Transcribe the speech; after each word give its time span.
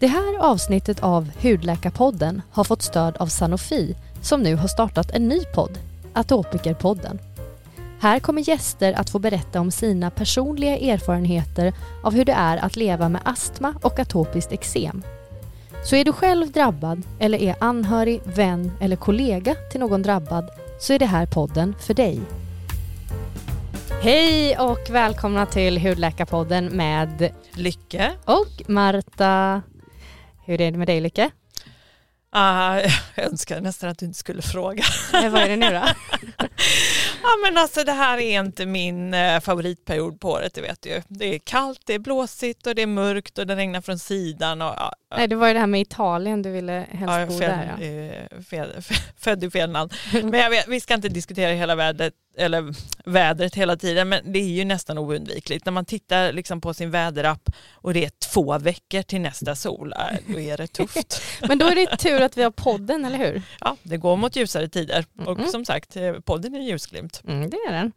Det 0.00 0.06
här 0.06 0.38
avsnittet 0.38 1.02
av 1.02 1.30
Hudläkarpodden 1.42 2.42
har 2.50 2.64
fått 2.64 2.82
stöd 2.82 3.16
av 3.16 3.26
Sanofi 3.26 3.96
som 4.22 4.42
nu 4.42 4.56
har 4.56 4.68
startat 4.68 5.10
en 5.10 5.28
ny 5.28 5.44
podd, 5.54 5.78
Atopikerpodden. 6.12 7.18
Här 8.00 8.20
kommer 8.20 8.48
gäster 8.48 8.92
att 8.92 9.10
få 9.10 9.18
berätta 9.18 9.60
om 9.60 9.70
sina 9.70 10.10
personliga 10.10 10.78
erfarenheter 10.78 11.72
av 12.02 12.14
hur 12.14 12.24
det 12.24 12.32
är 12.32 12.56
att 12.56 12.76
leva 12.76 13.08
med 13.08 13.20
astma 13.24 13.74
och 13.82 13.98
atopiskt 13.98 14.52
eksem. 14.52 15.02
Så 15.84 15.96
är 15.96 16.04
du 16.04 16.12
själv 16.12 16.50
drabbad 16.50 17.02
eller 17.18 17.42
är 17.42 17.54
anhörig, 17.60 18.20
vän 18.24 18.72
eller 18.80 18.96
kollega 18.96 19.54
till 19.70 19.80
någon 19.80 20.02
drabbad 20.02 20.50
så 20.80 20.92
är 20.92 20.98
det 20.98 21.06
här 21.06 21.26
podden 21.26 21.74
för 21.80 21.94
dig. 21.94 22.20
Hej 24.02 24.58
och 24.58 24.90
välkomna 24.90 25.46
till 25.46 25.78
Hudläkarpodden 25.78 26.66
med 26.66 27.30
Lycke. 27.54 28.12
och 28.24 28.62
Marta. 28.68 29.62
Hur 30.48 30.60
är 30.60 30.70
det 30.72 30.78
med 30.78 30.86
dig 30.86 31.00
Lycke? 31.00 31.30
Ah, 32.30 32.80
jag 33.14 33.26
önskar 33.26 33.60
nästan 33.60 33.90
att 33.90 33.98
du 33.98 34.06
inte 34.06 34.18
skulle 34.18 34.42
fråga. 34.42 34.84
Eh, 35.14 35.30
Vad 35.30 35.42
är 35.42 35.48
det 35.48 35.56
nu 35.56 35.70
då? 35.70 35.82
Ja, 37.22 37.28
men 37.44 37.58
alltså, 37.58 37.84
det 37.84 37.92
här 37.92 38.18
är 38.18 38.40
inte 38.40 38.66
min 38.66 39.14
eh, 39.14 39.40
favoritperiod 39.40 40.20
på 40.20 40.30
året, 40.30 40.54
det 40.54 40.60
vet 40.60 40.82
du 40.82 40.88
ju. 40.88 41.02
Det 41.08 41.34
är 41.34 41.38
kallt, 41.38 41.80
det 41.86 41.94
är 41.94 41.98
blåsigt 41.98 42.66
och 42.66 42.74
det 42.74 42.82
är 42.82 42.86
mörkt 42.86 43.38
och 43.38 43.46
det 43.46 43.56
regnar 43.56 43.80
från 43.80 43.98
sidan. 43.98 44.62
Och, 44.62 44.68
ja, 44.76 44.92
ja, 45.10 45.16
Nej, 45.16 45.28
det 45.28 45.36
var 45.36 45.48
ju 45.48 45.54
det 45.54 45.60
här 45.60 45.66
med 45.66 45.80
Italien 45.80 46.42
du 46.42 46.50
ville 46.50 46.86
helst 46.90 47.14
ja, 47.18 47.26
bo 47.26 47.38
där. 47.38 47.76
Ja. 48.50 48.56
eh, 48.58 48.80
född 49.16 49.44
i 49.44 49.50
fel 49.50 49.70
land. 49.70 49.94
Men 50.12 50.40
jag 50.40 50.50
vet, 50.50 50.68
vi 50.68 50.80
ska 50.80 50.94
inte 50.94 51.08
diskutera 51.08 51.52
hela 51.52 51.74
vädret, 51.74 52.14
eller 52.38 52.74
vädret 53.04 53.54
hela 53.54 53.76
tiden, 53.76 54.08
men 54.08 54.32
det 54.32 54.38
är 54.38 54.48
ju 54.48 54.64
nästan 54.64 54.98
oundvikligt. 54.98 55.64
När 55.64 55.72
man 55.72 55.84
tittar 55.84 56.32
liksom 56.32 56.60
på 56.60 56.74
sin 56.74 56.90
väderapp 56.90 57.50
och 57.74 57.94
det 57.94 58.04
är 58.04 58.10
två 58.32 58.58
veckor 58.58 59.02
till 59.02 59.20
nästa 59.20 59.54
sol, 59.56 59.92
äh, 59.92 60.18
då 60.26 60.40
är 60.40 60.56
det 60.56 60.66
tufft. 60.66 61.22
Men 61.48 61.58
då 61.58 61.66
är 61.66 61.74
det 61.74 61.96
tur 61.96 62.20
att 62.22 62.36
vi 62.36 62.42
har 62.42 62.50
podden, 62.50 63.04
eller 63.04 63.18
hur? 63.18 63.42
Ja, 63.60 63.76
det 63.82 63.96
går 63.96 64.16
mot 64.16 64.36
ljusare 64.36 64.68
tider 64.68 65.04
och 65.26 65.38
Mhm. 65.38 65.46
som 65.48 65.64
sagt, 65.64 65.96
eh, 65.96 66.12
podden 66.12 66.54
är 66.54 66.60
ljusglimt. 66.60 67.22
Mm, 67.28 67.50
det 67.50 67.56
är 67.56 67.72
den. 67.72 67.92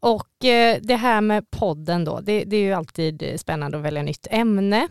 Och 0.00 0.44
eh, 0.44 0.78
det 0.82 0.96
här 0.96 1.20
med 1.20 1.50
podden 1.50 2.04
då, 2.04 2.20
det, 2.20 2.44
det 2.44 2.56
är 2.56 2.60
ju 2.60 2.72
alltid 2.72 3.40
spännande 3.40 3.78
att 3.78 3.84
välja 3.84 4.02
nytt 4.02 4.26
ämne. 4.30 4.88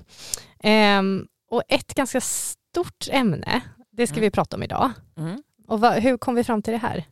Ehm, 0.63 1.27
och 1.51 1.63
ett 1.69 1.93
ganska 1.93 2.21
stort 2.21 3.07
ämne, 3.11 3.61
det 3.91 4.07
ska 4.07 4.13
Mm. 4.15 4.21
vi 4.21 4.31
prata 4.31 4.55
om 4.55 4.63
idag. 4.63 4.91
Mm. 5.17 5.43
Och 5.67 5.79
vad, 5.81 5.93
hur 5.93 6.17
kom 6.17 6.35
vi 6.35 6.43
fram 6.43 6.61
till 6.61 6.73
det 6.73 6.77
här? 6.79 7.03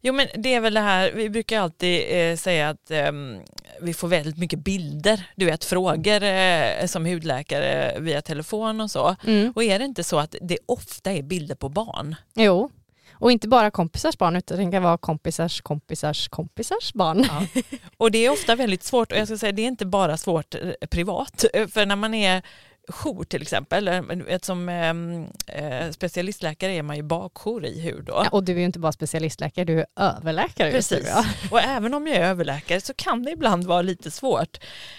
Jo 0.00 0.14
men 0.14 0.26
det 0.34 0.54
är 0.54 0.60
väl 0.60 0.74
det 0.74 0.80
här, 0.80 1.12
vi 1.12 1.30
brukar 1.30 1.60
alltid 1.60 2.04
eh, 2.08 2.36
säga 2.36 2.68
att 2.68 2.90
ehm, 2.90 3.40
vi 3.80 3.94
får 3.94 4.08
väldigt 4.08 4.38
mycket 4.38 4.58
bilder, 4.58 5.30
du 5.36 5.46
vet 5.46 5.64
frågor 5.64 6.22
eh, 6.22 6.86
som 6.86 7.06
hudläkare 7.06 8.00
via 8.00 8.22
telefon 8.22 8.80
och 8.80 8.90
så. 8.90 9.16
Mm. 9.26 9.52
Och 9.56 9.64
är 9.64 9.78
det 9.78 9.84
inte 9.84 10.04
så 10.04 10.18
att 10.18 10.34
det 10.40 10.58
ofta 10.66 11.12
är 11.12 11.22
bilder 11.22 11.54
på 11.54 11.68
barn? 11.68 12.16
Jo, 12.34 12.70
och 13.20 13.32
inte 13.32 13.48
bara 13.48 13.70
kompisars 13.70 14.18
barn 14.18 14.36
utan 14.36 14.58
det 14.58 14.70
kan 14.72 14.82
vara 14.82 14.98
kompisars 14.98 15.60
kompisars 15.60 16.28
kompisars 16.28 16.92
barn. 16.94 17.26
Ja. 17.28 17.62
Och 17.96 18.10
det 18.10 18.26
är 18.26 18.30
ofta 18.30 18.54
väldigt 18.54 18.82
svårt, 18.82 19.12
och 19.12 19.18
jag 19.18 19.28
ska 19.28 19.38
säga 19.38 19.52
det 19.52 19.62
är 19.62 19.66
inte 19.66 19.86
bara 19.86 20.16
svårt 20.16 20.54
eh, 20.54 20.60
privat, 20.90 21.44
eh, 21.54 21.66
för 21.66 21.86
när 21.86 21.96
man 21.96 22.14
är 22.14 22.42
jour 22.88 23.24
till 23.24 23.42
exempel, 23.42 23.90
som 24.42 24.68
ehm, 24.68 25.26
eh, 25.46 25.90
specialistläkare 25.90 26.72
är 26.72 26.82
man 26.82 26.96
ju 26.96 27.02
bakjour 27.02 27.64
i 27.64 27.80
hud 27.80 28.04
då. 28.04 28.12
Ja, 28.24 28.28
och 28.32 28.44
du 28.44 28.52
är 28.52 28.58
ju 28.58 28.64
inte 28.64 28.78
bara 28.78 28.92
specialistläkare, 28.92 29.64
du 29.64 29.80
är 29.80 29.86
överläkare. 29.96 30.70
just 30.70 30.90
nu, 30.90 30.96
Precis. 30.96 31.12
ja. 31.14 31.24
Och 31.50 31.60
även 31.60 31.94
om 31.94 32.06
jag 32.06 32.16
är 32.16 32.24
överläkare 32.24 32.80
så 32.80 32.94
kan 32.94 33.22
det 33.22 33.30
ibland 33.30 33.64
vara 33.64 33.82
lite 33.82 34.10
svårt. 34.10 34.58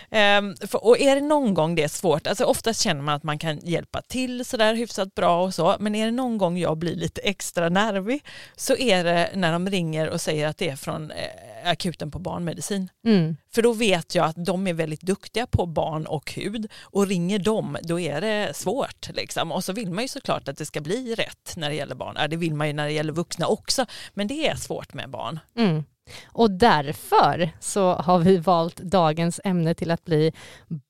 Ehm, 0.10 0.56
för, 0.56 0.86
och 0.86 1.00
är 1.00 1.16
det 1.16 1.22
någon 1.22 1.54
gång 1.54 1.76
det 1.76 1.84
är 1.84 1.88
svårt, 1.88 2.28
alltså 2.28 2.44
oftast 2.44 2.82
känner 2.82 3.02
man 3.02 3.16
att 3.16 3.24
man 3.24 3.40
kan 3.40 3.60
hjälpa 3.60 4.02
till 4.02 4.46
sådär 4.46 4.74
hyfsat 4.74 5.16
bra 5.16 5.44
och 5.44 5.54
så, 5.54 5.76
men 5.80 5.96
är 5.96 6.06
det 6.06 6.12
någon 6.12 6.38
gång 6.38 6.58
jag 6.58 6.78
blir 6.78 6.96
lite 6.96 7.22
extra 7.22 7.70
nervig 7.70 8.24
så 8.56 8.76
är 8.76 9.04
det 9.04 9.30
när 9.36 9.52
de 9.52 9.70
ringer 9.70 10.10
och 10.10 10.22
säger 10.22 10.48
att 10.48 10.58
det 10.58 10.70
är 10.70 10.76
från 10.76 11.12
eh, 11.12 11.18
akuten 11.66 12.12
på 12.12 12.20
barnmedicin. 12.20 12.90
Mm. 13.06 13.38
För 13.54 13.62
då 13.62 13.74
vet 13.74 14.16
jag 14.16 14.26
att 14.26 14.46
de 14.46 14.68
är 14.68 14.74
väldigt 14.74 15.02
duktiga 15.02 15.48
på 15.48 15.66
barn 15.66 16.06
och 16.06 16.34
hud 16.34 16.72
och 16.82 17.08
ringer 17.08 17.40
de 17.40 17.78
då 17.84 18.00
är 18.00 18.22
det 18.22 18.56
svårt. 18.56 19.10
Liksom. 19.14 19.52
Och 19.52 19.64
så 19.64 19.74
vill 19.74 19.92
man 19.92 20.04
ju 20.04 20.08
såklart 20.08 20.48
att 20.48 20.58
det 20.58 20.66
ska 20.66 20.82
bli 20.82 21.16
rätt 21.16 21.54
när 21.56 21.70
det 21.70 21.76
gäller 21.76 21.96
barn. 21.96 22.16
Ja, 22.20 22.28
det 22.28 22.38
vill 22.38 22.56
man 22.56 22.68
ju 22.68 22.74
när 22.74 22.86
det 22.86 22.92
gäller 22.92 23.14
vuxna 23.14 23.48
också, 23.48 23.86
men 24.14 24.28
det 24.28 24.48
är 24.48 24.56
svårt 24.56 24.94
med 24.94 25.10
barn. 25.10 25.40
Mm. 25.58 25.84
Och 26.26 26.52
därför 26.52 27.52
så 27.60 27.94
har 27.94 28.20
vi 28.20 28.38
valt 28.38 28.78
dagens 28.78 29.40
ämne 29.44 29.74
till 29.74 29.92
att 29.92 30.06
bli 30.06 30.34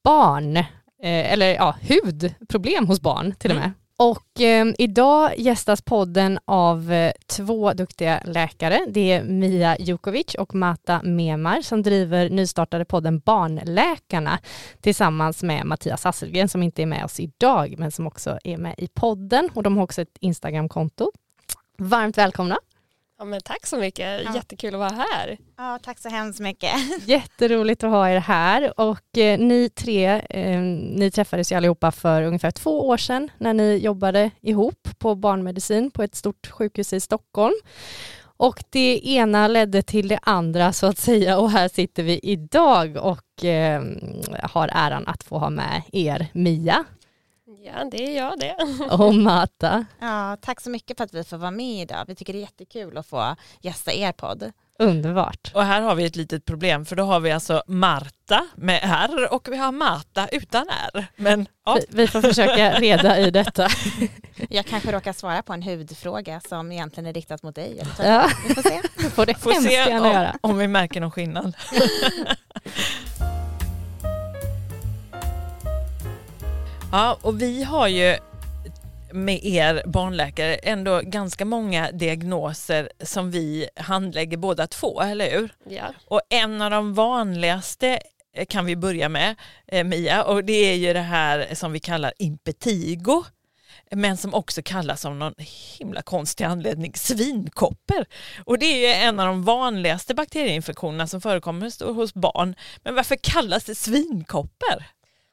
barn, 0.03 0.57
eh, 0.57 0.65
eller 1.03 1.55
ja, 1.55 1.75
hudproblem 1.89 2.87
hos 2.87 3.01
barn 3.01 3.35
till 3.35 3.51
och 3.51 3.57
med. 3.57 3.71
Och 4.01 4.41
eh, 4.41 4.67
idag 4.77 5.39
gästas 5.39 5.81
podden 5.81 6.39
av 6.45 6.91
eh, 6.91 7.11
två 7.27 7.73
duktiga 7.73 8.21
läkare. 8.25 8.85
Det 8.87 9.11
är 9.11 9.23
Mia 9.23 9.77
Jukovic 9.79 10.35
och 10.35 10.55
Mata 10.55 11.01
Memar 11.03 11.61
som 11.61 11.83
driver 11.83 12.29
nystartade 12.29 12.85
podden 12.85 13.19
Barnläkarna 13.19 14.39
tillsammans 14.81 15.43
med 15.43 15.65
Mattias 15.65 16.03
Hasselgren 16.03 16.49
som 16.49 16.63
inte 16.63 16.81
är 16.81 16.85
med 16.85 17.05
oss 17.05 17.19
idag 17.19 17.75
men 17.77 17.91
som 17.91 18.07
också 18.07 18.39
är 18.43 18.57
med 18.57 18.75
i 18.77 18.87
podden 18.87 19.49
och 19.53 19.63
de 19.63 19.77
har 19.77 19.83
också 19.83 20.01
ett 20.01 20.17
Instagramkonto. 20.19 21.11
Varmt 21.77 22.17
välkomna! 22.17 22.57
Ja, 23.19 23.25
men 23.25 23.41
tack 23.41 23.65
så 23.67 23.77
mycket, 23.77 24.21
Ja. 24.25 24.35
jättekul 24.35 24.73
att 24.73 24.79
vara 24.79 25.05
här. 25.09 25.37
Ja, 25.57 25.79
tack 25.83 25.99
så 25.99 26.09
hemskt 26.09 26.39
mycket. 26.39 26.71
Jätteroligt 27.07 27.83
att 27.83 27.89
ha 27.89 28.09
er 28.09 28.19
här 28.19 28.79
och 28.79 29.17
eh, 29.17 29.39
ni 29.39 29.69
tre, 29.69 30.21
eh, 30.29 30.59
ni 30.61 31.11
träffades 31.11 31.51
ju 31.51 31.55
allihopa 31.55 31.91
för 31.91 32.21
ungefär 32.23 32.51
två 32.51 32.87
år 32.87 32.97
sedan 32.97 33.29
när 33.37 33.53
ni 33.53 33.77
jobbade 33.77 34.31
ihop 34.41 34.89
på 34.99 35.15
barnmedicin 35.15 35.91
på 35.91 36.03
ett 36.03 36.15
stort 36.15 36.47
sjukhus 36.47 36.93
i 36.93 36.99
Stockholm. 36.99 37.55
Och 38.37 38.63
det 38.69 39.07
ena 39.07 39.47
ledde 39.47 39.81
till 39.81 40.07
det 40.07 40.19
andra 40.21 40.73
så 40.73 40.85
att 40.87 40.97
säga 40.97 41.37
och 41.39 41.51
här 41.51 41.67
sitter 41.67 42.03
vi 42.03 42.19
idag 42.23 42.97
och 42.97 43.45
eh, 43.45 43.81
har 44.43 44.69
äran 44.73 45.07
att 45.07 45.23
få 45.23 45.37
ha 45.37 45.49
med 45.49 45.81
er 45.91 46.27
Mia 46.33 46.83
Ja, 47.61 47.85
det 47.91 48.07
är 48.07 48.17
jag 48.17 48.39
det. 48.39 48.55
och 48.95 49.15
Mata. 49.15 49.85
Ja, 49.99 50.37
tack 50.41 50.61
så 50.61 50.69
mycket 50.69 50.97
för 50.97 51.03
att 51.03 51.13
vi 51.13 51.23
får 51.23 51.37
vara 51.37 51.51
med 51.51 51.81
idag. 51.81 52.05
Vi 52.07 52.15
tycker 52.15 52.33
det 52.33 52.39
är 52.39 52.41
jättekul 52.41 52.97
att 52.97 53.07
få 53.07 53.35
gästa 53.61 53.93
er 53.93 54.11
podd. 54.11 54.51
Underbart. 54.79 55.51
Och 55.53 55.63
här 55.63 55.81
har 55.81 55.95
vi 55.95 56.05
ett 56.05 56.15
litet 56.15 56.45
problem 56.45 56.85
för 56.85 56.95
då 56.95 57.03
har 57.03 57.19
vi 57.19 57.31
alltså 57.31 57.63
Marta 57.67 58.47
med 58.55 58.79
R 58.83 59.33
och 59.33 59.47
vi 59.51 59.57
har 59.57 59.71
Marta 59.71 60.27
utan 60.31 60.65
R. 60.93 61.05
Men 61.15 61.47
ja, 61.65 61.73
Vi, 61.75 61.85
vi 61.89 62.07
får 62.07 62.21
försöka 62.21 62.79
reda 62.79 63.19
i 63.19 63.31
detta. 63.31 63.67
Jag 64.49 64.65
kanske 64.65 64.91
råkar 64.91 65.13
svara 65.13 65.41
på 65.41 65.53
en 65.53 65.63
hudfråga 65.63 66.41
som 66.49 66.71
egentligen 66.71 67.07
är 67.07 67.13
riktat 67.13 67.43
mot 67.43 67.55
dig. 67.55 67.83
Ja, 67.99 68.29
Vi 68.47 68.55
får 68.55 68.61
se. 68.61 69.09
får 69.09 69.25
det 69.25 69.35
får 69.35 69.51
se 69.51 69.97
om, 69.97 70.05
göra. 70.05 70.35
om 70.41 70.57
vi 70.57 70.67
märker 70.67 71.01
någon 71.01 71.11
skillnad. 71.11 71.55
ja, 76.91 77.17
och 77.21 77.41
vi 77.41 77.63
har 77.63 77.87
ju 77.87 78.17
med 79.11 79.45
er 79.45 79.83
barnläkare 79.85 80.55
ändå 80.55 81.01
ganska 81.03 81.45
många 81.45 81.91
diagnoser 81.91 82.89
som 83.03 83.31
vi 83.31 83.69
handlägger 83.75 84.37
båda 84.37 84.67
två, 84.67 85.01
eller 85.01 85.31
hur? 85.31 85.49
Ja. 85.69 85.93
Och 86.07 86.21
en 86.29 86.61
av 86.61 86.71
de 86.71 86.93
vanligaste 86.93 87.99
eh, 88.35 88.45
kan 88.45 88.65
vi 88.65 88.75
börja 88.75 89.09
med, 89.09 89.35
eh, 89.67 89.83
Mia, 89.83 90.23
och 90.23 90.43
det 90.43 90.53
är 90.53 90.75
ju 90.75 90.93
det 90.93 90.99
här 90.99 91.47
som 91.55 91.71
vi 91.71 91.79
kallar 91.79 92.13
impetigo, 92.17 93.23
men 93.91 94.17
som 94.17 94.33
också 94.33 94.61
kallas 94.65 95.05
av 95.05 95.15
någon 95.15 95.33
himla 95.77 96.01
konstig 96.01 96.43
anledning 96.43 96.93
svinkopper. 96.95 98.05
Och 98.45 98.59
det 98.59 98.65
är 98.65 98.77
ju 98.87 99.07
en 99.07 99.19
av 99.19 99.27
de 99.27 99.43
vanligaste 99.43 100.13
bakterieinfektionerna 100.15 101.07
som 101.07 101.21
förekommer 101.21 101.65
hos- 101.65 101.81
hos 101.81 102.13
barn. 102.13 102.55
Men 102.83 102.95
varför 102.95 103.15
kallas 103.15 103.63
det 103.63 103.75
svinkopper? 103.75 104.85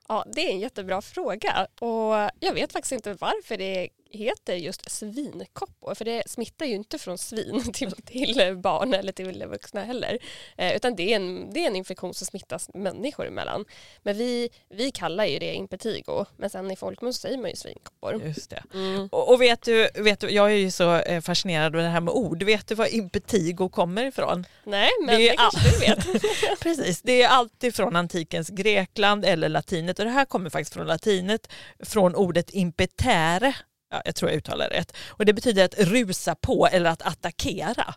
Ja, 0.09 0.25
det 0.33 0.41
är 0.41 0.51
en 0.51 0.61
jättebra 0.61 1.03
fråga. 1.03 1.67
Och 1.81 2.31
jag 2.41 2.53
vet 2.55 2.73
faktiskt 2.73 2.93
inte 2.93 3.15
varför 3.15 3.57
det 3.57 3.89
heter 4.11 4.55
just 4.55 4.91
svinkoppor 4.91 5.95
för 5.95 6.05
det 6.05 6.23
smittar 6.27 6.67
ju 6.67 6.75
inte 6.75 6.99
från 6.99 7.19
svin 7.19 7.63
till, 7.73 7.93
till 7.93 8.57
barn 8.57 8.95
eller 8.95 9.13
till 9.13 9.47
vuxna 9.47 9.85
heller 9.85 10.19
eh, 10.57 10.77
utan 10.77 10.97
det 10.97 11.13
är, 11.13 11.17
en, 11.17 11.53
det 11.53 11.61
är 11.61 11.67
en 11.67 11.77
infektion 11.77 12.15
som 12.15 12.27
smittas 12.27 12.71
människor 12.75 13.27
emellan. 13.27 13.65
Men 14.03 14.17
vi, 14.17 14.51
vi 14.69 14.91
kallar 14.91 15.25
ju 15.25 15.39
det 15.39 15.55
impetigo 15.55 16.25
men 16.37 16.51
sen 16.51 16.71
i 16.71 16.77
folkmun 16.77 17.15
säger 17.15 17.39
man 17.39 17.51
ju 17.51 17.57
svinkoppor. 17.57 18.23
Just 18.27 18.51
det. 18.51 18.63
Mm. 18.75 19.09
Och, 19.13 19.33
och 19.33 19.43
vet, 19.43 19.63
du, 19.63 19.89
vet 19.95 20.21
du, 20.21 20.31
jag 20.31 20.47
är 20.47 20.57
ju 20.57 20.71
så 20.71 20.95
eh, 20.95 21.21
fascinerad 21.21 21.77
av 21.77 21.83
det 21.83 21.89
här 21.89 22.01
med 22.01 22.15
ord. 22.15 22.43
Vet 22.43 22.69
du 22.69 22.75
var 22.75 22.95
impetigo 22.95 23.69
kommer 23.69 24.05
ifrån? 24.05 24.47
Nej 24.65 24.91
men 25.07 25.17
Det 25.17 25.29
är 25.29 25.31
det, 25.31 25.37
kanske 25.37 25.71
du 25.71 25.79
vet. 25.79 26.61
Precis, 26.61 27.03
det 27.03 27.23
är 27.23 27.29
alltid 27.29 27.75
från 27.75 27.97
antikens 27.97 28.49
Grekland 28.49 29.25
eller 29.25 29.49
latinet 29.49 29.99
och 29.99 30.05
det 30.05 30.11
här 30.11 30.25
kommer 30.25 30.51
faktiskt 30.51 30.75
från 30.75 30.87
latinet 30.87 31.49
från 31.79 32.15
ordet 32.15 32.51
impetere. 32.51 33.55
Ja, 33.91 34.03
jag 34.05 34.15
tror 34.15 34.31
jag 34.31 34.37
uttalar 34.37 34.69
rätt. 34.69 34.97
Och 35.09 35.25
det 35.25 35.33
betyder 35.33 35.65
att 35.65 35.75
rusa 35.79 36.35
på 36.35 36.67
eller 36.67 36.91
att 36.91 37.03
attackera. 37.03 37.95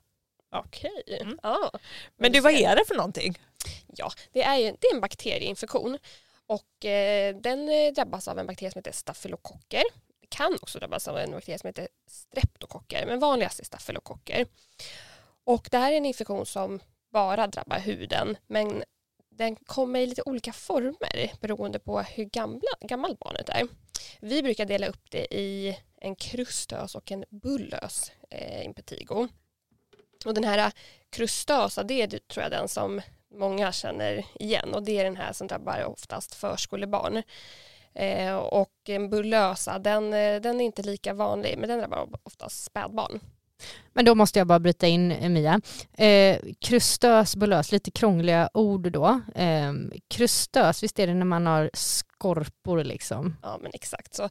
Okej. 0.55 1.19
Mm. 1.21 1.39
Ja. 1.43 1.71
Men 2.17 2.31
du, 2.31 2.39
vad 2.39 2.53
är 2.53 2.75
det 2.75 2.85
för 2.87 2.95
någonting? 2.95 3.39
Ja, 3.87 4.11
det 4.31 4.43
är, 4.43 4.57
ju, 4.57 4.63
det 4.79 4.87
är 4.87 4.95
en 4.95 5.01
bakterieinfektion. 5.01 5.97
Och 6.47 6.85
eh, 6.85 7.35
den 7.35 7.69
eh, 7.69 7.93
drabbas 7.93 8.27
av 8.27 8.39
en 8.39 8.47
bakterie 8.47 8.71
som 8.71 8.79
heter 8.79 8.91
stafylokocker. 8.91 9.83
Det 10.21 10.27
kan 10.29 10.55
också 10.61 10.79
drabbas 10.79 11.07
av 11.07 11.17
en 11.17 11.31
bakterie 11.31 11.59
som 11.59 11.67
heter 11.67 11.87
streptokocker, 12.07 13.05
men 13.05 13.19
vanligast 13.19 13.59
är 13.59 13.65
stafylokocker. 13.65 14.45
Och 15.43 15.67
det 15.71 15.77
här 15.77 15.91
är 15.91 15.97
en 15.97 16.05
infektion 16.05 16.45
som 16.45 16.79
bara 17.11 17.47
drabbar 17.47 17.79
huden, 17.79 18.37
men 18.47 18.83
den 19.31 19.55
kommer 19.55 19.99
i 19.99 20.05
lite 20.05 20.21
olika 20.25 20.53
former 20.53 21.31
beroende 21.41 21.79
på 21.79 22.01
hur 22.01 22.23
gamla, 22.23 22.71
gammalt 22.81 23.19
barnet 23.19 23.49
är. 23.49 23.67
Vi 24.19 24.43
brukar 24.43 24.65
dela 24.65 24.87
upp 24.87 25.11
det 25.11 25.35
i 25.35 25.77
en 26.01 26.15
krustös 26.15 26.95
och 26.95 27.11
en 27.11 27.25
bullös 27.29 28.11
eh, 28.29 28.65
impetigo. 28.65 29.27
Och 30.25 30.33
den 30.33 30.43
här 30.43 30.71
krustösa, 31.09 31.83
det 31.83 32.01
är 32.01 32.07
tror 32.07 32.43
jag 32.43 32.51
den 32.51 32.67
som 32.67 33.01
många 33.31 33.71
känner 33.71 34.25
igen 34.39 34.73
och 34.73 34.83
det 34.83 34.99
är 34.99 35.03
den 35.03 35.15
här 35.15 35.33
som 35.33 35.47
drabbar 35.47 35.83
oftast 35.83 36.35
förskolebarn. 36.35 37.23
Eh, 37.93 38.35
och 38.35 38.73
en 38.85 39.09
bullösa, 39.09 39.79
den, 39.79 40.13
eh, 40.13 40.41
den 40.41 40.61
är 40.61 40.65
inte 40.65 40.83
lika 40.83 41.13
vanlig 41.13 41.57
men 41.57 41.69
den 41.69 41.79
drabbar 41.79 42.09
oftast 42.23 42.63
spädbarn. 42.63 43.19
Men 43.93 44.05
då 44.05 44.15
måste 44.15 44.39
jag 44.39 44.47
bara 44.47 44.59
bryta 44.59 44.87
in 44.87 45.11
eh, 45.11 45.29
Mia. 45.29 45.61
Eh, 45.97 46.39
krustös, 46.59 47.35
bullös, 47.35 47.71
lite 47.71 47.91
krångliga 47.91 48.49
ord 48.53 48.91
då. 48.91 49.21
Eh, 49.35 49.73
krustös, 50.07 50.83
visst 50.83 50.99
är 50.99 51.07
det 51.07 51.13
när 51.13 51.25
man 51.25 51.45
har 51.45 51.69
skorpor 51.73 52.83
liksom? 52.83 53.35
Ja 53.43 53.59
men 53.61 53.71
exakt. 53.73 54.13
Så 54.13 54.29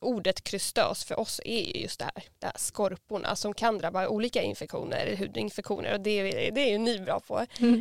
ordet 0.00 0.44
krustös 0.44 1.04
för 1.04 1.20
oss 1.20 1.40
är 1.44 1.60
ju 1.60 1.82
just 1.82 1.98
det 1.98 2.04
här, 2.04 2.24
det 2.38 2.46
här 2.46 2.54
skorporna 2.56 3.36
som 3.36 3.54
kan 3.54 3.78
drabba 3.78 4.08
olika 4.08 4.42
infektioner, 4.42 5.16
hudinfektioner 5.16 5.92
och 5.92 6.00
det, 6.00 6.22
det 6.50 6.60
är 6.60 6.70
ju 6.70 6.78
ni 6.78 6.98
bra 6.98 7.20
på. 7.20 7.46
Mm. 7.60 7.74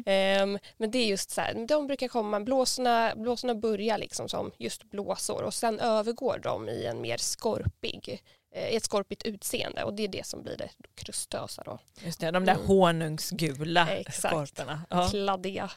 Um, 0.44 0.60
men 0.78 0.92
det 0.92 0.98
är 0.98 1.08
just 1.08 1.32
så 1.32 1.42
här, 1.42 1.66
de 1.68 1.88
brukar 1.88 2.08
komma, 2.08 2.40
blåsorna, 2.40 3.14
blåsorna 3.16 3.56
börjar 3.56 3.98
liksom 3.98 4.30
som 4.30 4.52
just 4.58 4.84
blåsor 4.84 5.44
och 5.44 5.54
sen 5.54 5.80
övergår 5.80 6.40
de 6.44 6.70
i 6.70 6.86
en 6.86 7.02
mer 7.02 7.18
skorpig 7.18 7.98
Eh, 8.10 8.37
ett 8.58 8.84
skorpigt 8.84 9.24
utseende 9.24 9.84
och 9.84 9.94
det 9.94 10.04
är 10.04 10.08
det 10.08 10.26
som 10.26 10.44
blir 10.44 10.58
det 10.58 10.70
krustösa. 10.96 11.64
Då. 11.66 11.80
Just 12.04 12.20
det, 12.20 12.32
de 12.32 12.46
där 12.46 12.54
mm. 12.54 12.68
honungsgula 12.68 13.90
Exakt. 13.90 14.34
skorporna. 14.34 14.82
Ja. 14.90 15.08
Kladdiga. 15.10 15.72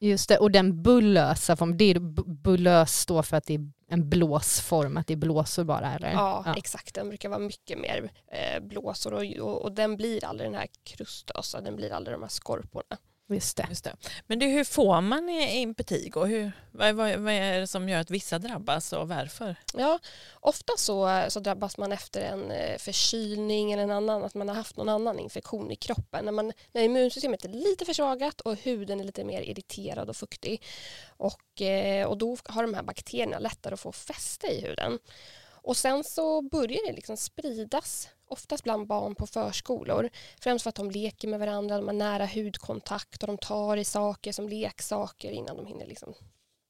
Just 0.00 0.28
det, 0.28 0.38
och 0.38 0.50
den 0.50 0.82
bullösa 0.82 1.56
formen, 1.56 1.76
det 1.76 1.84
är 1.84 1.98
bullös 2.24 3.00
står 3.00 3.22
för 3.22 3.36
att 3.36 3.46
det 3.46 3.54
är 3.54 3.70
en 3.88 4.08
blåsform, 4.08 4.96
att 4.96 5.06
det 5.06 5.14
är 5.14 5.16
blåsor 5.16 5.64
bara 5.64 5.94
eller? 5.94 6.12
Ja, 6.12 6.42
ja. 6.46 6.54
exakt, 6.56 6.94
den 6.94 7.08
brukar 7.08 7.28
vara 7.28 7.38
mycket 7.38 7.78
mer 7.78 8.10
eh, 8.26 8.60
blåsor 8.60 9.14
och, 9.14 9.22
och, 9.22 9.62
och, 9.62 9.72
den 9.72 9.96
blir 9.96 10.24
aldrig 10.24 10.50
den 10.50 10.58
här 10.58 10.68
krustösa, 10.84 11.60
den 11.60 11.76
blir 11.76 11.92
aldrig 11.92 12.14
de 12.14 12.22
här 12.22 12.28
skorporna. 12.28 12.96
Just 13.26 13.56
det. 13.56 13.66
Just 13.68 13.84
det. 13.84 13.96
Men 14.26 14.38
det, 14.38 14.46
hur 14.46 14.64
får 14.64 15.00
man 15.00 15.28
impetigo? 15.28 16.24
Hur, 16.24 16.52
vad, 16.70 16.94
vad, 16.94 17.18
vad, 17.18 17.32
är 17.32 17.60
det 17.60 17.66
som 17.66 17.88
gör 17.88 18.00
att 18.00 18.10
vissa 18.10 18.38
drabbas 18.38 18.92
och 18.92 19.08
varför? 19.08 19.56
Ja, 19.74 19.98
ofta 20.40 20.72
så, 20.76 21.24
så 21.28 21.40
drabbas 21.40 21.78
man 21.78 21.92
efter 21.92 22.20
en 22.20 22.50
eh, 22.50 22.78
förkylning 22.78 23.72
eller 23.72 23.82
en 23.82 23.90
annan, 23.90 24.24
att 24.24 24.34
man 24.34 24.48
har 24.48 24.54
haft 24.54 24.76
någon 24.76 24.88
annan 24.88 25.18
infektion 25.18 25.70
i 25.70 25.76
kroppen. 25.76 26.24
När, 26.24 26.32
man, 26.32 26.52
när 26.72 26.82
immunsystemet 26.82 27.44
är 27.44 27.48
lite 27.48 27.84
försvagat 27.84 28.40
och 28.40 28.56
huden 28.56 29.00
är 29.00 29.04
lite 29.04 29.24
mer 29.24 29.42
irriterad 29.42 30.08
och 30.08 30.16
fuktig. 30.16 30.62
Och, 31.06 31.62
eh, 31.62 32.06
och 32.06 32.18
då 32.18 32.36
har 32.44 32.62
de 32.62 32.74
här 32.74 32.82
bakterierna 32.82 33.38
lättare 33.38 33.74
att 33.74 33.80
få 33.80 33.92
fäste 33.92 34.46
i 34.46 34.60
huden. 34.60 34.98
Och 35.64 35.76
sen 35.76 36.04
så 36.04 36.42
börjar 36.42 36.86
det 36.86 36.92
liksom 36.92 37.16
spridas 37.16 38.08
oftast 38.34 38.64
bland 38.64 38.86
barn 38.86 39.14
på 39.14 39.26
förskolor. 39.26 40.10
Främst 40.40 40.62
för 40.62 40.68
att 40.68 40.74
de 40.74 40.90
leker 40.90 41.28
med 41.28 41.40
varandra, 41.40 41.76
de 41.76 41.86
har 41.86 41.94
nära 41.94 42.26
hudkontakt 42.26 43.22
och 43.22 43.26
de 43.26 43.38
tar 43.38 43.76
i 43.76 43.84
saker 43.84 44.32
som 44.32 44.48
leksaker 44.48 45.30
innan 45.30 45.56
de 45.56 45.66
hinner 45.66 45.86
liksom 45.86 46.14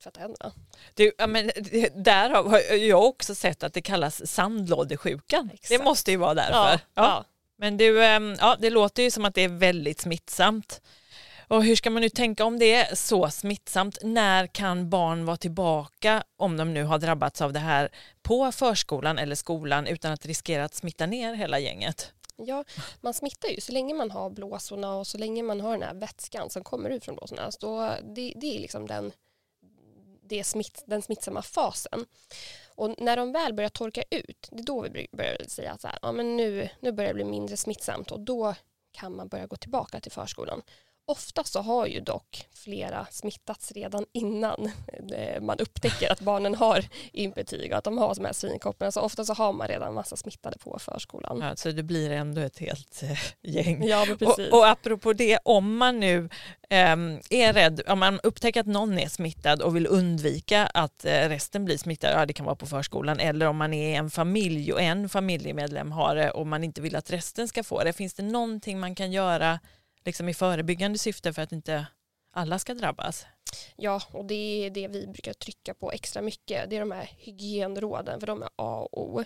tvätta 0.03 0.21
händerna. 0.21 0.53
Du, 0.95 1.13
men, 1.29 1.51
där 1.95 2.31
har 2.31 2.75
jag 2.75 3.05
också 3.05 3.35
sett 3.35 3.63
att 3.63 3.73
det 3.75 3.83
kallas 3.83 4.31
sandlådesjukan. 4.31 5.51
Exakt. 5.53 5.69
Det 5.69 5.85
måste 5.85 6.11
ju 6.11 6.17
vara 6.17 6.35
därför. 6.35 6.53
Ja, 6.53 6.79
ja. 6.95 7.03
ja. 7.03 7.25
Men 7.57 7.77
du, 7.77 8.05
ehm, 8.05 8.37
ja, 8.41 8.57
det 8.61 8.71
låter 8.71 9.03
ju 9.03 9.11
som 9.11 9.25
att 9.25 9.35
det 9.35 9.43
är 9.43 9.49
väldigt 9.49 10.01
smittsamt. 10.01 10.81
Och 11.55 11.65
hur 11.65 11.77
ska 11.77 11.91
man 11.91 12.03
nu 12.03 12.09
tänka 12.09 12.45
om 12.45 12.59
det 12.59 12.75
är 12.75 12.95
så 12.95 13.31
smittsamt? 13.31 13.99
När 14.03 14.47
kan 14.47 14.91
barn 14.91 15.25
vara 15.25 15.37
tillbaka 15.37 16.25
om 16.37 16.57
de 16.57 16.75
nu 16.75 16.85
har 16.85 16.99
drabbats 16.99 17.43
av 17.43 17.53
det 17.53 17.59
här 17.59 17.89
på 18.23 18.53
förskolan 18.53 19.19
eller 19.19 19.35
skolan 19.35 19.87
utan 19.87 20.13
att 20.13 20.27
riskera 20.27 20.65
att 20.65 20.75
smitta 20.75 21.07
ner 21.07 21.35
hela 21.35 21.59
gänget? 21.59 22.13
Ja, 22.37 22.65
man 23.01 23.15
smittar 23.15 23.49
ju 23.49 23.61
så 23.61 23.73
länge 23.73 23.95
man 23.95 24.11
har 24.11 24.31
blåsorna 24.31 24.97
och 24.97 25.07
så 25.07 25.19
länge 25.19 25.43
man 25.43 25.61
har 25.61 25.73
den 25.73 25.83
här 25.83 25.95
vätskan 25.95 26.51
som 26.51 26.65
kommer 26.65 26.91
ut 26.91 27.05
från 27.05 27.15
blåsorna. 27.15 27.51
Så 27.51 27.95
det, 28.03 28.33
det 28.37 28.57
är 28.57 28.61
liksom 28.61 28.87
den, 28.87 29.13
det 30.23 30.45
smitt, 30.45 30.83
den 30.87 31.03
smittsamma 31.03 31.43
fasen. 31.43 32.07
Och 32.75 32.95
när 32.99 33.17
de 33.17 33.33
väl 33.33 33.55
börjar 33.55 33.71
torka 33.71 34.03
ut, 34.11 34.49
det 34.51 34.61
är 34.61 34.65
då 34.65 34.81
vi 34.83 35.07
börjar 35.13 35.37
säga 35.49 35.73
att 35.73 35.81
så 35.81 35.89
här, 35.89 35.99
ja, 36.03 36.13
men 36.13 36.37
nu, 36.37 36.69
nu 36.81 36.93
börjar 36.93 37.11
det 37.11 37.15
bli 37.15 37.25
mindre 37.25 37.57
smittsamt 37.57 38.11
och 38.11 38.21
då 38.21 38.55
kan 38.93 39.17
man 39.17 39.29
börja 39.29 39.47
gå 39.47 39.57
tillbaka 39.57 40.01
till 40.01 40.13
förskolan. 40.13 40.63
Ofta 41.07 41.45
så 41.45 41.61
har 41.61 41.87
ju 41.87 42.01
dock 42.01 42.49
flera 42.55 43.07
smittats 43.11 43.73
redan 43.73 44.07
innan 44.13 44.71
eh, 45.17 45.41
man 45.41 45.59
upptäcker 45.59 46.13
att 46.13 46.21
barnen 46.21 46.55
har 46.55 46.85
impetyg 47.13 47.73
och 47.73 47.79
att 47.79 47.85
de 47.85 47.99
har 47.99 48.15
de 48.15 48.25
här 48.25 48.33
svinkopporna. 48.33 48.93
Så 48.93 49.01
ofta 49.01 49.25
så 49.25 49.35
har 49.35 49.53
man 49.53 49.69
redan 49.69 49.95
massa 49.95 50.17
smittade 50.17 50.59
på 50.59 50.79
förskolan. 50.79 51.41
Ja, 51.41 51.57
så 51.57 51.71
det 51.71 51.83
blir 51.83 52.11
ändå 52.11 52.41
ett 52.41 52.59
helt 52.59 53.03
äh, 53.03 53.19
gäng. 53.43 53.85
Ja, 53.85 54.07
precis. 54.19 54.53
Och, 54.53 54.59
och 54.59 54.69
apropå 54.69 55.13
det, 55.13 55.39
om 55.45 55.77
man 55.77 56.01
nu 56.01 56.29
ähm, 56.71 57.21
är 57.31 57.53
rädd, 57.53 57.81
om 57.89 57.99
man 57.99 58.21
upptäcker 58.21 58.61
att 58.61 58.67
någon 58.67 58.99
är 58.99 59.09
smittad 59.09 59.63
och 59.63 59.77
vill 59.77 59.87
undvika 59.87 60.67
att 60.67 61.05
äh, 61.05 61.11
resten 61.11 61.65
blir 61.65 61.79
smittad, 61.79 62.13
ja 62.13 62.27
det 62.27 62.33
kan 62.33 62.47
vara 62.47 62.57
på 62.57 62.67
förskolan, 62.67 63.21
eller 63.21 63.47
om 63.47 63.57
man 63.57 63.75
är 63.75 63.99
en 63.99 64.11
familj 64.11 64.73
och 64.73 64.81
en 64.81 65.09
familjemedlem 65.09 65.93
har 65.93 66.17
det 66.17 66.31
och 66.31 66.47
man 66.47 66.65
inte 66.65 66.81
vill 66.81 66.97
att 66.97 67.11
resten 67.11 67.49
ska 67.49 67.63
få 67.63 67.85
det, 67.85 67.93
finns 67.93 68.15
det 68.15 68.23
någonting 68.23 68.81
man 68.81 68.95
kan 68.95 69.13
göra 69.13 69.59
liksom 70.05 70.29
i 70.29 70.35
förebyggande 70.35 70.99
syfte 70.99 71.33
för 71.33 71.43
att 71.43 71.53
inte 71.53 71.87
alla 72.31 72.59
ska 72.59 72.75
drabbas? 72.75 73.27
Ja, 73.77 74.03
och 74.13 74.25
det 74.25 74.67
är 74.67 74.71
det 74.71 74.89
vi 74.89 75.07
brukar 75.07 75.33
trycka 75.33 75.75
på 75.75 75.93
extra 75.93 76.23
mycket. 76.23 76.71
Det 76.71 76.77
är 76.77 76.81
de 76.81 76.91
här 76.91 77.11
hygienråden, 77.19 78.21
för 78.21 78.27
de 78.27 78.43
är 78.43 78.49
A 78.57 78.89
och 78.93 79.03
O. 79.03 79.25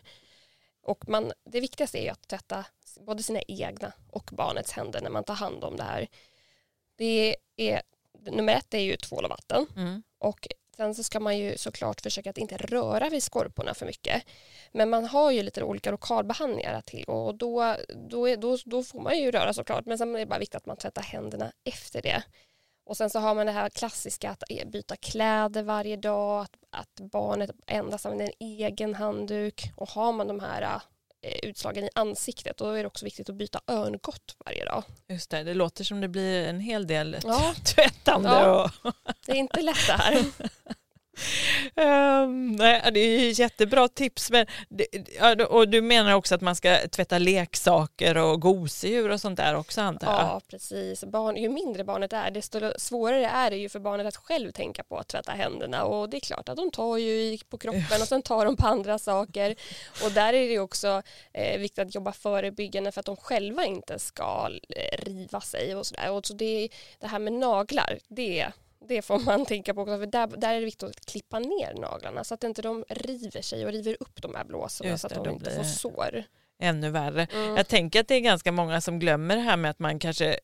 Och 0.82 1.08
man, 1.08 1.32
det 1.44 1.60
viktigaste 1.60 1.98
är 1.98 2.12
att 2.12 2.28
tvätta 2.28 2.64
både 3.00 3.22
sina 3.22 3.40
egna 3.48 3.92
och 4.10 4.30
barnets 4.32 4.72
händer 4.72 5.00
när 5.00 5.10
man 5.10 5.25
tar 5.25 5.34
hand 5.34 5.64
om 5.64 5.76
det 5.76 5.82
här. 5.82 6.08
Det 6.96 7.36
är, 7.56 7.82
nummer 8.12 8.54
ett 8.54 8.75
är 8.75 8.78
ju 8.78 8.96
tvål 8.96 9.25
och 9.25 9.30
vatten. 9.30 9.66
Mm. 9.76 10.02
Och 10.19 10.48
Sen 10.78 10.94
så 10.94 11.02
ska 11.02 11.20
man 11.20 11.38
ju 11.38 11.58
såklart 11.58 12.00
försöka 12.00 12.30
att 12.30 12.38
inte 12.38 12.56
röra 12.56 13.08
vid 13.08 13.22
skorporna 13.22 13.75
för 13.75 13.86
mycket. 13.86 14.22
Men 14.73 14.90
man 14.90 15.04
har 15.04 15.30
ju 15.30 15.42
lite 15.42 15.62
olika 15.62 15.90
lokalbehandlingar 15.90 16.75
att 16.75 16.87
tillgå 16.87 17.12
och 17.12 17.35
då, 17.35 17.76
då, 18.11 18.26
är, 18.26 18.37
då, 18.37 18.58
då 18.64 18.82
får 18.82 19.00
man 19.00 19.18
ju 19.18 19.30
röra 19.30 19.52
såklart. 19.52 19.87
Men 19.87 19.99
sen 19.99 20.14
är 20.14 20.18
det 20.18 20.26
bara 20.26 20.38
viktigt 20.38 20.54
att 20.54 20.66
man 20.66 20.76
tvättar 20.76 21.02
händerna 21.02 21.52
efter 21.64 22.02
det. 22.02 22.23
Och 22.87 22.97
sen 22.97 23.11
så 23.11 23.18
har 23.18 23.35
man 23.35 23.47
det 23.47 23.52
här 23.52 23.68
klassiska 23.68 24.30
att 24.30 24.42
e, 24.50 24.64
byta 24.66 24.97
kläder 24.97 25.62
varje 25.62 25.97
dag, 25.97 26.42
att, 26.42 26.56
att 26.70 27.11
barnet 27.11 27.50
endast 27.66 28.06
använder 28.06 28.26
en 28.26 28.47
egen 28.47 28.94
handduk 28.94 29.73
och 29.76 29.88
har 29.88 30.12
man 30.12 30.26
de 30.26 30.40
här 30.40 30.80
utslagen 31.42 31.84
i 31.84 31.88
ansiktet. 31.94 32.56
Då 32.56 32.70
är 32.70 32.82
det 32.82 32.87
också 32.87 33.04
viktigt 33.04 33.28
att 33.28 33.34
byta 33.34 33.60
örngott 33.66 34.37
varje 34.44 34.64
dag. 34.64 34.84
Just 35.08 35.30
det, 35.30 35.42
det 35.42 35.54
låter 35.54 35.84
som 35.84 36.00
det 36.00 36.08
blir 36.08 36.48
en 36.48 36.60
hel 36.60 36.87
del 36.87 37.16
ja. 37.25 37.54
tvättande. 37.64 38.28
Ja. 38.28 38.70
Det 39.26 39.32
är 39.32 39.37
inte 39.37 39.62
lätt 39.62 39.87
det 39.87 39.92
här. 39.92 40.25
Um, 41.75 42.52
nej, 42.52 42.90
det 42.92 43.00
är 43.00 43.40
jättebra 43.40 43.88
tips. 43.88 44.30
Men 44.30 44.46
det, 44.68 45.44
och 45.44 45.68
du 45.68 45.82
menar 45.82 46.12
också 46.12 46.34
att 46.34 46.40
man 46.40 46.56
ska 46.56 46.76
tvätta 46.88 47.18
leksaker 47.18 48.16
och 48.16 48.40
gosedjur 48.40 49.10
och 49.10 49.20
sånt 49.20 49.37
där 49.37 49.54
också 49.54 49.80
antar 49.80 50.12
jag? 50.12 50.20
Ja 50.20 50.40
precis. 50.48 51.04
Barn, 51.04 51.37
ju 51.37 51.48
mindre 51.48 51.84
barnet 51.84 52.12
är 52.12 52.30
desto 52.30 52.72
svårare 52.76 53.26
är 53.26 53.50
det 53.50 53.56
ju 53.56 53.68
för 53.68 53.80
barnet 53.80 54.06
att 54.06 54.16
själv 54.16 54.52
tänka 54.52 54.84
på 54.84 54.96
att 54.96 55.08
tvätta 55.08 55.32
händerna 55.32 55.84
och 55.84 56.10
det 56.10 56.16
är 56.16 56.20
klart 56.20 56.48
att 56.48 56.56
de 56.56 56.70
tar 56.70 56.96
ju 56.96 57.38
på 57.48 57.58
kroppen 57.58 58.02
och 58.02 58.08
sen 58.08 58.22
tar 58.22 58.44
de 58.44 58.56
på 58.56 58.66
andra 58.66 58.98
saker 58.98 59.54
och 60.04 60.12
där 60.12 60.32
är 60.32 60.48
det 60.48 60.58
också 60.58 61.02
eh, 61.32 61.58
viktigt 61.58 61.78
att 61.78 61.94
jobba 61.94 62.12
förebyggande 62.12 62.92
för 62.92 63.00
att 63.00 63.06
de 63.06 63.16
själva 63.16 63.64
inte 63.64 63.98
ska 63.98 64.50
eh, 64.76 65.04
riva 65.04 65.40
sig 65.40 65.75
och 65.75 65.87
sådär. 65.87 66.10
Och 66.10 66.26
så 66.26 66.34
det, 66.34 66.68
det 67.00 67.06
här 67.06 67.18
med 67.18 67.32
naglar, 67.32 67.98
det 68.08 68.52
det 68.80 69.02
får 69.02 69.18
man 69.18 69.47
tänka 69.47 69.75
på 69.75 69.80
också, 69.80 69.99
för 69.99 70.06
där, 70.06 70.26
där 70.26 70.54
är 70.54 70.61
det 70.61 70.64
viktigt 70.64 70.88
att 70.88 71.06
klippa 71.06 71.38
ner 71.38 71.75
naglarna 71.75 72.25
så 72.25 72.35
att 72.35 72.44
inte 72.44 72.62
de 72.62 72.85
river 72.88 73.42
sig 73.42 73.66
och 73.66 73.73
river 73.73 73.97
upp 74.00 74.23
de 74.23 74.35
här 74.35 74.44
blåsorna 74.44 74.99
så 74.99 75.06
att 75.06 75.25
de 75.25 75.30
inte 75.30 75.50
får 75.50 75.64
sår. 75.64 76.25
Ännu 76.61 76.90
värre. 76.90 77.26
Mm. 77.32 77.56
Jag 77.56 77.68
tänker 77.68 78.00
att 78.00 78.08
det 78.08 78.14
är 78.14 78.20
ganska 78.20 78.52
många 78.52 78.80
som 78.80 78.99
glömmer 78.99 79.37
det 79.37 79.42
här 79.42 79.56
med 79.56 79.70
att 79.70 79.78
man 79.78 79.99
kanske 79.99 80.38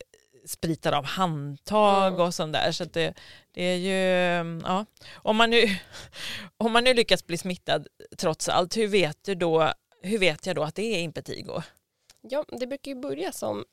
spritar 0.46 0.92
av 0.92 1.04
handtag 1.04 2.12
mm. 2.12 2.20
och 2.20 2.34
sånt 2.34 2.52
där. 2.52 2.72
Så 2.72 2.84
det, 2.84 3.14
det 3.52 3.62
är 3.62 3.76
ju, 3.76 4.60
ja. 4.64 4.86
Om 5.14 5.36
man, 5.36 5.50
nu, 5.50 5.62
om 6.56 6.72
man 6.72 6.84
nu 6.84 6.94
lyckas 6.94 7.26
bli 7.26 7.38
smittad 7.38 7.86
trots 8.16 8.48
allt, 8.48 8.76
hur 8.76 8.88
vet, 8.88 9.24
du 9.24 9.34
då, 9.34 9.72
hur 10.02 10.18
vet 10.18 10.46
jag 10.46 10.56
då 10.56 10.62
att 10.62 10.74
det 10.74 10.82
är 10.82 11.02
impetigo? 11.02 11.62
Ja, 12.20 12.44
det 12.48 12.66
brukar 12.66 12.90
ju 12.90 13.00
börja 13.00 13.32
som 13.32 13.64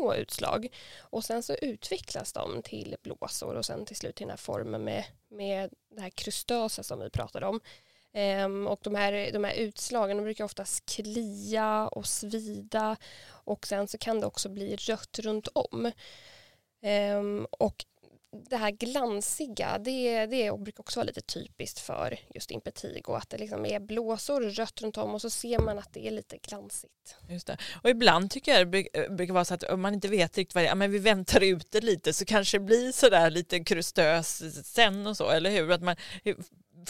små 0.00 0.14
utslag 0.14 0.68
och 1.00 1.24
sen 1.24 1.42
så 1.42 1.54
utvecklas 1.54 2.32
de 2.32 2.62
till 2.62 2.96
blåsor 3.02 3.54
och 3.54 3.64
sen 3.64 3.84
till 3.84 3.96
slut 3.96 4.16
till 4.16 4.26
den 4.26 4.30
här 4.30 4.36
formen 4.36 4.84
med, 4.84 5.04
med 5.30 5.70
det 5.94 6.00
här 6.00 6.10
krustösa 6.10 6.82
som 6.82 7.00
vi 7.00 7.10
pratade 7.10 7.46
om. 7.46 7.60
Ehm, 8.12 8.66
och 8.66 8.80
de 8.82 8.94
här, 8.94 9.32
de 9.32 9.44
här 9.44 9.54
utslagen 9.54 10.16
de 10.16 10.22
brukar 10.22 10.44
oftast 10.44 10.86
klia 10.86 11.88
och 11.88 12.06
svida 12.06 12.96
och 13.28 13.66
sen 13.66 13.88
så 13.88 13.98
kan 13.98 14.20
det 14.20 14.26
också 14.26 14.48
bli 14.48 14.76
rött 14.76 15.18
runt 15.18 15.48
om. 15.54 15.92
Ehm, 16.82 17.46
och 17.50 17.84
det 18.32 18.56
här 18.56 18.70
glansiga, 18.70 19.78
det, 19.78 20.26
det 20.26 20.58
brukar 20.58 20.80
också 20.80 21.00
vara 21.00 21.06
lite 21.06 21.20
typiskt 21.20 21.78
för 21.78 22.18
just 22.34 22.50
impetigo, 22.50 23.12
att 23.12 23.30
det 23.30 23.38
liksom 23.38 23.66
är 23.66 23.80
blåsor 23.80 24.40
rött 24.40 24.82
runt 24.82 24.96
om 24.96 25.14
och 25.14 25.20
så 25.20 25.30
ser 25.30 25.58
man 25.58 25.78
att 25.78 25.92
det 25.92 26.06
är 26.06 26.10
lite 26.10 26.38
glansigt. 26.38 27.16
Just 27.28 27.46
det. 27.46 27.56
Och 27.82 27.90
ibland 27.90 28.30
tycker 28.30 28.58
jag 28.58 28.70
det 28.70 28.88
eh, 28.92 29.12
brukar 29.12 29.34
vara 29.34 29.44
så 29.44 29.54
att 29.54 29.62
om 29.62 29.80
man 29.80 29.94
inte 29.94 30.08
vet 30.08 30.36
riktigt 30.36 30.54
vad 30.54 30.64
det 30.64 30.68
är, 30.68 30.74
men 30.74 30.90
vi 30.90 30.98
väntar 30.98 31.40
ut 31.40 31.72
det 31.72 31.80
lite 31.80 32.12
så 32.12 32.24
kanske 32.24 32.58
det 32.58 32.64
blir 32.64 32.92
sådär 32.92 33.30
lite 33.30 33.60
krustös 33.60 34.42
sen 34.66 35.06
och 35.06 35.16
så, 35.16 35.30
eller 35.30 35.50
hur? 35.50 35.70
Att 35.70 35.82
man, 35.82 35.96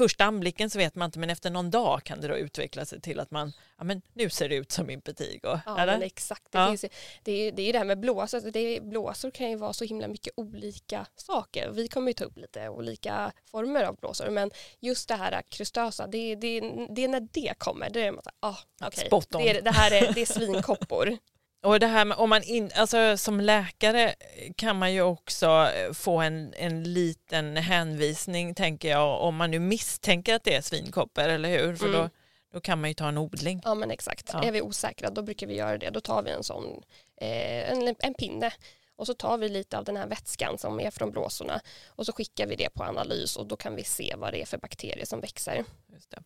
första 0.01 0.25
anblicken 0.25 0.71
så 0.71 0.79
vet 0.79 0.95
man 0.95 1.07
inte 1.07 1.19
men 1.19 1.31
efter 1.31 1.51
någon 1.51 1.71
dag 1.71 2.05
kan 2.05 2.21
det 2.21 2.29
då 2.29 2.37
utveckla 2.37 2.85
sig 2.85 3.01
till 3.01 3.21
att 3.21 3.31
man, 3.31 3.53
ja 3.79 3.85
men 3.85 4.03
nu 4.13 4.31
ser 4.31 4.49
det 4.49 4.55
ut 4.55 4.73
som 4.73 4.91
impetigo. 4.91 5.61
Ja 5.67 5.79
eller? 5.79 5.93
men 5.93 6.03
exakt, 6.03 6.53
det, 6.53 6.59
ja. 6.59 6.69
finns, 6.69 6.85
det, 7.23 7.33
är, 7.33 7.53
det 7.53 7.63
är 7.63 7.73
det 7.73 7.79
här 7.79 7.87
med 7.87 8.01
blåsor, 8.01 8.51
det 8.51 8.81
blåsor 8.83 9.31
kan 9.31 9.51
ju 9.51 9.57
vara 9.57 9.73
så 9.73 9.85
himla 9.85 10.09
mycket 10.09 10.33
olika 10.37 11.07
saker. 11.17 11.71
Vi 11.71 11.89
kommer 11.89 12.09
ju 12.09 12.13
ta 12.13 12.25
upp 12.25 12.37
lite 12.37 12.69
olika 12.69 13.33
former 13.51 13.85
av 13.85 13.97
blåsor 13.97 14.31
men 14.31 14.51
just 14.81 15.09
det 15.09 15.15
här 15.15 15.43
krustösa, 15.49 16.07
det, 16.07 16.35
det, 16.35 16.61
det 16.91 17.05
är 17.05 17.09
när 17.09 17.29
det 17.33 17.55
kommer, 17.59 17.91
det 17.91 18.01
är 18.01 18.13
man 18.13 18.23
ah, 18.41 18.57
okay. 18.87 19.09
det, 19.31 19.61
det 19.61 19.71
här 19.71 19.91
är, 19.91 20.13
det 20.15 20.21
är 20.21 20.27
svinkoppor. 20.27 21.19
Och 21.63 21.81
det 21.81 21.87
här 21.87 22.05
med, 22.05 22.19
om 22.19 22.31
man 22.31 22.43
in, 22.43 22.71
alltså, 22.75 23.17
som 23.17 23.41
läkare 23.41 24.15
kan 24.57 24.79
man 24.79 24.93
ju 24.93 25.03
också 25.03 25.47
eh, 25.47 25.93
få 25.93 26.21
en, 26.21 26.55
en 26.55 26.93
liten 26.93 27.57
hänvisning 27.57 28.55
tänker 28.55 28.91
jag 28.91 29.21
om 29.21 29.37
man 29.37 29.51
nu 29.51 29.59
misstänker 29.59 30.35
att 30.35 30.45
det 30.45 30.55
är 30.55 30.61
svinkoppor 30.61 31.25
eller 31.25 31.49
hur? 31.49 31.77
För 31.77 31.87
mm. 31.87 32.01
då, 32.01 32.11
då 32.53 32.61
kan 32.61 32.81
man 32.81 32.91
ju 32.91 32.95
ta 32.95 33.09
en 33.09 33.19
odling. 33.19 33.61
Ja 33.65 33.75
men 33.75 33.91
exakt, 33.91 34.31
ja. 34.33 34.43
är 34.43 34.53
vi 34.53 34.63
osäkra 34.63 35.11
då 35.11 35.23
brukar 35.23 35.47
vi 35.47 35.57
göra 35.57 35.79
det. 35.79 35.91
Då 35.91 36.01
tar 36.01 36.23
vi 36.23 36.31
en 36.31 36.45
sån 36.45 36.83
eh, 37.17 37.73
en, 37.73 37.95
en 37.99 38.15
pinne 38.15 38.53
och 38.97 39.07
så 39.07 39.15
tar 39.15 39.39
vi 39.39 39.49
lite 39.49 39.79
av 39.79 39.85
den 39.85 39.97
här 39.97 40.07
vätskan 40.07 40.59
som 40.59 40.81
är 40.81 40.91
från 40.91 41.11
blåsorna 41.11 41.61
och 41.87 42.07
så 42.07 42.13
skickar 42.13 42.47
vi 42.47 42.57
det 42.57 42.75
på 42.75 42.85
analys 42.85 43.37
och 43.37 43.47
då 43.47 43.57
kan 43.57 43.77
vi 43.77 43.85
se 43.85 44.15
vad 44.17 44.33
det 44.33 44.43
är 44.43 44.47
för 44.47 44.59
bakterier 44.59 45.05
som 45.07 45.21
växer. 45.21 45.65
Just 45.93 46.11
det. 46.11 46.23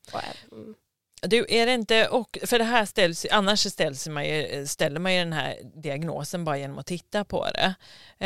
Du, 1.26 1.46
är 1.48 1.66
det 1.66 1.74
inte, 1.74 2.08
och, 2.08 2.38
för 2.42 2.58
det 2.58 2.64
här 2.64 2.84
ställs, 2.84 3.26
annars 3.30 3.72
ställs 3.72 4.08
man 4.08 4.28
ju, 4.28 4.66
ställer 4.66 5.00
man 5.00 5.14
ju 5.14 5.18
den 5.18 5.32
här 5.32 5.56
diagnosen 5.74 6.44
bara 6.44 6.58
genom 6.58 6.78
att 6.78 6.86
titta 6.86 7.24
på 7.24 7.44
det. 7.44 7.74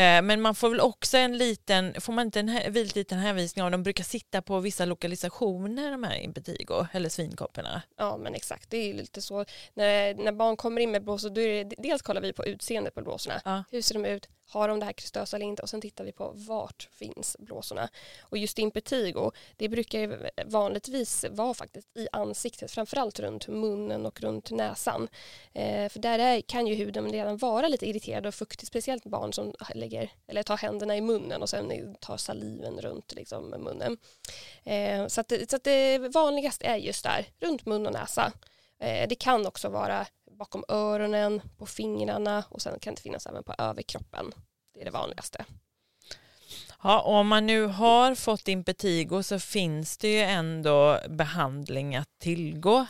Eh, 0.00 0.22
men 0.22 0.40
man 0.40 0.54
får 0.54 0.70
väl 0.70 0.80
också 0.80 1.16
en 1.16 1.38
liten, 1.38 2.00
får 2.00 2.12
man 2.12 2.26
inte 2.26 2.40
en 2.40 2.72
vilt 2.72 2.94
liten 2.94 3.18
hänvisning 3.18 3.64
av, 3.64 3.70
de 3.70 3.82
brukar 3.82 4.04
sitta 4.04 4.42
på 4.42 4.60
vissa 4.60 4.84
lokalisationer 4.84 5.90
de 5.90 6.04
här 6.04 6.20
impetigo, 6.20 6.86
eller 6.92 7.08
svinkopporna. 7.08 7.82
Ja 7.96 8.16
men 8.16 8.34
exakt, 8.34 8.70
det 8.70 8.76
är 8.76 8.86
ju 8.86 8.92
lite 8.92 9.22
så. 9.22 9.44
När, 9.74 10.14
när 10.14 10.32
barn 10.32 10.56
kommer 10.56 10.80
in 10.80 10.90
med 10.90 11.04
blåsor, 11.04 11.30
då 11.30 11.40
är 11.40 11.64
det, 11.64 11.74
dels 11.78 12.02
kollar 12.02 12.20
vi 12.20 12.32
på 12.32 12.44
utseendet 12.44 12.94
på 12.94 13.02
blåsorna. 13.02 13.40
Ja. 13.44 13.64
Hur 13.70 13.82
ser 13.82 13.94
de 13.94 14.04
ut? 14.04 14.28
Har 14.48 14.68
de 14.68 14.80
det 14.80 14.86
här 14.86 14.92
krystösa 14.92 15.36
eller 15.36 15.46
inte 15.46 15.62
och 15.62 15.68
sen 15.68 15.80
tittar 15.80 16.04
vi 16.04 16.12
på 16.12 16.32
vart 16.34 16.88
finns 16.92 17.36
blåsorna. 17.38 17.88
Och 18.20 18.38
just 18.38 18.58
impetigo, 18.58 19.32
det 19.56 19.68
brukar 19.68 20.00
ju 20.00 20.18
vanligtvis 20.46 21.24
vara 21.30 21.54
faktiskt 21.54 21.96
i 21.96 22.08
ansiktet, 22.12 22.70
framförallt 22.70 23.20
runt 23.20 23.48
munnen 23.48 24.06
och 24.06 24.20
runt 24.20 24.50
näsan. 24.50 25.08
Eh, 25.52 25.88
för 25.88 25.98
där 25.98 26.18
är, 26.18 26.40
kan 26.40 26.66
ju 26.66 26.74
huden 26.74 27.12
redan 27.12 27.36
vara 27.36 27.68
lite 27.68 27.86
irriterad 27.88 28.26
och 28.26 28.34
fuktig, 28.34 28.66
speciellt 28.66 29.04
barn 29.04 29.32
som 29.32 29.54
lägger, 29.74 30.10
eller 30.26 30.42
tar 30.42 30.56
händerna 30.56 30.96
i 30.96 31.00
munnen 31.00 31.42
och 31.42 31.48
sen 31.48 31.96
tar 32.00 32.16
saliven 32.16 32.80
runt 32.80 33.12
liksom, 33.12 33.50
munnen. 33.50 33.98
Eh, 34.64 35.06
så 35.06 35.20
att, 35.20 35.32
så 35.48 35.56
att 35.56 35.64
det 35.64 35.98
vanligaste 35.98 36.66
är 36.66 36.76
just 36.76 37.04
där, 37.04 37.26
runt 37.40 37.66
mun 37.66 37.86
och 37.86 37.92
näsa. 37.92 38.32
Eh, 38.80 39.08
det 39.08 39.14
kan 39.14 39.46
också 39.46 39.68
vara 39.68 40.06
bakom 40.38 40.64
öronen, 40.68 41.42
på 41.58 41.66
fingrarna 41.66 42.44
och 42.48 42.62
sen 42.62 42.78
kan 42.78 42.94
det 42.94 43.00
finnas 43.00 43.26
även 43.26 43.44
på 43.44 43.54
överkroppen. 43.58 44.32
Det 44.74 44.80
är 44.80 44.84
det 44.84 44.90
vanligaste. 44.90 45.44
Ja, 46.82 47.00
om 47.00 47.28
man 47.28 47.46
nu 47.46 47.66
har 47.66 48.14
fått 48.14 48.48
impetigo 48.48 49.22
så 49.22 49.38
finns 49.38 49.98
det 49.98 50.08
ju 50.08 50.20
ändå 50.20 51.00
behandling 51.08 51.96
att 51.96 52.18
tillgå. 52.18 52.86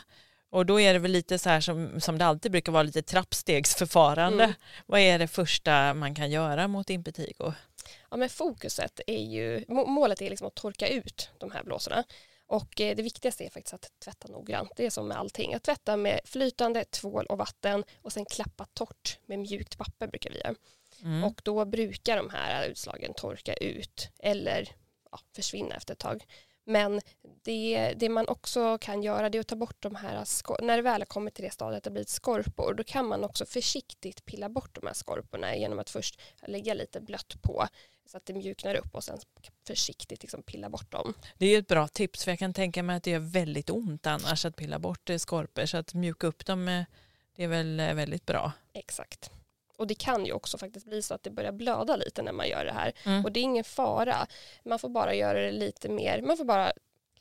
Och 0.51 0.65
då 0.65 0.79
är 0.79 0.93
det 0.93 0.99
väl 0.99 1.11
lite 1.11 1.39
så 1.39 1.49
här 1.49 1.61
som, 1.61 2.01
som 2.01 2.17
det 2.17 2.25
alltid 2.25 2.51
brukar 2.51 2.71
vara, 2.71 2.83
lite 2.83 3.01
trappstegsförfarande. 3.01 4.43
Mm. 4.43 4.55
Vad 4.85 4.99
är 4.99 5.19
det 5.19 5.27
första 5.27 5.93
man 5.93 6.15
kan 6.15 6.31
göra 6.31 6.67
mot 6.67 6.89
impetigo? 6.89 7.53
Ja, 8.11 8.17
men 8.17 8.29
fokuset 8.29 8.99
är 9.07 9.23
ju, 9.23 9.65
målet 9.67 10.21
är 10.21 10.29
liksom 10.29 10.47
att 10.47 10.55
torka 10.55 10.87
ut 10.87 11.29
de 11.37 11.51
här 11.51 11.63
blåsorna. 11.63 12.03
Och 12.49 12.81
eh, 12.81 12.95
det 12.95 13.03
viktigaste 13.03 13.45
är 13.45 13.49
faktiskt 13.49 13.73
att 13.73 13.91
tvätta 13.99 14.27
noggrant. 14.27 14.71
Det 14.75 14.85
är 14.85 14.89
som 14.89 15.07
med 15.07 15.17
allting. 15.17 15.53
Att 15.53 15.63
tvätta 15.63 15.97
med 15.97 16.19
flytande 16.25 16.83
tvål 16.83 17.25
och 17.25 17.37
vatten 17.37 17.83
och 18.01 18.13
sen 18.13 18.25
klappa 18.25 18.65
torrt 18.73 19.19
med 19.25 19.39
mjukt 19.39 19.77
papper 19.77 20.07
brukar 20.07 20.29
vi 20.29 20.37
göra. 20.37 20.55
Mm. 21.03 21.23
Och 21.23 21.41
då 21.43 21.65
brukar 21.65 22.17
de 22.17 22.29
här 22.29 22.67
utslagen 22.67 23.13
torka 23.13 23.53
ut 23.53 24.09
eller 24.19 24.69
ja, 25.11 25.19
försvinna 25.35 25.75
efter 25.75 25.93
ett 25.93 25.99
tag. 25.99 26.25
Men 26.69 27.01
det, 27.43 27.93
det, 27.97 28.09
man 28.09 28.27
också 28.27 28.77
kan 28.77 29.03
göra 29.03 29.29
det 29.29 29.37
är 29.37 29.39
att 29.39 29.47
ta 29.47 29.55
bort 29.55 29.77
de 29.79 29.95
här, 29.95 30.25
när 30.61 30.75
det 30.77 30.81
väl 30.81 31.01
har 31.01 31.05
kommit 31.05 31.33
till 31.33 31.43
det 31.43 31.51
stadiet 31.51 31.77
att 31.77 31.83
det 31.83 31.91
blivit 31.91 32.09
skorpor, 32.09 32.73
då 32.73 32.83
kan 32.83 33.07
man 33.07 33.23
också 33.23 33.45
försiktigt 33.45 34.25
pilla 34.25 34.49
bort 34.49 34.75
de 34.75 34.87
här 34.87 34.93
skorporna 34.93 35.55
genom 35.55 35.79
att 35.79 35.89
först 35.89 36.21
lägga 36.47 36.73
lite 36.73 37.01
blött 37.01 37.41
på 37.41 37.67
så 38.05 38.17
att 38.17 38.25
det 38.25 38.33
mjuknar 38.33 38.75
upp 38.75 38.95
och 38.95 39.03
sen 39.03 39.17
försiktigt 39.67 40.21
liksom 40.21 40.43
pilla 40.43 40.69
bort 40.69 40.91
dem. 40.91 41.13
Det 41.37 41.45
är 41.45 41.59
ett 41.59 41.67
bra 41.67 41.87
tips 41.87 42.23
för 42.23 42.31
jag 42.31 42.39
kan 42.39 42.53
tänka 42.53 42.83
mig 42.83 42.95
att 42.95 43.03
det 43.03 43.11
gör 43.11 43.19
väldigt 43.19 43.69
ont 43.69 44.07
annars 44.07 44.45
att 44.45 44.55
pilla 44.55 44.79
bort 44.79 45.09
skorpor 45.17 45.65
så 45.65 45.77
att 45.77 45.93
mjuka 45.93 46.27
upp 46.27 46.45
dem 46.45 46.85
det 47.35 47.43
är 47.43 47.47
väl 47.47 47.79
eh, 47.79 47.93
väldigt 47.93 48.25
bra. 48.25 48.51
Exakt. 48.73 49.31
Och 49.79 49.87
det 49.87 49.95
kan 49.95 50.25
ju 50.25 50.33
också 50.33 50.57
faktiskt 50.57 50.85
bli 50.85 51.01
så 51.01 51.13
att 51.13 51.23
det 51.23 51.29
börjar 51.29 51.51
blöda 51.51 51.95
lite 51.95 52.21
när 52.21 52.31
man 52.31 52.47
gör 52.49 52.65
det 52.65 52.71
här. 52.71 52.93
Mm. 53.05 53.25
Och 53.25 53.31
det 53.31 53.39
är 53.39 53.41
ingen 53.41 53.63
fara. 53.63 54.27
Man 54.65 54.79
får 54.79 54.89
bara 54.89 55.13
göra 55.13 55.39
det 55.39 55.51
lite 55.51 55.89
mer, 55.89 56.21
man 56.21 56.37
får 56.37 56.45
bara 56.45 56.71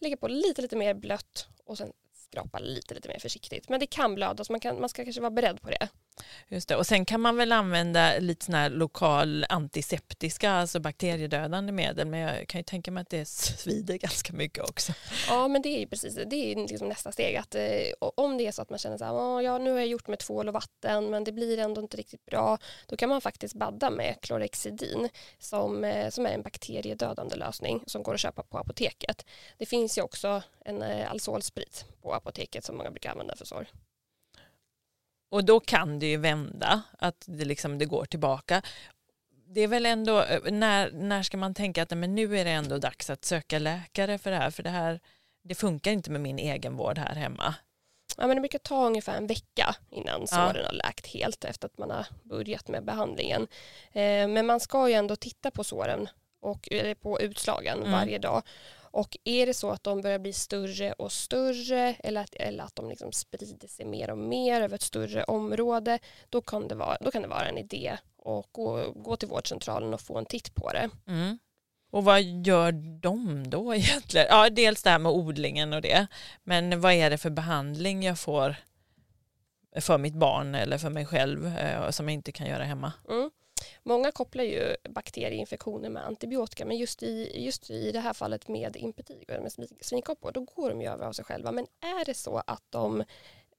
lägga 0.00 0.16
på 0.16 0.28
lite 0.28 0.62
lite 0.62 0.76
mer 0.76 0.94
blött 0.94 1.48
och 1.64 1.78
sen 1.78 1.92
skrapa 2.12 2.58
lite 2.58 2.94
lite 2.94 3.08
mer 3.08 3.18
försiktigt. 3.18 3.68
Men 3.68 3.80
det 3.80 3.86
kan 3.86 4.14
blöda 4.14 4.44
så 4.44 4.52
man, 4.52 4.60
kan, 4.60 4.80
man 4.80 4.88
ska 4.88 5.04
kanske 5.04 5.20
vara 5.20 5.30
beredd 5.30 5.60
på 5.60 5.70
det. 5.70 5.88
Just 6.48 6.68
det. 6.68 6.76
Och 6.76 6.87
sen 6.87 7.04
kan 7.04 7.20
man 7.20 7.37
väl 7.37 7.52
använda 7.52 8.18
lite 8.18 8.44
sån 8.44 8.54
här 8.54 8.70
lokal 8.70 9.46
antiseptiska, 9.48 10.50
alltså 10.50 10.80
bakteriedödande 10.80 11.72
medel, 11.72 12.06
men 12.06 12.20
jag 12.20 12.48
kan 12.48 12.58
ju 12.58 12.62
tänka 12.62 12.90
mig 12.90 13.00
att 13.00 13.10
det 13.10 13.28
svider 13.28 13.94
ganska 13.94 14.32
mycket 14.32 14.64
också. 14.64 14.92
Ja, 15.28 15.48
men 15.48 15.62
det 15.62 15.68
är 15.68 15.78
ju 15.78 15.87
precis 15.87 16.14
det 16.14 16.37
är 16.37 16.56
liksom 16.56 16.88
nästa 16.88 17.12
steg. 17.12 17.37
Att, 17.37 17.54
eh, 17.54 17.62
om 18.00 18.38
det 18.38 18.46
är 18.46 18.52
så 18.52 18.62
att 18.62 18.70
man 18.70 18.78
känner 18.78 18.98
så 18.98 19.04
här, 19.04 19.40
ja 19.40 19.58
nu 19.58 19.70
har 19.70 19.78
jag 19.78 19.88
gjort 19.88 20.08
med 20.08 20.18
tvål 20.18 20.48
och 20.48 20.54
vatten, 20.54 21.10
men 21.10 21.25
det 21.25 21.32
blir 21.32 21.58
ändå 21.58 21.80
inte 21.80 21.96
riktigt 21.96 22.26
bra, 22.26 22.58
då 22.87 22.96
kan 22.96 23.08
man 23.08 23.20
faktiskt 23.20 23.54
badda 23.54 23.90
med 23.90 24.16
klorexidin 24.20 25.08
som, 25.38 25.84
eh, 25.84 26.10
som 26.10 26.26
är 26.26 26.30
en 26.30 26.42
bakteriedödande 26.42 27.37
lösning 27.37 27.82
som 27.87 28.02
går 28.02 28.14
att 28.14 28.20
köpa 28.20 28.42
på 28.42 28.58
apoteket. 28.58 29.26
Det 29.58 29.66
finns 29.66 29.98
ju 29.98 30.02
också 30.02 30.42
en 30.64 30.82
eh, 30.82 31.10
Alzolsprit 31.10 31.84
på 32.02 32.14
apoteket 32.14 32.64
som 32.64 32.76
många 32.76 32.90
brukar 32.90 33.10
använda 33.10 33.37
för 33.37 33.44
sår. 33.44 33.66
Och 35.28 35.44
då 35.44 35.61
kan 35.61 35.99
det 35.99 36.06
ju 36.06 36.16
vända, 36.16 36.82
att 36.99 37.25
det, 37.26 37.44
liksom, 37.44 37.78
det 37.78 37.85
går 37.85 38.04
tillbaka. 38.04 38.62
Det 39.47 39.61
är 39.61 39.68
väl 39.68 39.87
ändå, 39.87 40.23
eh, 40.23 40.52
när, 40.52 40.90
när 40.92 41.23
ska 41.23 41.37
man 41.37 41.54
tänka 41.54 41.82
att 41.82 41.90
men 41.90 42.14
nu 42.14 42.38
är 42.38 42.44
det 42.44 42.50
ändå 42.50 42.78
dags 42.78 43.11
att 43.11 43.25
söka 43.25 43.58
läkare 43.58 44.18
för 44.18 44.30
det 44.30 44.37
här, 44.37 44.50
för 44.50 44.62
det 44.62 44.70
här 44.70 45.00
det 45.42 45.54
funkar 45.54 45.90
inte 45.90 46.11
med 46.11 46.20
min 46.20 46.38
egenvård 46.38 46.99
här 46.99 47.14
hemma. 47.14 47.54
Ja, 48.16 48.26
men 48.26 48.37
det 48.37 48.40
brukar 48.40 48.58
ta 48.58 48.87
ungefär 48.87 49.16
en 49.16 49.26
vecka 49.26 49.76
innan 49.90 50.26
såren 50.26 50.56
ja. 50.56 50.66
har 50.66 50.73
läkt 50.73 51.06
helt 51.06 51.44
efter 51.44 51.66
att 51.66 51.78
man 51.78 51.90
har 51.90 52.06
börjat 52.23 52.68
med 52.68 52.85
behandlingen. 52.85 53.42
Eh, 53.92 54.28
men 54.28 54.47
man 54.47 54.61
ska 54.61 54.88
ju 54.88 54.94
ändå 54.94 55.16
titta 55.16 55.50
på 55.50 55.64
såren 55.64 56.08
och 56.40 56.68
eller 56.70 56.94
på 56.94 57.20
utslagen 57.20 57.78
mm. 57.78 57.92
varje 57.92 58.18
dag 58.18 58.42
och 58.90 59.16
är 59.25 59.47
det 59.47 59.54
så 59.54 59.71
att 59.71 59.85
de 59.85 60.00
börjar 60.00 60.18
bli 60.18 60.33
större 60.33 60.92
och 60.92 61.12
större 61.12 61.95
eller 61.99 62.21
att, 62.21 62.35
eller 62.35 62.64
att 62.64 62.76
de 62.76 62.88
liksom 62.88 63.12
sprider 63.12 63.68
sig 63.68 63.87
mer 63.87 64.11
och 64.11 64.18
mer 64.18 64.61
över 64.62 64.75
ett 64.75 64.83
större 64.83 65.25
område 65.25 65.99
då 66.28 66.40
kan 66.40 66.68
det 66.68 66.75
vara, 66.75 66.97
då 67.00 67.11
kan 67.11 67.23
det 67.23 67.28
vara 67.28 67.49
en 67.49 67.59
idé 67.59 67.99
att 68.25 68.47
gå, 68.52 68.92
gå 68.97 69.16
till 69.16 69.28
vårdcentralen 69.28 69.95
och 69.95 70.00
få 70.00 70.18
en 70.18 70.26
titt 70.26 70.54
på 70.54 70.73
det. 70.73 70.90
Mm. 71.07 71.38
Och 71.90 72.04
vad 72.04 72.23
gör 72.23 72.73
de 73.00 73.50
då 73.50 73.75
egentligen? 73.75 74.26
Ja, 74.30 74.50
dels 74.50 74.83
det 74.83 74.90
här 74.90 74.99
med 74.99 75.12
odlingen 75.12 75.73
och 75.73 75.83
det. 75.83 76.07
Men 76.45 76.80
vad 76.80 76.92
är 76.92 77.11
det 77.11 77.18
för 77.18 77.30
behandling 77.30 78.02
jag 78.02 78.18
får 78.18 78.57
för 79.80 79.99
mitt 79.99 80.14
barn 80.14 80.54
eller 80.54 80.78
för 80.78 80.90
mig 80.90 81.07
själv 81.07 81.47
eh, 81.47 81.90
som 81.90 82.09
jag 82.09 82.14
inte 82.14 82.33
kan 82.33 82.47
göra 82.47 82.64
hemma? 82.64 82.92
Mm. 83.09 83.30
Många 83.88 84.12
kopplar 84.12 84.45
ju 84.45 84.76
bakterieinfektioner 84.88 85.88
med 85.88 86.07
antibiotika 86.07 86.64
men 86.64 86.76
just 86.76 87.02
i, 87.02 87.45
just 87.45 87.71
i 87.71 87.92
det 87.92 88.00
här 88.00 88.12
fallet 88.12 88.49
med 88.49 88.76
impetigo, 88.76 89.40
med 89.42 89.52
svinkoppor, 89.80 90.33
då 90.33 90.40
går 90.40 90.68
de 90.71 90.80
ju 90.80 90.88
över 90.88 91.07
av 91.07 91.12
sig 91.12 91.25
själva. 91.25 91.52
Men 91.52 91.66
är 91.80 92.04
det 92.04 92.14
så 92.14 92.42
att 92.47 92.62
de 92.71 93.00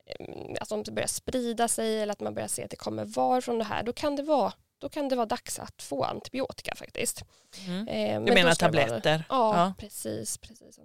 eh, 0.06 0.56
att 0.62 0.70
de 0.70 0.84
börjar 0.92 1.08
sprida 1.08 1.68
sig 1.68 2.02
eller 2.02 2.12
att 2.14 2.20
man 2.20 2.34
börjar 2.34 2.48
se 2.48 2.64
att 2.64 2.70
det 2.70 2.76
kommer 2.78 3.06
var 3.06 3.42
från 3.42 3.58
det 3.58 3.64
här, 3.64 3.84
då 3.84 3.94
kan 3.94 4.16
det 4.16 4.24
vara, 4.24 4.54
då 4.78 4.90
kan 4.90 5.10
det 5.10 5.16
vara 5.16 5.26
dags 5.26 5.60
att 5.60 5.82
få 5.82 6.04
antibiotika 6.04 6.76
faktiskt. 6.76 7.24
Mm. 7.68 7.88
Eh, 7.88 8.14
Du 8.14 8.20
menar 8.20 8.36
det 8.36 8.44
vara- 8.44 8.56
tabletter? 8.56 9.24
Ja, 9.30 9.56
Ja. 9.58 9.74
precis, 9.78 10.38
precis. 10.38 10.80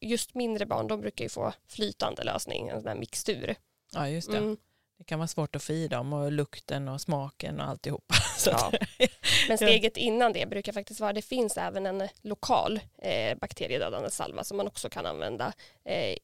Just 0.00 0.34
mindre 0.34 0.66
barn, 0.66 0.86
de 0.86 1.00
brukar 1.00 1.24
ju 1.24 1.28
få 1.28 1.52
flytande 1.68 2.24
lösning, 2.24 2.68
en 2.68 2.80
sån 2.80 2.88
här 2.88 2.96
mixtur. 2.96 3.54
Ja, 3.92 4.08
just 4.08 4.30
det. 4.30 4.38
Mm. 4.38 4.56
Det 4.98 5.04
kan 5.04 5.18
vara 5.18 5.26
svårt 5.28 5.56
att 5.56 5.62
få 5.62 5.72
i 5.72 5.88
dem 5.88 6.12
och 6.12 6.32
lukten 6.32 6.88
och 6.88 7.00
smaken 7.00 7.60
och 7.60 7.66
alltihopa. 7.66 8.14
Ja. 8.46 8.72
Men 9.48 9.58
steget 9.58 9.96
innan 9.96 10.32
det 10.32 10.48
brukar 10.48 10.72
faktiskt 10.72 11.00
vara, 11.00 11.12
det 11.12 11.22
finns 11.22 11.56
även 11.56 11.86
en 11.86 12.08
lokal 12.22 12.80
eh, 13.02 13.38
bakteriedödande 13.38 14.10
salva 14.10 14.44
som 14.44 14.56
man 14.56 14.66
också 14.66 14.88
kan 14.88 15.06
använda. 15.06 15.52
Eh, 15.84 16.16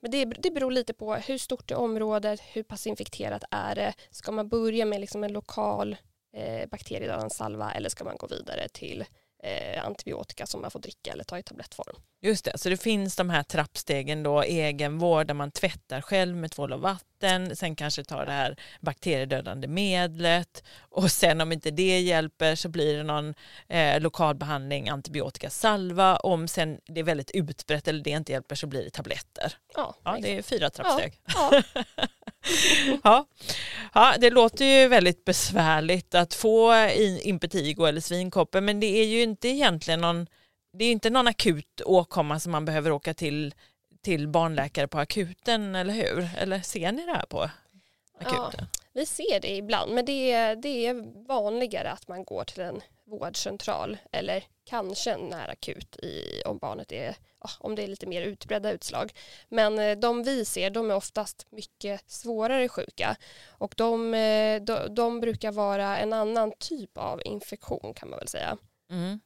men 0.00 0.10
det, 0.10 0.24
det 0.24 0.50
beror 0.50 0.70
lite 0.70 0.94
på 0.94 1.14
hur 1.14 1.38
stort 1.38 1.70
är 1.70 1.76
området, 1.76 2.40
hur 2.40 2.62
pass 2.62 2.86
infekterat 2.86 3.44
är 3.50 3.74
det. 3.74 3.94
Ska 4.10 4.32
man 4.32 4.48
börja 4.48 4.84
med 4.84 5.00
liksom 5.00 5.24
en 5.24 5.32
lokal 5.32 5.96
eh, 6.36 6.68
bakteriedödande 6.68 7.34
salva 7.34 7.72
eller 7.72 7.88
ska 7.88 8.04
man 8.04 8.16
gå 8.16 8.26
vidare 8.26 8.68
till 8.68 9.04
eh, 9.44 9.84
antibiotika 9.86 10.46
som 10.46 10.60
man 10.60 10.70
får 10.70 10.80
dricka 10.80 11.12
eller 11.12 11.24
ta 11.24 11.38
i 11.38 11.42
tablettform? 11.42 11.96
Just 12.22 12.44
det, 12.44 12.58
så 12.58 12.68
det 12.68 12.76
finns 12.76 13.16
de 13.16 13.30
här 13.30 13.42
trappstegen 13.42 14.22
då, 14.22 14.42
egenvård 14.42 15.26
där 15.26 15.34
man 15.34 15.50
tvättar 15.50 16.00
själv 16.00 16.36
med 16.36 16.50
tvål 16.50 16.72
och 16.72 16.80
vatten, 16.80 17.56
sen 17.56 17.76
kanske 17.76 18.04
tar 18.04 18.26
det 18.26 18.32
här 18.32 18.56
bakteriedödande 18.80 19.68
medlet 19.68 20.64
och 20.80 21.10
sen 21.10 21.40
om 21.40 21.52
inte 21.52 21.70
det 21.70 22.00
hjälper 22.00 22.54
så 22.54 22.68
blir 22.68 22.96
det 22.96 23.02
någon 23.02 23.34
eh, 23.68 24.00
lokalbehandling, 24.00 24.88
antibiotika, 24.88 25.50
salva, 25.50 26.16
om 26.16 26.48
sen 26.48 26.78
det 26.86 27.00
är 27.00 27.04
väldigt 27.04 27.30
utbrett 27.30 27.88
eller 27.88 28.04
det 28.04 28.10
inte 28.10 28.32
hjälper 28.32 28.54
så 28.54 28.66
blir 28.66 28.84
det 28.84 28.90
tabletter. 28.90 29.52
Ja, 29.74 29.94
Ja, 30.04 30.18
det 30.22 30.36
är 30.38 30.42
fyra 30.42 30.70
trappsteg. 30.70 31.20
ja, 31.34 31.62
Ja. 33.04 33.26
ja, 33.94 34.14
det 34.20 34.30
låter 34.30 34.64
ju 34.64 34.88
väldigt 34.88 35.24
besvärligt 35.24 36.14
att 36.14 36.34
få 36.34 36.74
impetigo 37.22 37.84
eller 37.86 38.00
svinkoppor 38.00 38.60
men 38.60 38.80
det 38.80 38.86
är 38.86 39.04
ju 39.04 39.22
inte 39.34 39.48
egentligen 39.48 40.00
någon, 40.00 40.26
det 40.72 40.84
är 40.84 40.92
inte 40.92 41.10
någon 41.10 41.28
akut 41.28 41.80
åkomma 41.84 42.40
som 42.40 42.52
man 42.52 42.64
behöver 42.64 42.90
åka 42.92 43.14
till, 43.14 43.54
till 44.02 44.28
barnläkare 44.28 44.88
på 44.88 44.98
akuten, 44.98 45.74
eller 45.74 45.94
hur? 45.94 46.28
Eller 46.38 46.60
ser 46.60 46.92
ni 46.92 47.06
det 47.06 47.12
här 47.12 47.26
på 47.26 47.50
akuten? 48.18 48.66
Vi 48.92 49.06
ser 49.06 49.40
det 49.40 49.56
ibland, 49.56 49.92
men 49.92 50.04
det 50.04 50.32
är, 50.32 50.56
det 50.56 50.86
är 50.86 51.26
vanligare 51.26 51.90
att 51.90 52.08
man 52.08 52.24
går 52.24 52.44
till 52.44 52.62
en 52.62 52.82
vårdcentral 53.06 53.96
eller 54.12 54.44
kanske 54.64 55.12
en 55.12 55.20
närakut 55.20 55.96
i, 55.96 56.42
om 56.46 56.58
barnet 56.58 56.92
är, 56.92 57.16
om 57.58 57.74
det 57.74 57.82
är 57.82 57.88
lite 57.88 58.06
mer 58.06 58.22
utbredda 58.22 58.72
utslag. 58.72 59.12
Men 59.48 59.78
eh, 59.78 59.98
de 59.98 60.22
vi 60.22 60.44
ser, 60.44 60.70
de 60.70 60.90
är 60.90 60.94
oftast 60.94 61.46
mycket 61.50 62.10
svårare 62.10 62.68
sjuka 62.68 63.16
och 63.48 63.74
de, 63.76 64.14
eh, 64.14 64.62
de, 64.62 64.94
de 64.94 65.20
brukar 65.20 65.52
vara 65.52 65.98
en 65.98 66.12
annan 66.12 66.52
typ 66.58 66.98
av 66.98 67.22
infektion 67.24 67.94
kan 67.94 68.10
man 68.10 68.18
väl 68.18 68.28
säga. 68.28 68.58
Mm. 68.94 69.20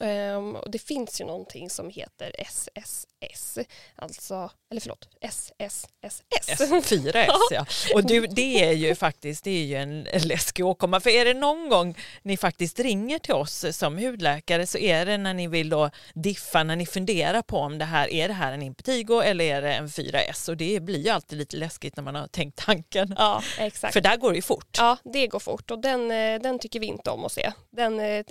Ehm, 0.00 0.56
och 0.56 0.70
det 0.70 0.78
finns 0.78 1.20
ju 1.20 1.24
någonting 1.24 1.70
som 1.70 1.90
heter 1.90 2.32
SSS, 2.38 3.58
alltså, 3.96 4.50
eller 4.70 4.80
förlåt, 4.80 5.08
SSSS. 5.20 6.22
S4S 6.46 7.26
ja. 7.50 7.66
Och 7.94 8.06
du, 8.06 8.26
det 8.26 8.64
är 8.64 8.72
ju 8.72 8.94
faktiskt 8.94 9.44
det 9.44 9.50
är 9.50 9.64
ju 9.64 9.76
en 9.76 10.02
läskig 10.02 10.66
åkomma. 10.66 11.00
För 11.00 11.10
är 11.10 11.24
det 11.24 11.34
någon 11.34 11.68
gång 11.68 11.98
ni 12.22 12.36
faktiskt 12.36 12.78
ringer 12.78 13.18
till 13.18 13.34
oss 13.34 13.64
som 13.72 13.98
hudläkare 13.98 14.66
så 14.66 14.78
är 14.78 15.06
det 15.06 15.18
när 15.18 15.34
ni 15.34 15.46
vill 15.46 15.68
då 15.68 15.90
diffa, 16.14 16.62
när 16.62 16.76
ni 16.76 16.86
funderar 16.86 17.42
på 17.42 17.58
om 17.58 17.78
det 17.78 17.84
här 17.84 18.08
är 18.08 18.28
det 18.28 18.34
här 18.34 18.52
en 18.52 18.62
impetigo 18.62 19.20
eller 19.20 19.44
är 19.44 19.62
det 19.62 19.74
en 19.74 19.88
4S. 19.88 20.50
Och 20.50 20.56
det 20.56 20.80
blir 20.80 20.98
ju 20.98 21.08
alltid 21.08 21.38
lite 21.38 21.56
läskigt 21.56 21.96
när 21.96 22.02
man 22.02 22.14
har 22.14 22.26
tänkt 22.26 22.58
tanken. 22.58 23.14
Ja, 23.18 23.42
exakt. 23.58 23.92
För 23.92 24.00
där 24.00 24.16
går 24.16 24.30
det 24.30 24.36
ju 24.36 24.42
fort. 24.42 24.76
Ja, 24.78 24.96
det 25.04 25.26
går 25.26 25.38
fort 25.38 25.70
och 25.70 25.78
den, 25.78 26.10
eh, 26.10 26.42
den 26.42 26.58
tycker 26.58 26.80
vi 26.80 26.86
inte 26.86 27.10
om 27.10 27.24
att 27.24 27.32
se. 27.32 27.52
Den, 27.70 28.00
eh, 28.00 28.24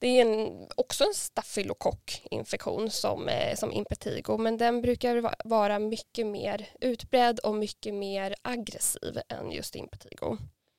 det 0.00 0.06
är 0.06 0.26
en, 0.26 0.68
också 0.76 1.04
en 1.04 1.14
stafylokockinfektion 1.14 2.90
som, 2.90 3.28
eh, 3.28 3.56
som 3.56 3.72
impetigo 3.72 4.38
men 4.38 4.56
den 4.56 4.82
brukar 4.82 5.34
vara 5.48 5.78
mycket 5.78 6.26
mer 6.26 6.68
utbredd 6.80 7.38
och 7.38 7.54
mycket 7.54 7.94
mer 7.94 8.34
aggressiv 8.42 9.20
än 9.28 9.50
just 9.50 9.76
impetigo. 9.76 10.38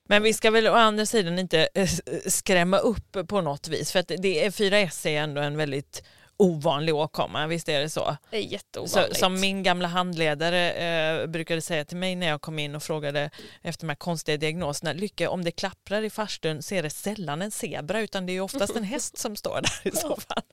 Men 0.10 0.24
vi 0.24 0.34
ska 0.34 0.52
väl 0.52 0.68
å 0.68 0.74
andra 0.74 1.06
sidan 1.06 1.40
inte 1.40 1.70
eh, 1.74 1.88
skrämma 2.28 2.78
upp 2.78 3.18
på 3.28 3.42
något 3.42 3.68
vis 3.68 3.92
för 3.92 4.00
att 4.00 4.12
det 4.18 4.46
är 4.46 4.52
4S 4.52 5.08
är 5.08 5.22
ändå 5.22 5.42
en 5.42 5.58
väldigt 5.58 6.04
ovanlig 6.40 6.96
åkomma, 6.96 7.48
visst 7.48 7.70
är 7.70 7.80
det 7.80 7.90
så? 7.90 8.18
Det 8.30 8.38
är 8.38 8.42
Så, 8.42 8.48
jätteovanligt. 8.48 9.20
som 9.20 9.40
min 9.40 9.64
gamla 9.64 9.88
handledare 9.88 10.72
eh, 10.72 11.28
brukade 11.28 11.62
säga 11.62 11.86
till 11.86 11.98
mig 11.98 12.16
när 12.16 12.28
jag 12.28 12.42
kom 12.42 12.60
in 12.60 12.76
och 12.76 12.84
frågade 12.84 13.30
efter 13.62 13.86
de 13.86 13.90
här 13.90 13.96
konstiga 13.96 14.38
diagnoserna. 14.38 14.94
Lycka, 14.94 15.30
om 15.30 15.44
det 15.44 15.52
klapprar 15.52 16.02
i 16.02 16.10
farstun 16.10 16.62
så 16.62 16.76
är 16.76 16.84
det 16.84 16.90
sällan 16.90 17.42
en 17.42 17.52
zebra 17.52 18.00
utan 18.02 18.26
det 18.26 18.34
är 18.34 18.42
oftast 18.42 18.76
en 18.76 18.84
häst 18.84 19.18
som 19.18 19.36
står 19.36 19.62
där 19.62 19.92
i 19.92 19.92
så 19.96 20.16
fall. 20.16 20.44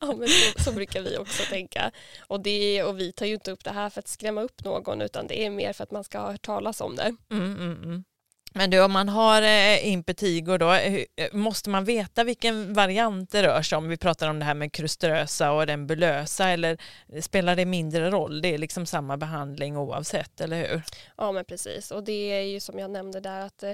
Ja, 0.00 0.12
men 0.16 0.28
så, 0.28 0.62
så 0.62 0.72
brukar 0.72 1.00
vi 1.02 1.16
också 1.18 1.42
tänka. 1.50 1.90
Och, 2.26 2.40
det, 2.40 2.82
och 2.82 3.00
vi 3.00 3.12
tar 3.12 3.26
ju 3.26 3.34
inte 3.34 3.50
upp 3.50 3.64
det 3.64 3.70
här 3.70 3.90
för 3.90 3.98
att 3.98 4.08
skrämma 4.08 4.42
upp 4.42 4.64
någon 4.64 5.02
utan 5.02 5.26
det 5.26 5.46
är 5.46 5.50
mer 5.50 5.72
för 5.72 5.82
att 5.84 5.90
man 5.90 6.04
ska 6.04 6.18
ha 6.18 6.30
hört 6.32 6.42
talas 6.46 6.80
om 6.80 6.96
det. 6.96 7.16
Mm, 7.30 7.54
mm, 7.56 7.82
mm. 7.82 8.04
Men 8.56 8.70
du, 8.70 8.82
om 8.82 8.92
man 8.92 9.08
har 9.08 9.42
eh, 9.42 9.88
impetigo 9.88 10.58
då, 10.58 10.72
eh, 10.72 11.04
måste 11.32 11.70
man 11.70 11.84
veta 11.84 12.24
vilken 12.24 12.72
variant 12.72 13.30
det 13.30 13.42
rör 13.42 13.62
sig 13.62 13.78
om? 13.78 13.88
Vi 13.88 13.96
pratar 13.96 14.30
om 14.30 14.38
det 14.38 14.44
här 14.44 14.54
med 14.54 14.72
kruströsa 14.72 15.52
och 15.52 15.66
den 15.66 15.86
bulösa 15.86 16.48
eller 16.48 16.78
spelar 17.20 17.56
det 17.56 17.64
mindre 17.64 18.10
roll? 18.10 18.42
Det 18.42 18.54
är 18.54 18.58
liksom 18.58 18.86
samma 18.86 19.16
behandling 19.16 19.76
oavsett, 19.76 20.40
eller 20.40 20.68
hur? 20.68 20.82
Ja 21.16 21.32
men 21.32 21.44
precis 21.44 21.90
och 21.90 22.04
det 22.04 22.32
är 22.32 22.40
ju 22.40 22.60
som 22.60 22.78
jag 22.78 22.90
nämnde 22.90 23.20
där 23.20 23.40
att 23.40 23.62
eh, 23.62 23.72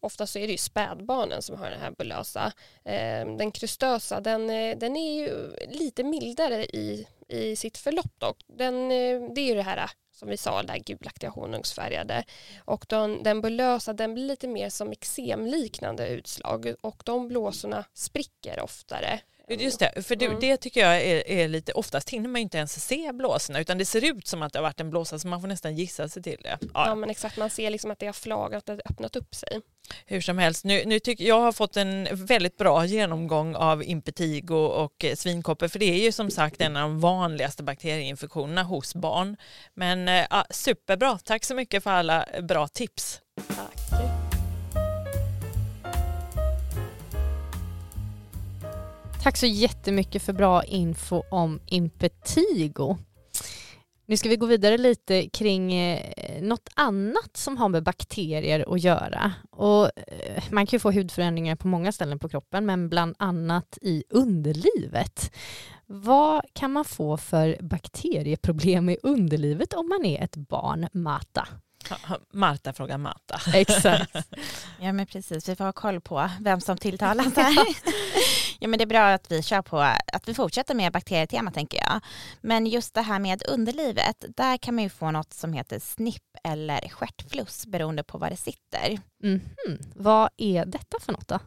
ofta 0.00 0.26
så 0.26 0.38
är 0.38 0.46
det 0.46 0.52
ju 0.52 0.58
spädbarnen 0.58 1.42
som 1.42 1.56
har 1.56 1.70
den 1.70 1.80
här 1.80 1.90
bulösa. 1.98 2.52
Eh, 2.84 3.36
den 3.36 3.52
krustösa 3.52 4.20
den, 4.20 4.50
eh, 4.50 4.78
den 4.78 4.96
är 4.96 5.20
ju 5.20 5.56
lite 5.68 6.04
mildare 6.04 6.64
i, 6.64 7.06
i 7.28 7.56
sitt 7.56 7.78
förlopp 7.78 8.12
dock. 8.18 8.36
Den, 8.46 8.74
eh, 8.74 9.32
det 9.34 9.40
är 9.40 9.48
ju 9.48 9.54
det 9.54 9.62
här 9.62 9.90
som 10.18 10.28
vi 10.28 10.36
sa, 10.36 10.62
det 10.62 10.72
här 10.72 10.78
gulaktiga 10.78 11.30
honungsfärgade. 11.30 12.24
Och 12.64 12.86
den, 12.88 13.22
den 13.22 13.40
bulösa 13.40 13.92
den 13.92 14.14
blir 14.14 14.24
lite 14.24 14.48
mer 14.48 14.68
som 14.68 14.92
eksemliknande 14.92 16.08
utslag 16.08 16.74
och 16.80 17.02
de 17.04 17.28
blåsorna 17.28 17.84
spricker 17.94 18.60
oftare. 18.60 19.20
Just 19.48 19.78
det, 19.78 20.02
för 20.02 20.16
det, 20.16 20.26
Mm. 20.26 20.40
det 20.40 20.56
tycker 20.56 20.80
jag 20.80 20.96
är, 21.02 21.28
är 21.30 21.48
lite, 21.48 21.72
oftast 21.72 22.10
hinner 22.10 22.28
man 22.28 22.40
ju 22.40 22.42
inte 22.42 22.58
ens 22.58 22.84
se 22.86 23.12
blåsorna 23.12 23.60
utan 23.60 23.78
det 23.78 23.84
ser 23.84 24.04
ut 24.04 24.26
som 24.26 24.42
att 24.42 24.52
det 24.52 24.58
har 24.58 24.62
varit 24.62 24.80
en 24.80 24.90
blåsa 24.90 25.18
så 25.18 25.28
man 25.28 25.40
får 25.40 25.48
nästan 25.48 25.76
gissa 25.76 26.08
sig 26.08 26.22
till 26.22 26.36
det. 26.42 26.58
Ja, 26.60 26.68
Ja 26.74 26.94
men 26.94 27.10
exakt, 27.10 27.36
man 27.36 27.50
ser 27.50 27.70
liksom 27.70 27.90
att 27.90 27.98
det 27.98 28.06
har 28.06 28.12
flagrat, 28.12 28.56
att 28.58 28.66
det 28.66 28.72
har 28.72 28.92
öppnat 28.92 29.16
upp 29.16 29.34
sig. 29.34 29.60
Hur 30.06 30.20
som 30.20 30.38
helst, 30.38 30.64
nu, 30.64 30.82
nu 30.86 30.98
tycker 31.00 31.24
jag 31.24 31.40
har 31.40 31.52
fått 31.52 31.76
en 31.76 32.08
väldigt 32.12 32.56
bra 32.56 32.84
genomgång 32.84 33.54
av 33.54 33.82
impetigo 33.84 34.54
och 34.56 35.04
eh, 35.04 35.14
svinkoppor 35.14 35.68
för 35.68 35.78
det 35.78 35.90
är 35.90 36.04
ju 36.04 36.12
som 36.12 36.30
sagt 36.30 36.60
en 36.60 36.76
av 36.76 36.82
de 36.82 37.00
vanligaste 37.00 37.62
bakterieinfektionerna 37.62 38.62
hos 38.62 38.94
barn. 38.94 39.36
Men 39.74 40.08
eh, 40.08 40.26
ja, 40.30 40.44
superbra, 40.50 41.18
tack 41.24 41.44
så 41.44 41.54
mycket 41.54 41.82
för 41.82 41.90
alla 41.90 42.26
bra 42.42 42.68
tips. 42.68 43.20
Tack. 43.48 44.07
Tack 49.22 49.36
så 49.36 49.46
jättemycket 49.46 50.22
för 50.22 50.32
bra 50.32 50.64
info 50.64 51.22
om 51.30 51.60
impetigo. 51.66 52.96
Nu 54.06 54.16
ska 54.16 54.28
vi 54.28 54.36
gå 54.36 54.46
vidare 54.46 54.78
lite 54.78 55.28
kring 55.28 55.72
eh, 55.72 56.42
något 56.42 56.68
annat 56.74 57.36
som 57.36 57.56
har 57.56 57.68
med 57.68 57.82
bakterier 57.82 58.74
att 58.74 58.82
göra. 58.82 59.32
Och, 59.50 59.84
eh, 59.84 60.42
man 60.50 60.66
kan 60.66 60.76
ju 60.76 60.80
få 60.80 60.92
hudförändringar 60.92 61.56
på 61.56 61.68
många 61.68 61.92
ställen 61.92 62.18
på 62.18 62.28
kroppen, 62.28 62.66
men 62.66 62.88
bland 62.88 63.14
annat 63.18 63.78
i 63.82 64.04
underlivet. 64.10 65.34
Vad 65.86 66.42
kan 66.52 66.72
man 66.72 66.84
få 66.84 67.16
för 67.16 67.56
bakterieproblem 67.60 68.88
i 68.88 68.98
underlivet 69.02 69.72
om 69.72 69.88
man 69.88 70.04
är 70.04 70.24
ett 70.24 70.36
barn, 70.36 70.88
Mata? 70.92 71.48
Marta 72.32 72.72
frågar 72.72 72.98
Marta. 72.98 73.40
Exakt. 73.54 74.16
Ja 74.80 74.92
men 74.92 75.06
precis, 75.06 75.48
vi 75.48 75.56
får 75.56 75.64
ha 75.64 75.72
koll 75.72 76.00
på 76.00 76.30
vem 76.40 76.60
som 76.60 76.76
tilltalas 76.78 77.26
här. 77.36 77.66
ja 78.58 78.68
men 78.68 78.78
det 78.78 78.84
är 78.84 78.86
bra 78.86 79.08
att 79.08 79.30
vi 79.30 79.42
kör 79.42 79.62
på, 79.62 79.78
att 80.12 80.28
vi 80.28 80.34
fortsätter 80.34 80.74
med 80.74 80.92
bakterietema 80.92 81.50
tänker 81.50 81.78
jag. 81.78 82.00
Men 82.40 82.66
just 82.66 82.94
det 82.94 83.02
här 83.02 83.18
med 83.18 83.42
underlivet, 83.48 84.24
där 84.36 84.56
kan 84.56 84.74
man 84.74 84.84
ju 84.84 84.90
få 84.90 85.10
något 85.10 85.32
som 85.32 85.52
heter 85.52 85.78
snipp 85.78 86.22
eller 86.44 86.88
stjärtfluss 86.88 87.66
beroende 87.66 88.02
på 88.04 88.18
var 88.18 88.30
det 88.30 88.36
sitter. 88.36 88.98
Mhm. 89.22 89.40
Vad 89.94 90.30
är 90.36 90.64
detta 90.66 90.96
för 91.00 91.12
något 91.12 91.28
då? 91.28 91.38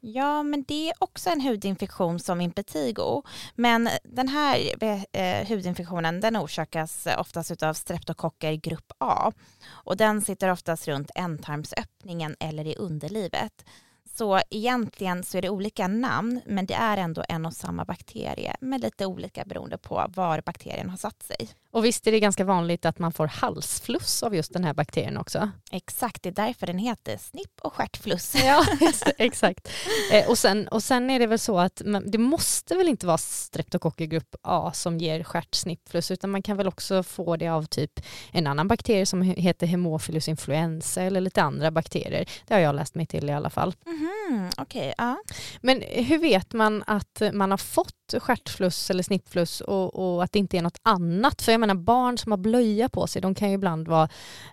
Ja, 0.00 0.42
men 0.42 0.64
det 0.68 0.88
är 0.88 0.94
också 0.98 1.30
en 1.30 1.40
hudinfektion 1.40 2.18
som 2.18 2.40
impetigo. 2.40 3.22
Men 3.54 3.88
den 4.04 4.28
här 4.28 4.84
eh, 5.12 5.48
hudinfektionen 5.48 6.20
den 6.20 6.36
orsakas 6.36 7.08
oftast 7.18 7.62
av 7.62 7.74
streptokocker 7.74 8.52
grupp 8.52 8.92
A. 8.98 9.32
Och 9.68 9.96
den 9.96 10.22
sitter 10.22 10.50
oftast 10.50 10.88
runt 10.88 11.10
ändtarmsöppningen 11.14 12.36
eller 12.40 12.66
i 12.66 12.76
underlivet. 12.76 13.64
Så 14.20 14.40
egentligen 14.50 15.24
så 15.24 15.38
är 15.38 15.42
det 15.42 15.50
olika 15.50 15.88
namn 15.88 16.40
men 16.46 16.66
det 16.66 16.74
är 16.74 16.96
ändå 16.96 17.24
en 17.28 17.46
och 17.46 17.54
samma 17.54 17.84
bakterie 17.84 18.56
med 18.60 18.80
lite 18.80 19.06
olika 19.06 19.44
beroende 19.44 19.78
på 19.78 20.06
var 20.08 20.40
bakterien 20.40 20.90
har 20.90 20.96
satt 20.96 21.22
sig. 21.22 21.50
Och 21.72 21.84
visst 21.84 22.06
är 22.06 22.12
det 22.12 22.20
ganska 22.20 22.44
vanligt 22.44 22.84
att 22.84 22.98
man 22.98 23.12
får 23.12 23.26
halsfluss 23.26 24.22
av 24.22 24.34
just 24.34 24.52
den 24.52 24.64
här 24.64 24.74
bakterien 24.74 25.16
också? 25.16 25.50
Exakt, 25.70 26.22
det 26.22 26.28
är 26.28 26.32
därför 26.32 26.66
den 26.66 26.78
heter 26.78 27.16
snipp 27.16 27.60
och 27.62 27.72
stjärtfluss. 27.72 28.34
Ja, 28.44 28.66
exakt. 29.18 29.68
Eh, 30.12 30.30
och, 30.30 30.38
sen, 30.38 30.68
och 30.68 30.82
sen 30.82 31.10
är 31.10 31.18
det 31.18 31.26
väl 31.26 31.38
så 31.38 31.58
att 31.58 31.82
man, 31.84 32.10
det 32.10 32.18
måste 32.18 32.76
väl 32.76 32.88
inte 32.88 33.06
vara 33.06 33.18
streptokocker 33.18 34.04
grupp 34.04 34.34
A 34.42 34.72
som 34.74 34.98
ger 34.98 35.24
stjärtsnippfluss 35.24 36.10
utan 36.10 36.30
man 36.30 36.42
kan 36.42 36.56
väl 36.56 36.68
också 36.68 37.02
få 37.02 37.36
det 37.36 37.48
av 37.48 37.64
typ 37.64 38.00
en 38.32 38.46
annan 38.46 38.68
bakterie 38.68 39.06
som 39.06 39.22
heter 39.22 39.66
hemophilus 39.66 40.28
influenza 40.28 41.02
eller 41.02 41.20
lite 41.20 41.42
andra 41.42 41.70
bakterier. 41.70 42.28
Det 42.46 42.54
har 42.54 42.60
jag 42.60 42.74
läst 42.74 42.94
mig 42.94 43.06
till 43.06 43.28
i 43.28 43.32
alla 43.32 43.50
fall. 43.50 43.74
Mm, 43.86 44.50
okay, 44.58 44.92
ja. 44.98 45.16
Men 45.60 45.82
hur 45.82 46.18
vet 46.18 46.52
man 46.52 46.84
att 46.86 47.22
man 47.32 47.50
har 47.50 47.58
fått 47.58 48.14
stjärtfluss 48.18 48.90
eller 48.90 49.02
snippfluss 49.02 49.60
och, 49.60 49.94
och, 49.94 50.24
att 50.24 50.32
det 50.32 50.38
inte 50.38 50.58
är 50.58 50.62
något 50.62 50.80
annat? 50.82 51.42
För 51.42 51.59
jag 51.60 51.68
menar 51.68 51.82
barn 51.82 52.18
som 52.18 52.32
har 52.32 52.36
blöja 52.36 52.88
på 52.88 53.06
sig 53.06 53.22
de 53.22 53.34
kan 53.34 53.48
ju 53.48 53.54
ibland 53.54 53.88
vara 53.88 54.08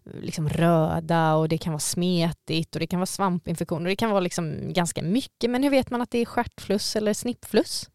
eh, 0.06 0.22
liksom 0.22 0.50
röda 0.50 1.36
och 1.36 1.50
det 1.50 1.58
kan 1.58 1.74
vara 1.74 1.80
smetigt 1.80 2.76
och 2.76 2.80
det 2.80 2.88
kan 2.88 3.00
vara 3.00 3.06
svampinfektioner 3.06 3.86
och 3.86 3.90
det 3.90 3.96
kan 3.96 4.10
vara 4.10 4.20
liksom 4.20 4.74
ganska 4.74 5.02
mycket. 5.02 5.50
Men 5.50 5.64
hur 5.64 5.70
vet 5.70 5.90
man 5.90 6.02
att 6.02 6.12
det 6.12 6.20
är 6.20 6.26
stjärtfluss 6.26 6.96
eller 6.96 7.14
snippfluss? 7.14 7.90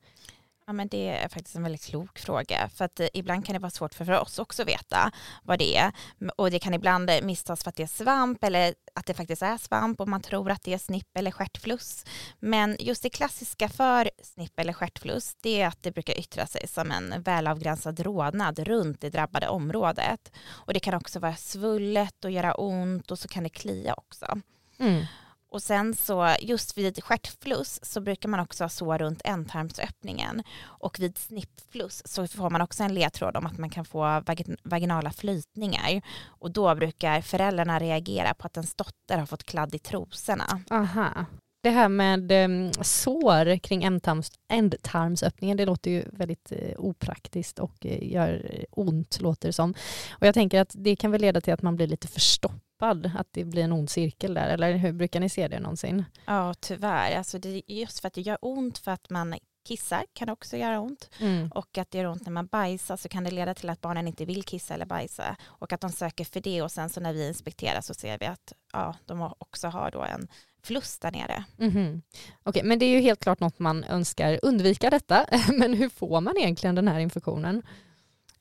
Ja, 0.67 0.73
men 0.73 0.89
det 0.89 1.09
är 1.09 1.29
faktiskt 1.29 1.57
en 1.57 1.63
väldigt 1.63 1.85
klok 1.85 2.19
fråga. 2.19 2.69
För 2.75 2.85
att 2.85 3.01
eh, 3.01 3.07
ibland 3.15 3.47
kan 3.47 3.53
det 3.53 3.59
vara 3.59 3.71
svårt 3.71 3.95
för, 3.95 4.11
oss 4.11 4.39
också 4.39 4.63
att 4.63 4.69
veta 4.69 5.11
vad 5.43 5.59
det 5.59 5.77
är. 5.77 5.93
Och 6.37 6.51
det 6.51 6.59
kan 6.59 6.75
ibland 6.75 7.11
eh, 7.11 7.23
misstas 7.23 7.63
för 7.63 7.69
att 7.69 7.77
det 7.77 7.83
är 7.83 7.87
svamp 7.87 8.45
eller 8.45 8.75
att 8.95 9.07
det 9.07 9.15
faktiskt 9.15 9.43
är 9.43 9.57
svamp 9.57 10.01
och 10.01 10.09
man 10.09 10.21
tror 10.21 10.51
att 10.51 10.63
det 10.63 10.75
är 10.75 10.79
snipp 10.79 11.17
eller 11.17 11.31
stjärtfluss. 11.31 12.05
Men 12.39 12.77
just 12.81 13.03
det 13.03 13.11
klassiska 13.11 13.69
för 13.69 14.11
snipp 14.23 14.59
eller 14.59 14.73
stjärtfluss 14.73 15.37
det 15.41 15.61
är 15.61 15.67
att 15.67 15.83
det 15.83 15.93
brukar 15.93 16.19
yttra 16.19 16.47
sig 16.47 16.69
som 16.69 16.91
en 16.91 17.23
välavgränsad 17.23 18.01
rodnad 18.01 18.59
runt 18.59 19.01
det 19.01 19.11
drabbade 19.11 19.49
området. 19.49 20.33
Och 20.49 20.75
det 20.75 20.81
kan 20.81 20.95
också 20.95 21.19
vara 21.19 21.37
svullet 21.37 22.25
och 22.25 22.31
göra 22.31 22.55
ont 22.55 23.11
och 23.11 23.19
så 23.19 23.29
kan 23.29 23.43
det 23.43 23.49
klia 23.49 23.95
också. 23.95 24.41
Mm. 24.79 25.05
Och 25.53 25.63
sen 25.63 25.95
så 25.95 26.35
just 26.41 26.79
vid 26.79 27.05
stjärtfluss 27.05 27.81
så 27.83 28.01
brukar 28.01 28.29
man 28.29 28.41
också 28.41 28.65
ha 28.65 28.69
sår 28.69 28.99
runt 28.99 29.21
ändtarmsöppningen 29.25 30.43
och 30.65 31.01
vid 31.01 31.19
snippfluss 31.19 32.03
så 32.05 32.27
får 32.27 32.51
man 32.51 32.61
också 32.61 32.83
en 32.83 32.95
ledtråd 32.95 33.37
om 33.37 33.47
att 33.47 33.59
man 33.59 33.71
kan 33.71 33.85
få 33.85 34.23
vaginala 34.63 35.11
flytningar 35.11 36.03
och 36.27 36.51
då 36.51 36.75
brukar 36.75 37.21
föräldrarna 37.21 37.79
reagera 37.79 38.35
på 38.35 38.47
att 38.47 38.57
ens 38.57 38.75
dotter 38.75 39.19
har 39.19 39.27
fått 39.27 39.45
kladd 39.45 39.75
i 39.75 39.79
trosorna. 39.79 40.61
Aha. 40.71 41.27
Det 41.63 41.71
här 41.71 41.89
med 41.89 42.33
ehm, 42.33 42.73
sår 42.73 43.59
kring 43.59 43.85
ändtarms, 43.85 44.33
ändtarmsöppningen, 44.49 45.57
det 45.57 45.67
låter 45.67 45.91
ju 45.91 46.05
väldigt 46.13 46.53
eh, 46.53 46.79
opraktiskt 46.79 47.59
och 47.59 47.87
eh, 47.87 48.13
gör 48.13 48.51
eh, 48.51 48.65
ont, 48.71 49.21
låter 49.21 49.49
det 49.49 49.53
som. 49.53 49.75
Och 50.11 50.27
jag 50.27 50.35
tänker 50.35 50.61
att 50.61 50.75
det 50.75 50.97
kan 50.97 51.11
väl 51.11 51.21
leda 51.21 51.41
till 51.41 51.53
att 51.53 51.63
man 51.63 51.77
blir 51.77 51.87
lite 51.87 52.09
förstoppad, 52.09 52.61
att 52.87 53.29
det 53.31 53.45
blir 53.45 53.65
en 53.65 53.73
ond 53.73 53.91
cirkel 53.91 54.35
där, 54.35 54.49
eller 54.49 54.77
hur 54.77 54.93
brukar 54.93 55.21
ni 55.21 55.29
se 55.29 55.49
det 55.49 55.61
någonsin? 55.61 56.05
Ja, 56.27 56.55
tyvärr. 56.61 57.19
Alltså 57.19 57.39
det 57.39 57.49
är 57.49 57.63
just 57.81 58.01
för 58.01 58.09
att 58.09 58.15
det 58.15 58.21
gör 58.21 58.39
ont 58.41 58.79
för 58.79 58.91
att 58.91 59.11
man 59.11 59.35
kissar 59.65 60.05
kan 60.13 60.29
också 60.29 60.57
göra 60.57 60.81
ont 60.81 61.11
mm. 61.21 61.51
och 61.53 61.79
att 61.79 61.91
det 61.91 61.99
gör 61.99 62.07
ont 62.07 62.27
när 62.27 62.33
man 62.33 62.47
bajsar 62.47 62.97
så 62.97 63.09
kan 63.09 63.25
det 63.25 63.31
leda 63.31 63.55
till 63.55 63.71
att 63.71 63.81
barnen 63.81 64.09
inte 64.09 64.25
vill 64.25 64.43
kissa 64.45 64.75
eller 64.75 64.87
bajsa 64.87 65.37
och 65.45 65.73
att 65.73 65.81
de 65.81 65.93
söker 65.93 66.25
för 66.25 66.41
det 66.41 66.63
och 66.63 66.71
sen 66.71 66.89
så 66.89 67.01
när 67.01 67.13
vi 67.13 67.29
inspekterar 67.29 67.81
så 67.81 67.95
ser 67.95 68.19
vi 68.19 68.27
att 68.27 68.53
ja, 68.73 68.95
de 69.07 69.33
också 69.39 69.69
har 69.69 69.91
då 69.91 70.03
en 70.03 70.29
fluss 70.63 70.99
där 70.99 71.11
nere. 71.11 71.45
Mm 71.59 71.73
-hmm. 71.73 72.03
okay, 72.45 72.63
men 72.63 72.79
det 72.79 72.85
är 72.85 72.91
ju 72.91 73.01
helt 73.01 73.21
klart 73.21 73.41
något 73.41 73.59
man 73.59 73.85
önskar 73.85 74.41
undvika 74.43 74.91
detta. 74.91 75.27
Men 75.59 75.75
hur 75.75 75.89
får 75.89 76.21
man 76.21 76.37
egentligen 76.37 76.75
den 76.75 76.89
här 76.89 77.01
infektionen? 77.01 77.63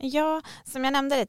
Ja, 0.04 0.42
som 0.64 0.84
jag 0.84 0.94
nämnde 0.94 1.26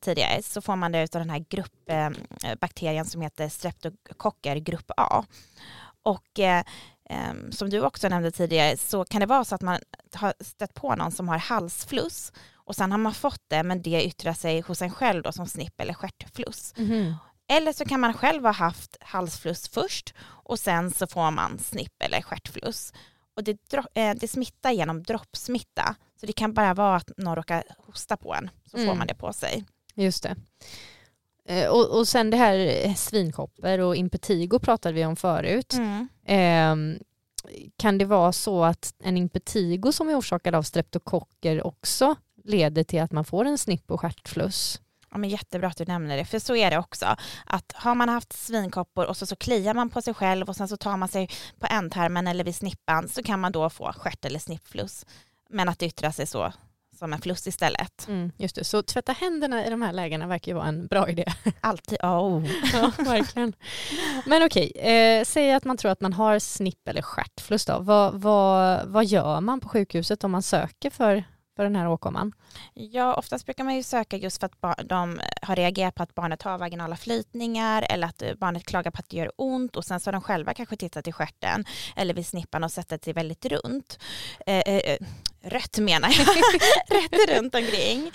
tidigare 0.00 0.42
så 0.42 0.60
får 0.60 0.76
man 0.76 0.92
det 0.92 1.14
av 1.14 1.20
den 1.20 1.30
här 1.30 1.44
gruppbakterien 1.48 3.04
eh, 3.04 3.10
som 3.10 3.20
heter 3.20 3.48
streptokocker 3.48 4.56
grupp 4.56 4.90
A. 4.96 5.24
Och 6.02 6.38
eh, 6.38 6.64
som 7.50 7.70
du 7.70 7.80
också 7.80 8.08
nämnde 8.08 8.30
tidigare 8.30 8.76
så 8.76 9.04
kan 9.04 9.20
det 9.20 9.26
vara 9.26 9.44
så 9.44 9.54
att 9.54 9.62
man 9.62 9.78
har 10.14 10.34
stött 10.40 10.74
på 10.74 10.94
någon 10.94 11.12
som 11.12 11.28
har 11.28 11.38
halsfluss 11.38 12.32
och 12.54 12.76
sen 12.76 12.90
har 12.90 12.98
man 12.98 13.14
fått 13.14 13.42
det 13.48 13.62
men 13.62 13.82
det 13.82 14.04
yttrar 14.04 14.32
sig 14.32 14.60
hos 14.60 14.82
en 14.82 14.90
själv 14.90 15.22
då 15.22 15.32
som 15.32 15.46
snipp 15.46 15.80
eller 15.80 15.94
stjärtfluss. 15.94 16.74
Mm. 16.76 17.14
Eller 17.48 17.72
så 17.72 17.84
kan 17.84 18.00
man 18.00 18.14
själv 18.14 18.44
ha 18.44 18.52
haft 18.52 18.96
halsfluss 19.00 19.68
först 19.68 20.14
och 20.20 20.58
sen 20.58 20.90
så 20.90 21.06
får 21.06 21.30
man 21.30 21.58
snipp 21.58 22.02
eller 22.02 22.22
stjärtfluss. 22.22 22.92
Och 23.36 23.44
det, 23.44 23.58
eh, 23.94 24.14
det 24.14 24.28
smittar 24.28 24.70
genom 24.70 25.02
droppsmitta. 25.02 25.96
Så 26.20 26.26
det 26.26 26.32
kan 26.32 26.54
bara 26.54 26.74
vara 26.74 26.96
att 26.96 27.10
någon 27.16 27.36
råkar 27.36 27.64
hosta 27.78 28.16
på 28.16 28.34
en 28.34 28.50
så 28.70 28.76
mm. 28.76 28.88
får 28.88 28.94
man 28.94 29.06
det 29.06 29.14
på 29.14 29.32
sig. 29.32 29.64
Just 29.94 30.22
det. 30.22 30.36
Eh, 31.48 31.68
och, 31.68 31.98
och 31.98 32.08
sen 32.08 32.30
det 32.30 32.36
här 32.36 32.86
eh, 32.86 32.94
svinkopper 32.94 33.78
och 33.78 33.96
impetigo 33.96 34.58
pratade 34.58 34.94
vi 34.94 35.04
om 35.04 35.16
förut. 35.16 35.74
Mm. 35.74 36.08
Eh, 36.26 36.98
kan 37.76 37.98
det 37.98 38.04
vara 38.04 38.32
så 38.32 38.64
att 38.64 38.94
en 39.04 39.16
impetigo 39.16 39.92
som 39.92 40.08
är 40.08 40.18
orsakad 40.18 40.54
av 40.54 40.62
streptokocker 40.62 41.66
också 41.66 42.16
leder 42.44 42.84
till 42.84 43.02
att 43.02 43.12
man 43.12 43.24
får 43.24 43.44
en 43.44 43.58
snipp 43.58 43.90
och 43.90 44.00
stjärtfluss? 44.00 44.80
Ja, 45.14 45.18
men 45.18 45.30
jättebra 45.30 45.68
att 45.68 45.76
du 45.76 45.84
nämner 45.84 46.16
det, 46.16 46.24
för 46.24 46.38
så 46.38 46.56
är 46.56 46.70
det 46.70 46.78
också. 46.78 47.16
Att 47.46 47.72
har 47.74 47.94
man 47.94 48.08
haft 48.08 48.32
svinkoppor 48.32 49.06
och 49.06 49.16
så, 49.16 49.26
så 49.26 49.36
kliar 49.36 49.74
man 49.74 49.90
på 49.90 50.02
sig 50.02 50.14
själv 50.14 50.48
och 50.48 50.56
sen 50.56 50.68
så 50.68 50.76
tar 50.76 50.96
man 50.96 51.08
sig 51.08 51.30
på 51.58 51.66
ändtarmen 51.70 52.26
eller 52.26 52.44
vid 52.44 52.56
snippan 52.56 53.08
så 53.08 53.22
kan 53.22 53.40
man 53.40 53.52
då 53.52 53.70
få 53.70 53.92
stjärt 53.92 54.24
eller 54.24 54.38
snippfluss. 54.38 55.06
Men 55.50 55.68
att 55.68 55.78
det 55.78 55.86
yttrar 55.86 56.10
sig 56.10 56.26
så 56.26 56.52
som 56.98 57.12
en 57.12 57.20
fluss 57.20 57.46
istället. 57.46 58.08
Mm, 58.08 58.32
just 58.36 58.56
det, 58.56 58.64
så 58.64 58.82
tvätta 58.82 59.12
händerna 59.12 59.66
i 59.66 59.70
de 59.70 59.82
här 59.82 59.92
lägena 59.92 60.26
verkar 60.26 60.52
ju 60.52 60.56
vara 60.56 60.66
en 60.66 60.86
bra 60.86 61.08
idé. 61.08 61.24
Alltid, 61.60 61.98
oh. 62.02 62.46
ja, 62.72 62.92
verkligen. 62.98 63.52
Men 64.26 64.42
okej, 64.42 64.72
eh, 64.74 65.24
säg 65.24 65.52
att 65.52 65.64
man 65.64 65.76
tror 65.76 65.90
att 65.90 66.00
man 66.00 66.12
har 66.12 66.38
snipp 66.38 66.88
eller 66.88 67.02
stjärtfluss 67.02 67.64
då. 67.64 67.78
Vad, 67.78 68.14
vad, 68.14 68.88
vad 68.88 69.04
gör 69.04 69.40
man 69.40 69.60
på 69.60 69.68
sjukhuset 69.68 70.24
om 70.24 70.30
man 70.30 70.42
söker 70.42 70.90
för 70.90 71.24
för 71.56 71.64
den 71.64 71.76
här 71.76 71.88
åkomman? 71.88 72.32
Ja, 72.74 73.14
oftast 73.14 73.46
brukar 73.46 73.64
man 73.64 73.74
ju 73.74 73.82
söka 73.82 74.16
just 74.16 74.40
för 74.40 74.46
att 74.46 74.88
de 74.88 75.20
har 75.42 75.56
reagerat 75.56 75.94
på 75.94 76.02
att 76.02 76.14
barnet 76.14 76.42
har 76.42 76.58
vaginala 76.58 76.96
flytningar 76.96 77.86
eller 77.90 78.06
att 78.06 78.22
eh, 78.22 78.34
barnet 78.34 78.64
klagar 78.64 78.90
på 78.90 78.98
att 78.98 79.08
det 79.08 79.16
gör 79.16 79.32
ont 79.36 79.76
och 79.76 79.84
sen 79.84 80.00
så 80.00 80.08
har 80.08 80.12
de 80.12 80.22
själva 80.22 80.54
kanske 80.54 80.76
tittat 80.76 81.08
i 81.08 81.12
skärten 81.12 81.64
eller 81.96 82.14
vid 82.14 82.26
snippan 82.26 82.64
och 82.64 82.72
sett 82.72 82.92
att 82.92 83.02
det 83.02 83.10
är 83.10 83.14
väldigt 83.14 83.44
runt. 83.46 83.98
Eh, 84.46 84.58
eh, 84.58 84.76
eh 84.76 84.98
rött 85.44 85.78
menar 85.78 86.08
jag, 86.18 86.26
rätt 87.02 87.36
runt 87.36 87.54
omkring. 87.54 88.10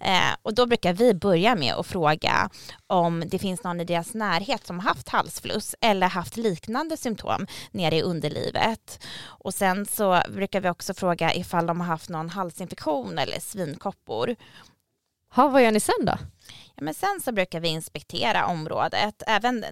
Eh, 0.00 0.36
och 0.42 0.54
då 0.54 0.66
brukar 0.66 0.92
vi 0.92 1.14
börja 1.14 1.54
med 1.54 1.74
att 1.74 1.86
fråga 1.86 2.50
om 2.86 3.24
det 3.26 3.38
finns 3.38 3.64
någon 3.64 3.80
i 3.80 3.84
deras 3.84 4.14
närhet 4.14 4.66
som 4.66 4.78
haft 4.78 5.08
halsfluss 5.08 5.74
eller 5.80 6.06
haft 6.06 6.36
liknande 6.36 6.96
symptom 6.96 7.46
nere 7.70 7.96
i 7.96 8.02
underlivet. 8.02 9.04
Och 9.24 9.54
sen 9.54 9.86
så 9.86 10.22
brukar 10.28 10.60
vi 10.60 10.68
också 10.68 10.94
fråga 10.94 11.34
ifall 11.34 11.66
de 11.66 11.80
har 11.80 11.86
haft 11.86 12.08
någon 12.08 12.30
halsinfektion 12.30 13.18
eller 13.18 13.40
svinkoppor. 13.40 14.36
Ha, 15.34 15.48
vad 15.48 15.62
gör 15.62 15.70
ni 15.70 15.80
sen 15.80 16.04
då? 16.04 16.18
Ja, 16.74 16.84
men 16.84 16.94
sen 16.94 17.20
så 17.24 17.32
brukar 17.32 17.60
vi 17.60 17.68
inspektera 17.68 18.46
området, 18.46 19.22
även 19.26 19.64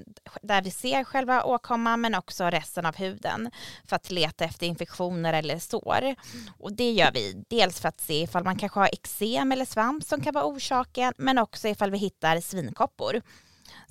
där 0.43 0.63
vi 0.63 0.71
ser 0.71 1.05
själva 1.05 1.45
åkomman 1.45 2.01
men 2.01 2.15
också 2.15 2.45
resten 2.45 2.87
av 2.87 2.97
huden 2.97 3.51
för 3.85 3.97
att 3.97 4.11
leta 4.11 4.45
efter 4.45 4.67
infektioner 4.67 5.33
eller 5.33 5.59
sår. 5.59 6.15
Och 6.59 6.73
det 6.73 6.91
gör 6.91 7.13
vi 7.13 7.45
dels 7.49 7.81
för 7.81 7.89
att 7.89 8.01
se 8.01 8.23
ifall 8.23 8.45
man 8.45 8.59
kanske 8.59 8.81
har 8.81 8.89
eksem 8.93 9.53
eller 9.53 9.65
svamp 9.65 10.05
som 10.05 10.21
kan 10.21 10.35
vara 10.35 10.45
orsaken 10.45 11.13
men 11.17 11.39
också 11.39 11.69
ifall 11.69 11.91
vi 11.91 11.99
hittar 11.99 12.41
svinkoppor. 12.41 13.23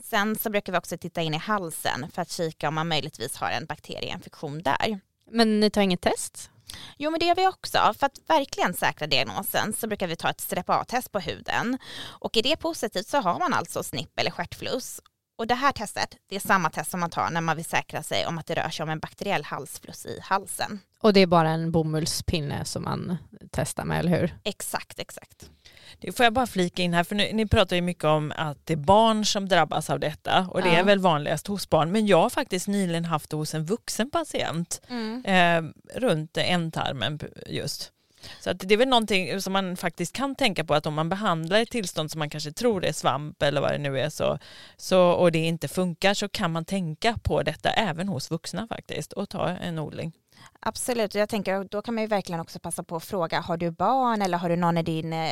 Sen 0.03 0.35
så 0.35 0.49
brukar 0.49 0.73
vi 0.73 0.79
också 0.79 0.97
titta 0.97 1.21
in 1.21 1.33
i 1.33 1.37
halsen 1.37 2.11
för 2.13 2.21
att 2.21 2.31
kika 2.31 2.67
om 2.67 2.75
man 2.75 2.87
möjligtvis 2.87 3.37
har 3.37 3.51
en 3.51 3.65
bakterieinfektion 3.65 4.61
där. 4.61 4.99
Men 5.31 5.59
ni 5.59 5.69
tar 5.69 5.81
inget 5.81 6.01
test? 6.01 6.51
Jo 6.97 7.11
men 7.11 7.19
det 7.19 7.25
gör 7.25 7.35
vi 7.35 7.47
också. 7.47 7.93
För 7.99 8.05
att 8.05 8.19
verkligen 8.27 8.73
säkra 8.73 9.07
diagnosen 9.07 9.73
så 9.73 9.87
brukar 9.87 10.07
vi 10.07 10.15
ta 10.15 10.29
ett 10.29 10.41
strep 10.41 10.69
A-test 10.69 11.11
på 11.11 11.19
huden. 11.19 11.77
Och 12.07 12.37
är 12.37 12.43
det 12.43 12.57
positivt 12.57 13.07
så 13.07 13.17
har 13.17 13.39
man 13.39 13.53
alltså 13.53 13.83
snipp 13.83 14.19
eller 14.19 14.31
stjärtfluss. 14.31 15.01
Och 15.37 15.47
det 15.47 15.55
här 15.55 15.71
testet, 15.71 16.15
det 16.29 16.35
är 16.35 16.39
samma 16.39 16.69
test 16.69 16.91
som 16.91 16.99
man 16.99 17.09
tar 17.09 17.29
när 17.29 17.41
man 17.41 17.55
vill 17.55 17.65
säkra 17.65 18.03
sig 18.03 18.27
om 18.27 18.37
att 18.37 18.45
det 18.45 18.55
rör 18.55 18.69
sig 18.69 18.83
om 18.83 18.89
en 18.89 18.99
bakteriell 18.99 19.43
halsfluss 19.43 20.05
i 20.05 20.19
halsen. 20.23 20.79
Och 20.99 21.13
det 21.13 21.19
är 21.19 21.27
bara 21.27 21.49
en 21.49 21.71
bomullspinne 21.71 22.65
som 22.65 22.83
man 22.83 23.17
testar 23.51 23.85
med, 23.85 23.99
eller 23.99 24.19
hur? 24.19 24.35
Exakt, 24.43 24.99
exakt. 24.99 25.49
Det 25.99 26.11
får 26.11 26.23
jag 26.23 26.33
bara 26.33 26.47
flika 26.47 26.83
in 26.83 26.93
här, 26.93 27.03
för 27.03 27.15
ni, 27.15 27.33
ni 27.33 27.47
pratar 27.47 27.75
ju 27.75 27.81
mycket 27.81 28.03
om 28.03 28.33
att 28.35 28.65
det 28.65 28.73
är 28.73 28.77
barn 28.77 29.25
som 29.25 29.49
drabbas 29.49 29.89
av 29.89 29.99
detta 29.99 30.47
och 30.51 30.61
det 30.61 30.69
ja. 30.69 30.75
är 30.75 30.83
väl 30.83 30.99
vanligast 30.99 31.47
hos 31.47 31.69
barn. 31.69 31.91
Men 31.91 32.07
jag 32.07 32.21
har 32.21 32.29
faktiskt 32.29 32.67
nyligen 32.67 33.05
haft 33.05 33.29
det 33.29 33.37
hos 33.37 33.53
en 33.53 33.65
vuxen 33.65 34.11
patient 34.11 34.81
mm. 34.87 35.25
eh, 35.25 35.71
runt 35.99 36.37
ändtarmen 36.37 37.19
just. 37.47 37.91
Så 38.39 38.49
att 38.49 38.59
det 38.59 38.73
är 38.73 38.77
väl 38.77 38.87
någonting 38.87 39.41
som 39.41 39.53
man 39.53 39.77
faktiskt 39.77 40.15
kan 40.15 40.35
tänka 40.35 40.65
på 40.65 40.73
att 40.73 40.85
om 40.85 40.93
man 40.93 41.09
behandlar 41.09 41.61
ett 41.61 41.71
tillstånd 41.71 42.11
som 42.11 42.19
man 42.19 42.29
kanske 42.29 42.51
tror 42.51 42.85
är 42.85 42.91
svamp 42.91 43.43
eller 43.43 43.61
vad 43.61 43.71
det 43.71 43.77
nu 43.77 43.99
är 43.99 44.09
så, 44.09 44.39
så, 44.77 45.01
och 45.11 45.31
det 45.31 45.39
inte 45.39 45.67
funkar 45.67 46.13
så 46.13 46.29
kan 46.29 46.51
man 46.51 46.65
tänka 46.65 47.17
på 47.23 47.43
detta 47.43 47.69
även 47.69 48.07
hos 48.07 48.31
vuxna 48.31 48.67
faktiskt 48.67 49.13
och 49.13 49.29
ta 49.29 49.49
en 49.49 49.79
odling. 49.79 50.13
Absolut, 50.61 51.15
jag 51.15 51.29
tänker 51.29 51.63
då 51.63 51.81
kan 51.81 51.95
man 51.95 52.03
ju 52.03 52.07
verkligen 52.07 52.41
också 52.41 52.59
passa 52.59 52.83
på 52.83 52.95
att 52.95 53.03
fråga, 53.03 53.39
har 53.39 53.57
du 53.57 53.71
barn 53.71 54.21
eller 54.21 54.37
har 54.37 54.49
du 54.49 54.55
någon 54.55 54.77
i 54.77 54.83
din 54.83 55.13
eh, 55.13 55.29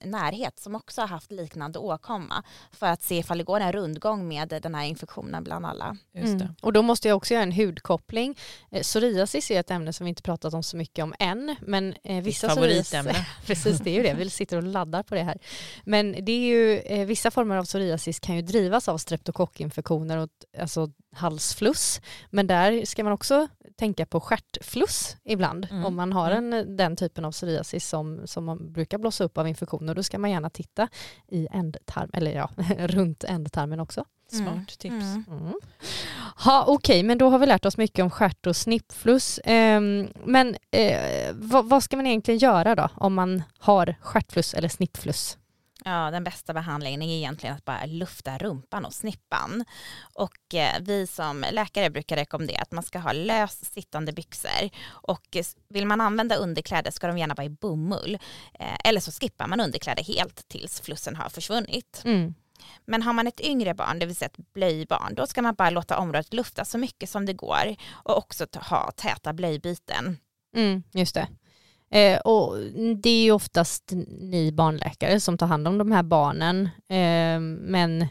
närhet 0.00 0.58
som 0.58 0.74
också 0.74 1.00
har 1.00 1.08
haft 1.08 1.32
liknande 1.32 1.78
åkomma 1.78 2.42
för 2.72 2.86
att 2.86 3.02
se 3.02 3.18
ifall 3.18 3.38
det 3.38 3.44
går 3.44 3.60
en 3.60 3.72
rundgång 3.72 4.28
med 4.28 4.60
den 4.62 4.74
här 4.74 4.84
infektionen 4.84 5.44
bland 5.44 5.66
alla. 5.66 5.96
Mm. 6.14 6.48
Och 6.62 6.72
då 6.72 6.82
måste 6.82 7.08
jag 7.08 7.16
också 7.16 7.34
göra 7.34 7.42
en 7.42 7.52
hudkoppling. 7.52 8.38
Eh, 8.70 8.82
psoriasis 8.82 9.50
är 9.50 9.60
ett 9.60 9.70
ämne 9.70 9.92
som 9.92 10.04
vi 10.04 10.08
inte 10.08 10.22
pratat 10.22 10.54
om 10.54 10.62
så 10.62 10.76
mycket 10.76 11.02
om 11.02 11.14
än, 11.18 11.56
men 11.60 11.94
eh, 12.04 12.22
vissa 12.22 12.48
favoritämne. 12.48 13.26
precis 13.46 13.78
det 13.78 13.90
är 13.90 13.94
ju 13.94 14.02
det, 14.02 14.14
vi 14.14 14.30
sitter 14.30 14.56
och 14.56 14.62
laddar 14.62 15.02
på 15.02 15.14
det 15.14 15.22
här. 15.22 15.38
Men 15.84 16.24
det 16.24 16.32
är 16.32 16.38
ju, 16.38 17.04
vissa 17.04 17.30
former 17.30 17.56
av 17.56 17.64
psoriasis 17.64 18.20
kan 18.20 18.36
ju 18.36 18.42
drivas 18.42 18.88
av 18.88 18.98
streptokockinfektioner 18.98 20.16
och 20.16 20.28
alltså 20.58 20.90
halsfluss, 21.12 22.00
men 22.30 22.46
där 22.46 22.84
ska 22.84 23.04
man 23.04 23.12
också 23.12 23.48
tänka 23.80 24.06
på 24.06 24.20
stjärtfluss 24.20 25.16
ibland. 25.24 25.68
Mm. 25.70 25.84
Om 25.84 25.96
man 25.96 26.12
har 26.12 26.30
mm. 26.30 26.52
en, 26.52 26.76
den 26.76 26.96
typen 26.96 27.24
av 27.24 27.32
psoriasis 27.32 27.88
som, 27.88 28.26
som 28.26 28.44
man 28.44 28.72
brukar 28.72 28.98
blossa 28.98 29.24
upp 29.24 29.38
av 29.38 29.48
infektioner, 29.48 29.94
då 29.94 30.02
ska 30.02 30.18
man 30.18 30.30
gärna 30.30 30.50
titta 30.50 30.88
i 31.28 31.48
ändtarm, 31.50 32.10
eller 32.12 32.32
ja, 32.32 32.50
runt 32.78 33.24
ändtarmen 33.24 33.80
också. 33.80 34.04
Smart 34.28 34.52
mm. 34.52 34.66
tips. 34.66 35.04
Mm. 35.04 35.24
Mm. 35.28 35.54
Ha, 36.36 36.62
Okej, 36.62 36.74
okay, 36.74 37.02
men 37.02 37.18
då 37.18 37.30
har 37.30 37.38
vi 37.38 37.46
lärt 37.46 37.66
oss 37.66 37.76
mycket 37.76 38.02
om 38.02 38.10
stjärt 38.10 38.46
och 38.46 38.56
snippfluss. 38.56 39.38
Eh, 39.38 39.80
men 40.24 40.56
eh, 40.70 41.30
vad, 41.34 41.68
vad, 41.68 41.82
ska 41.82 41.96
man 41.96 42.06
egentligen 42.06 42.38
göra 42.38 42.74
då 42.74 42.88
om 42.94 43.14
man 43.14 43.42
har 43.58 43.94
stjärtfluss 44.00 44.54
eller 44.54 44.68
snippfluss? 44.68 45.38
Ja, 45.84 46.10
den 46.10 46.24
bästa 46.24 46.54
behandlingen 46.54 47.02
är 47.02 47.16
egentligen 47.16 47.56
att 47.56 47.64
bara 47.64 47.86
lufta 47.86 48.38
rumpan 48.38 48.84
och 48.84 48.92
snippan. 48.92 49.64
Och 50.14 50.54
eh, 50.54 50.80
vi 50.80 51.06
som 51.06 51.44
läkare 51.52 51.90
brukar 51.90 52.16
rekommendera 52.16 52.62
att 52.62 52.72
man 52.72 52.84
ska 52.84 52.98
ha 52.98 53.12
lös 53.12 53.72
sittande 53.72 54.12
byxor. 54.12 54.70
Och 54.88 55.36
eh, 55.36 55.44
vill 55.68 55.86
man 55.86 56.00
använda 56.00 56.36
underkläder 56.36 56.90
ska 56.90 57.06
de 57.06 57.18
gärna 57.18 57.34
vara 57.34 57.44
i 57.44 57.50
bomull. 57.50 58.18
Eh, 58.54 58.76
eller 58.84 59.00
så 59.00 59.12
skippar 59.12 59.46
man 59.46 59.60
underkläder 59.60 60.04
helt 60.04 60.48
tills 60.48 60.80
flussen 60.80 61.16
har 61.16 61.28
försvunnit. 61.28 62.02
Mm. 62.04 62.34
Men 62.84 63.02
har 63.02 63.12
man 63.12 63.26
ett 63.26 63.40
yngre 63.40 63.74
barn, 63.74 63.98
det 63.98 64.06
vill 64.06 64.16
säga 64.16 64.26
ett 64.26 64.52
blöjbarn, 64.54 65.14
då 65.14 65.26
ska 65.26 65.42
man 65.42 65.54
bara 65.54 65.70
låta 65.70 65.98
området 65.98 66.34
lufta 66.34 66.64
så 66.64 66.78
mycket 66.78 67.10
som 67.10 67.26
det 67.26 67.32
går 67.32 67.76
och 67.92 68.18
också 68.18 68.46
ha 68.54 68.92
täta 68.96 69.32
blöjbyten. 69.32 70.18
Mm, 70.56 70.82
just 70.92 71.14
det. 71.14 71.28
Eh, 71.90 72.18
och 72.18 72.56
det 73.02 73.10
är 73.10 73.22
ju 73.22 73.32
oftast 73.32 73.92
ni 74.20 74.52
barnläkare 74.52 75.20
som 75.20 75.38
tar 75.38 75.46
hand 75.46 75.68
om 75.68 75.78
de 75.78 75.92
här 75.92 76.02
barnen. 76.02 76.68
Eh, 76.88 77.40
men 77.60 78.06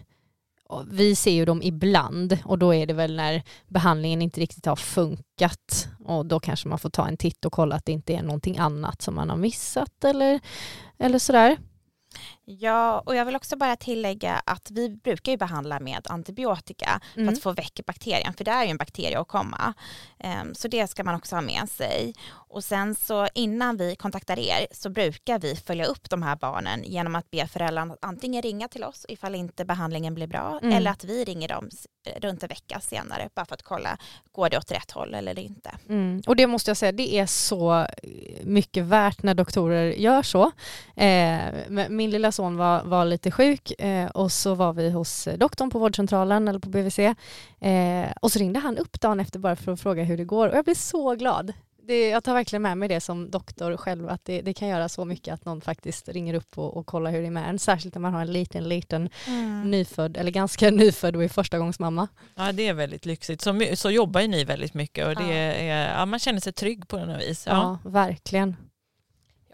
vi 0.91 1.15
ser 1.15 1.31
ju 1.31 1.45
dem 1.45 1.61
ibland 1.63 2.39
och 2.45 2.59
då 2.59 2.73
är 2.73 2.87
det 2.87 2.93
väl 2.93 3.15
när 3.15 3.43
behandlingen 3.67 4.21
inte 4.21 4.41
riktigt 4.41 4.65
har 4.65 4.75
funkat 4.75 5.87
och 6.05 6.25
då 6.25 6.39
kanske 6.39 6.67
man 6.67 6.79
får 6.79 6.89
ta 6.89 7.07
en 7.07 7.17
titt 7.17 7.45
och 7.45 7.53
kolla 7.53 7.75
att 7.75 7.85
det 7.85 7.91
inte 7.91 8.13
är 8.13 8.21
någonting 8.21 8.57
annat 8.57 9.01
som 9.01 9.15
man 9.15 9.29
har 9.29 9.37
missat 9.37 10.03
eller, 10.03 10.39
eller 10.97 11.19
sådär. 11.19 11.57
Ja, 12.51 12.99
och 12.99 13.15
jag 13.15 13.25
vill 13.25 13.35
också 13.35 13.57
bara 13.57 13.75
tillägga 13.75 14.41
att 14.45 14.71
vi 14.71 14.89
brukar 14.89 15.31
ju 15.31 15.37
behandla 15.37 15.79
med 15.79 16.07
antibiotika 16.09 17.01
mm. 17.15 17.27
för 17.27 17.33
att 17.33 17.43
få 17.43 17.51
väck 17.51 17.79
bakterien, 17.85 18.33
för 18.33 18.43
det 18.43 18.51
är 18.51 18.63
ju 18.63 18.69
en 18.69 18.77
bakterieåkomma. 18.77 19.73
Um, 20.23 20.55
så 20.55 20.67
det 20.67 20.87
ska 20.87 21.03
man 21.03 21.15
också 21.15 21.35
ha 21.35 21.41
med 21.41 21.69
sig. 21.69 22.13
Och 22.31 22.63
sen 22.63 22.95
så 22.95 23.27
innan 23.33 23.77
vi 23.77 23.95
kontaktar 23.95 24.39
er 24.39 24.67
så 24.71 24.89
brukar 24.89 25.39
vi 25.39 25.55
följa 25.55 25.85
upp 25.85 26.09
de 26.09 26.23
här 26.23 26.35
barnen 26.35 26.83
genom 26.83 27.15
att 27.15 27.31
be 27.31 27.47
föräldrarna 27.47 27.93
att 27.93 28.05
antingen 28.05 28.41
ringa 28.41 28.67
till 28.67 28.83
oss 28.83 29.05
ifall 29.09 29.35
inte 29.35 29.65
behandlingen 29.65 30.13
blir 30.13 30.27
bra 30.27 30.59
mm. 30.61 30.77
eller 30.77 30.91
att 30.91 31.03
vi 31.03 31.23
ringer 31.25 31.47
dem 31.47 31.69
runt 32.15 32.43
en 32.43 32.49
vecka 32.49 32.79
senare 32.79 33.29
bara 33.35 33.45
för 33.45 33.53
att 33.53 33.63
kolla, 33.63 33.97
går 34.31 34.49
det 34.49 34.57
åt 34.57 34.71
rätt 34.71 34.91
håll 34.91 35.13
eller 35.13 35.39
inte? 35.39 35.71
Mm. 35.89 36.21
Och 36.27 36.35
det 36.35 36.47
måste 36.47 36.69
jag 36.69 36.77
säga, 36.77 36.91
det 36.91 37.15
är 37.15 37.25
så 37.25 37.87
mycket 38.43 38.83
värt 38.83 39.23
när 39.23 39.33
doktorer 39.33 39.91
gör 39.91 40.23
så. 40.23 40.51
Eh, 40.95 41.41
min 41.89 42.09
lilla 42.09 42.31
son 42.39 42.57
var, 42.57 42.83
var 42.83 43.05
lite 43.05 43.31
sjuk 43.31 43.81
eh, 43.81 44.09
och 44.09 44.31
så 44.31 44.55
var 44.55 44.73
vi 44.73 44.89
hos 44.89 45.27
doktorn 45.37 45.69
på 45.69 45.79
vårdcentralen 45.79 46.47
eller 46.47 46.59
på 46.59 46.69
BVC 46.69 46.99
eh, 46.99 48.11
och 48.21 48.31
så 48.31 48.39
ringde 48.39 48.59
han 48.59 48.77
upp 48.77 49.01
dagen 49.01 49.19
efter 49.19 49.39
bara 49.39 49.55
för 49.55 49.71
att 49.71 49.81
fråga 49.81 50.03
hur 50.03 50.17
det 50.17 50.25
går 50.25 50.49
och 50.49 50.57
jag 50.57 50.65
blev 50.65 50.75
så 50.75 51.15
glad 51.15 51.53
det, 51.89 52.09
jag 52.09 52.23
tar 52.23 52.33
verkligen 52.33 52.61
med 52.61 52.77
mig 52.77 52.89
det 52.89 53.01
som 53.01 53.31
doktor 53.31 53.77
själv, 53.77 54.09
att 54.09 54.25
det, 54.25 54.41
det 54.41 54.53
kan 54.53 54.67
göra 54.67 54.89
så 54.89 55.05
mycket 55.05 55.33
att 55.33 55.45
någon 55.45 55.61
faktiskt 55.61 56.09
ringer 56.09 56.33
upp 56.33 56.57
och, 56.57 56.77
och 56.77 56.85
kollar 56.85 57.11
hur 57.11 57.21
det 57.21 57.27
är 57.27 57.31
med 57.31 57.49
en, 57.49 57.59
särskilt 57.59 57.95
när 57.95 58.01
man 58.01 58.13
har 58.13 58.21
en 58.21 58.33
liten, 58.33 58.69
liten 58.69 59.09
mm. 59.27 59.71
nyfödd, 59.71 60.17
eller 60.17 60.31
ganska 60.31 60.71
nyfödd 60.71 61.15
och 61.15 61.23
är 61.23 61.27
förstagångsmamma. 61.27 62.07
Ja, 62.35 62.51
det 62.51 62.67
är 62.67 62.73
väldigt 62.73 63.05
lyxigt. 63.05 63.41
Så, 63.41 63.61
så 63.75 63.91
jobbar 63.91 64.21
ju 64.21 64.27
ni 64.27 64.43
väldigt 64.43 64.73
mycket 64.73 65.07
och 65.07 65.15
det 65.15 65.27
ja. 65.27 65.33
är, 65.33 65.99
ja, 65.99 66.05
man 66.05 66.19
känner 66.19 66.39
sig 66.39 66.53
trygg 66.53 66.87
på 66.87 66.97
något 66.97 67.21
vis. 67.21 67.47
Ja, 67.47 67.53
ja 67.83 67.89
verkligen. 67.89 68.55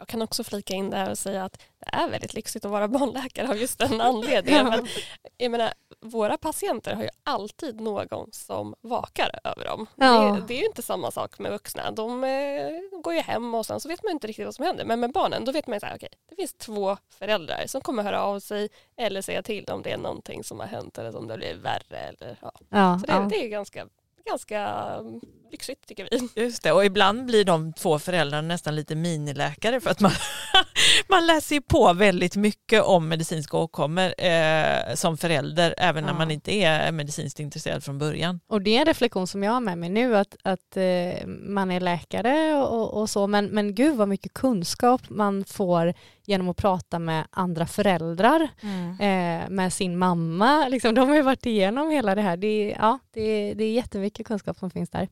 Jag 0.05 0.09
kan 0.09 0.21
också 0.21 0.43
flika 0.43 0.73
in 0.73 0.89
där 0.89 1.09
och 1.09 1.17
säga 1.17 1.43
att 1.43 1.61
det 1.79 1.89
är 1.91 2.09
väldigt 2.09 2.33
lyxigt 2.33 2.65
att 2.65 2.71
vara 2.71 2.87
barnläkare 2.97 3.49
av 3.49 3.57
just 3.57 3.79
den 3.79 4.01
anledningen. 4.01 4.65
Men, 4.65 4.87
jag 5.37 5.51
menar, 5.51 5.73
våra 6.01 6.37
patienter 6.37 6.95
har 6.95 7.03
ju 7.03 7.09
alltid 7.23 7.81
någon 7.81 8.31
som 8.31 8.75
vakar 8.81 9.39
över 9.43 9.65
dem. 9.65 9.87
Ja. 9.95 10.21
Det, 10.21 10.47
det, 10.47 10.53
är 10.53 10.59
ju 10.59 10.65
inte 10.65 10.81
samma 10.81 11.11
sak 11.11 11.39
med 11.39 11.51
vuxna. 11.51 11.91
De 11.91 12.23
eh, 12.23 13.01
går 13.01 13.13
ju 13.13 13.19
hem 13.19 13.53
och 13.53 13.65
sen 13.65 13.79
så 13.79 13.89
vet 13.89 14.03
man 14.03 14.11
inte 14.11 14.27
riktigt 14.27 14.45
vad 14.45 14.55
som 14.55 14.65
händer. 14.65 14.85
Men 14.85 14.99
med 14.99 15.11
barnen 15.11 15.45
då 15.45 15.51
vet 15.51 15.67
man 15.67 15.79
ju 15.79 15.87
att 15.87 15.95
okay, 15.95 16.09
det 16.29 16.35
finns 16.35 16.53
två 16.53 16.97
föräldrar 17.09 17.63
som 17.67 17.81
kommer 17.81 18.03
höra 18.03 18.23
av 18.23 18.39
sig 18.39 18.69
eller 18.97 19.21
säga 19.21 19.43
till 19.43 19.65
om 19.69 19.81
det 19.81 19.91
är 19.91 19.97
någonting 19.97 20.43
som 20.43 20.59
har 20.59 20.67
hänt 20.67 20.97
eller 20.97 21.15
om 21.15 21.27
det 21.27 21.37
blir 21.37 21.55
värre. 21.55 21.97
Eller, 21.97 22.37
ja. 22.41 22.51
ja 22.69 22.99
så 22.99 23.05
det, 23.05 23.27
det 23.29 23.45
är 23.45 23.47
ganska 23.47 23.87
ganska 24.25 24.59
mm, 24.99 25.19
lyxigt 25.51 25.87
tycker 25.87 26.07
vi. 26.11 26.41
Just 26.41 26.63
det, 26.63 26.71
och 26.71 26.85
ibland 26.85 27.25
blir 27.25 27.45
de 27.45 27.73
två 27.73 27.99
föräldrarna 27.99 28.47
nästan 28.47 28.75
lite 28.75 28.95
miniläkare 28.95 29.81
för 29.81 29.89
att 29.89 29.99
man, 29.99 30.11
man 31.09 31.27
läser 31.27 31.59
på 31.59 31.93
väldigt 31.93 32.35
mycket 32.35 32.83
om 32.83 33.07
medicinska 33.07 33.57
åkommor 33.57 34.13
eh, 34.21 34.95
som 34.95 35.17
förälder 35.17 35.75
även 35.77 36.03
ja. 36.03 36.11
när 36.11 36.17
man 36.17 36.31
inte 36.31 36.53
är 36.53 36.91
medicinskt 36.91 37.39
intresserad 37.39 37.83
från 37.83 37.97
början. 37.97 38.39
Och 38.47 38.61
det 38.61 38.75
är 38.75 38.79
en 38.79 38.85
reflektion 38.85 39.27
som 39.27 39.43
jag 39.43 39.51
har 39.51 39.61
med 39.61 39.77
mig 39.77 39.89
nu 39.89 40.17
att, 40.17 40.35
att 40.43 40.77
eh, 40.77 41.27
man 41.27 41.71
är 41.71 41.79
läkare 41.79 42.55
och, 42.55 43.01
och, 43.01 43.09
så 43.09 43.27
men, 43.27 43.45
men 43.45 43.75
gud 43.75 43.95
vad 43.95 44.07
mycket 44.07 44.33
kunskap 44.33 45.01
man 45.09 45.45
får 45.45 45.93
genom 46.25 46.49
att 46.49 46.57
prata 46.57 46.99
med 46.99 47.27
andra 47.29 47.65
föräldrar, 47.67 48.49
mm. 48.61 48.91
eh, 48.91 49.49
med 49.49 49.73
sin 49.73 49.97
mamma. 49.97 50.67
Liksom, 50.67 50.95
de 50.95 51.09
har 51.09 51.15
ju 51.15 51.21
varit 51.21 51.45
igenom 51.45 51.89
hela 51.89 52.15
det 52.15 52.21
här. 52.21 52.37
Det, 52.37 52.75
ja, 52.79 52.99
det, 53.11 53.53
det 53.53 53.63
är 53.63 53.71
jättemycket 53.71 54.27
kunskap 54.27 54.57
som 54.57 54.71
finns 54.71 54.89
där. 54.89 55.07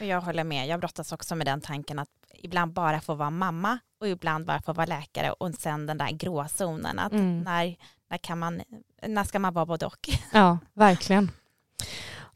Och 0.00 0.06
jag 0.06 0.20
håller 0.20 0.44
med. 0.44 0.66
Jag 0.66 0.80
brottas 0.80 1.12
också 1.12 1.34
med 1.34 1.46
den 1.46 1.60
tanken 1.60 1.98
att 1.98 2.08
ibland 2.42 2.72
bara 2.72 3.00
få 3.00 3.14
vara 3.14 3.30
mamma 3.30 3.78
och 4.00 4.08
ibland 4.08 4.46
bara 4.46 4.62
få 4.62 4.72
vara 4.72 4.86
läkare 4.86 5.30
och 5.30 5.54
sen 5.54 5.86
den 5.86 5.98
där 5.98 6.10
gråzonen. 6.10 6.98
Att 6.98 7.12
mm. 7.12 7.40
när, 7.40 7.76
när, 8.10 8.18
kan 8.18 8.38
man, 8.38 8.60
när 9.06 9.24
ska 9.24 9.38
man 9.38 9.54
vara 9.54 9.66
både 9.66 9.86
och? 9.86 10.08
Ja, 10.32 10.58
verkligen. 10.74 11.30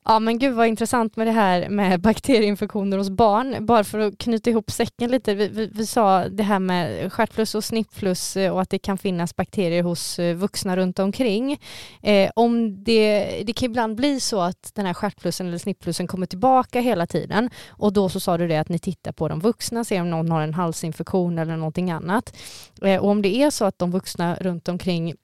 Ja 0.05 0.19
men 0.19 0.38
gud 0.38 0.55
vad 0.55 0.67
intressant 0.67 1.17
med 1.17 1.27
det 1.27 1.33
här 1.33 1.69
med 1.69 2.01
bakterieinfektioner 2.11 2.99
hos 2.99 3.11
barn. 3.11 3.67
Bara 3.67 3.85
för 3.85 3.99
att 3.99 4.19
knyta 4.19 4.51
ihop 4.51 4.71
säcken 4.71 5.11
lite. 5.11 5.35
Vi, 5.35 5.49
vi, 5.49 5.67
vi 5.67 5.87
sa 5.87 6.29
det 6.29 6.43
här 6.43 6.59
med 6.59 7.12
stjärtfluss 7.12 7.55
och 7.55 7.65
snippfluss 7.65 8.37
eh, 8.37 8.53
och 8.53 8.61
att 8.61 8.71
det 8.71 8.79
kan 8.79 8.99
finnas 8.99 9.37
bakterier 9.37 9.83
hos 9.83 10.19
eh, 10.19 10.35
vuxna 10.35 10.77
runt 10.77 10.99
omkring. 10.99 11.61
Eh, 12.03 12.31
om 12.35 12.85
det, 12.85 13.43
det 13.47 13.53
kan 13.53 13.67
ibland 13.67 13.97
bli 13.97 14.21
så 14.21 14.41
att 14.41 14.71
den 14.75 14.87
här 14.87 14.95
stjärtflussen 14.95 15.47
eller 15.47 15.59
snippflussen 15.59 16.07
kommer 16.07 16.27
tillbaka 16.27 16.81
hela 16.81 17.07
tiden 17.07 17.51
och 17.69 17.93
då 17.93 18.09
så 18.09 18.21
sa 18.21 18.38
du 18.38 18.49
det 18.49 18.57
att 18.57 18.69
ni 18.69 18.79
tittar 18.79 19.12
på 19.12 19.29
de 19.29 19.41
vuxna, 19.41 19.85
ser 19.85 20.01
om 20.01 20.11
någon 20.11 20.31
har 20.31 20.41
en 20.41 20.55
halsinfektion 20.55 21.38
eller 21.38 21.57
någonting 21.57 21.91
annat. 21.91 22.37
Eh, 22.83 23.01
och 23.01 23.09
om 23.09 23.23
det 23.23 23.37
är 23.37 23.51
så 23.51 23.65
att 23.65 23.79
de 23.79 23.91
vuxna 23.91 24.37
runt 24.41 24.69
omkring 24.69 25.15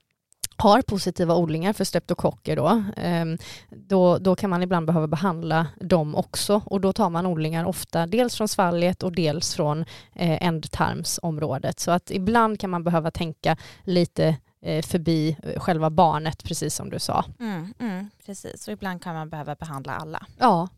har 0.59 0.83
positiva 0.83 1.37
odlingar 1.37 1.73
för 1.73 1.85
streptokocker 1.85 2.57
då, 2.57 2.83
ehm, 2.97 3.39
då, 3.71 4.19
då 4.19 4.37
kan 4.37 4.51
man 4.51 4.63
ibland 4.63 4.87
behöva 4.87 5.07
behandla 5.07 5.67
dem 5.81 6.15
också 6.15 6.63
och 6.65 6.81
då 6.81 6.93
tar 6.93 7.11
man 7.11 7.27
odlingar 7.27 7.65
ofta 7.65 8.07
dels 8.07 8.37
från 8.37 8.49
svalget 8.49 9.03
och 9.03 9.13
dels 9.13 9.55
från 9.55 9.81
eh, 10.15 10.47
ändtarmsområdet. 10.47 11.81
Så 11.81 11.91
att 11.91 12.11
ibland 12.11 12.61
kan 12.61 12.71
man 12.71 12.85
behöva 12.85 13.11
tänka 13.11 13.57
lite 13.83 14.37
eh, 14.63 14.83
förbi 14.83 15.37
eh, 15.43 15.61
själva 15.61 15.91
barnet, 15.91 16.45
precis 16.45 16.75
som 16.75 16.91
du 16.91 16.99
sa. 16.99 17.25
Mm, 17.41 17.75
mm, 17.79 18.11
precis, 18.27 18.69
och 18.69 18.73
ibland 18.73 19.03
kan 19.03 19.15
man 19.15 19.29
behöva 19.29 19.55
behandla 19.55 19.97
alla. 19.97 20.27
Ja, 20.39 20.69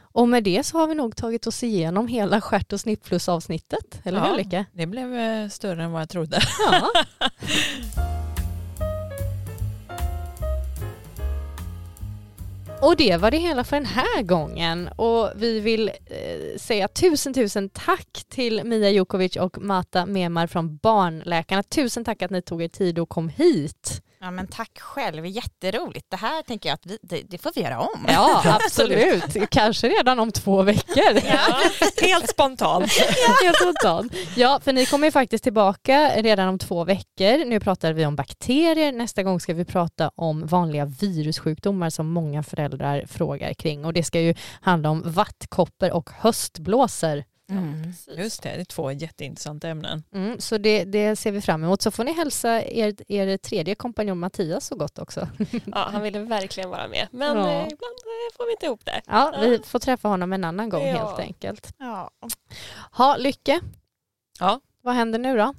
och 0.00 0.28
med 0.28 0.44
det 0.44 0.66
så 0.66 0.78
har 0.78 0.86
vi 0.86 0.94
nog 0.94 1.16
tagit 1.16 1.46
oss 1.46 1.62
igenom 1.62 2.08
hela 2.08 2.40
stjärt 2.40 2.72
och 2.72 2.80
snittplus 2.80 3.28
avsnittet, 3.28 4.00
eller 4.04 4.18
ja, 4.18 4.24
hur 4.24 4.36
Lycka? 4.36 4.64
Det 4.72 4.86
blev 4.86 5.48
större 5.48 5.84
än 5.84 5.92
vad 5.92 6.00
jag 6.00 6.08
trodde. 6.08 6.40
Ja. 6.70 6.88
Och 12.80 12.96
det 12.96 13.16
var 13.16 13.30
det 13.30 13.36
hela 13.36 13.64
för 13.64 13.76
den 13.76 13.86
här 13.86 14.22
gången 14.22 14.88
och 14.88 15.30
vi 15.36 15.60
vill 15.60 15.88
eh, 15.88 16.58
säga 16.58 16.88
tusen 16.88 17.34
tusen 17.34 17.68
tack 17.68 18.24
till 18.28 18.64
Mia 18.64 18.90
Jukovic 18.90 19.36
och 19.36 19.62
Mata 19.62 20.06
Memar 20.06 20.46
från 20.46 20.76
Barnläkarna. 20.76 21.62
Tusen 21.62 22.04
tack 22.04 22.22
att 22.22 22.30
ni 22.30 22.42
tog 22.42 22.62
er 22.62 22.68
tid 22.68 22.98
och 22.98 23.08
kom 23.08 23.28
hit. 23.28 24.02
Ja 24.20 24.30
men 24.30 24.46
tack 24.46 24.78
själv, 24.80 25.26
jätteroligt. 25.26 26.06
Det 26.10 26.16
här 26.16 26.42
tänker 26.42 26.68
jag 26.68 26.74
att 26.74 26.86
vi, 26.86 26.98
det, 27.02 27.22
det 27.28 27.38
får 27.38 27.52
vi 27.54 27.60
göra 27.60 27.78
om. 27.80 28.06
Ja 28.08 28.42
absolut, 28.64 29.50
kanske 29.50 29.88
redan 29.88 30.20
om 30.20 30.32
två 30.32 30.62
veckor. 30.62 31.20
Ja, 31.28 31.60
helt 32.02 32.30
spontant. 32.30 32.92
Helt 33.44 33.56
spontant. 33.56 34.12
Ja, 34.36 34.60
för 34.64 34.72
ni 34.72 34.86
kommer 34.86 35.06
ju 35.06 35.10
faktiskt 35.10 35.44
tillbaka 35.44 36.10
redan 36.16 36.48
om 36.48 36.58
två 36.58 36.84
veckor. 36.84 37.44
Nu 37.44 37.60
pratar 37.60 37.92
vi 37.92 38.06
om 38.06 38.16
bakterier. 38.16 38.92
Nästa 38.92 39.22
gång 39.22 39.40
ska 39.40 39.54
vi 39.54 39.64
prata 39.64 40.10
om 40.14 40.46
vanliga 40.46 40.84
virussjukdomar 40.84 41.90
som 41.90 42.06
många 42.12 42.42
föräldrar 42.42 43.04
frågar 43.08 43.54
kring. 43.54 43.84
Och 43.84 43.92
det 43.92 44.02
ska 44.02 44.20
ju 44.20 44.34
handla 44.60 44.90
om 44.90 45.02
vattkoppor 45.06 45.90
och 45.90 46.10
höstblåsor. 46.18 47.24
Mm. 47.50 47.92
Just 48.16 48.42
det, 48.42 48.48
det 48.48 48.60
är 48.60 48.64
två 48.64 48.92
jätteintressanta 48.92 49.68
ämnen. 49.68 50.02
Mm, 50.14 50.40
så 50.40 50.58
det, 50.58 50.84
det 50.84 51.16
ser 51.16 51.32
vi 51.32 51.40
fram 51.40 51.64
emot. 51.64 51.82
Så 51.82 51.90
får 51.90 52.04
ni 52.04 52.12
hälsa 52.12 52.62
er, 52.62 52.94
er 53.12 53.36
tredje 53.36 53.74
kompanjon 53.74 54.18
Mattias 54.18 54.66
så 54.66 54.76
gott 54.76 54.98
också. 54.98 55.28
Ja, 55.74 55.88
han 55.92 56.02
ville 56.02 56.18
verkligen 56.18 56.70
vara 56.70 56.88
med. 56.88 57.08
Men 57.10 57.36
Ja. 57.36 57.50
eh, 57.50 57.56
ibland 57.62 57.98
eh, 58.04 58.36
får 58.36 58.46
vi 58.46 58.52
inte 58.52 58.66
ihop 58.66 58.84
det. 58.84 59.00
Ja, 59.06 59.34
vi 59.40 59.58
får 59.64 59.78
träffa 59.78 60.08
honom 60.08 60.32
en 60.32 60.44
annan 60.44 60.68
gång 60.68 60.86
Ja. 60.86 60.96
helt 61.08 61.18
enkelt. 61.18 61.74
Ja. 61.78 62.10
Ha, 62.92 63.16
Lycke, 63.16 63.60
Ja. 64.40 64.60
vad 64.82 64.94
händer 64.94 65.18
nu 65.18 65.36
då? 65.36 65.54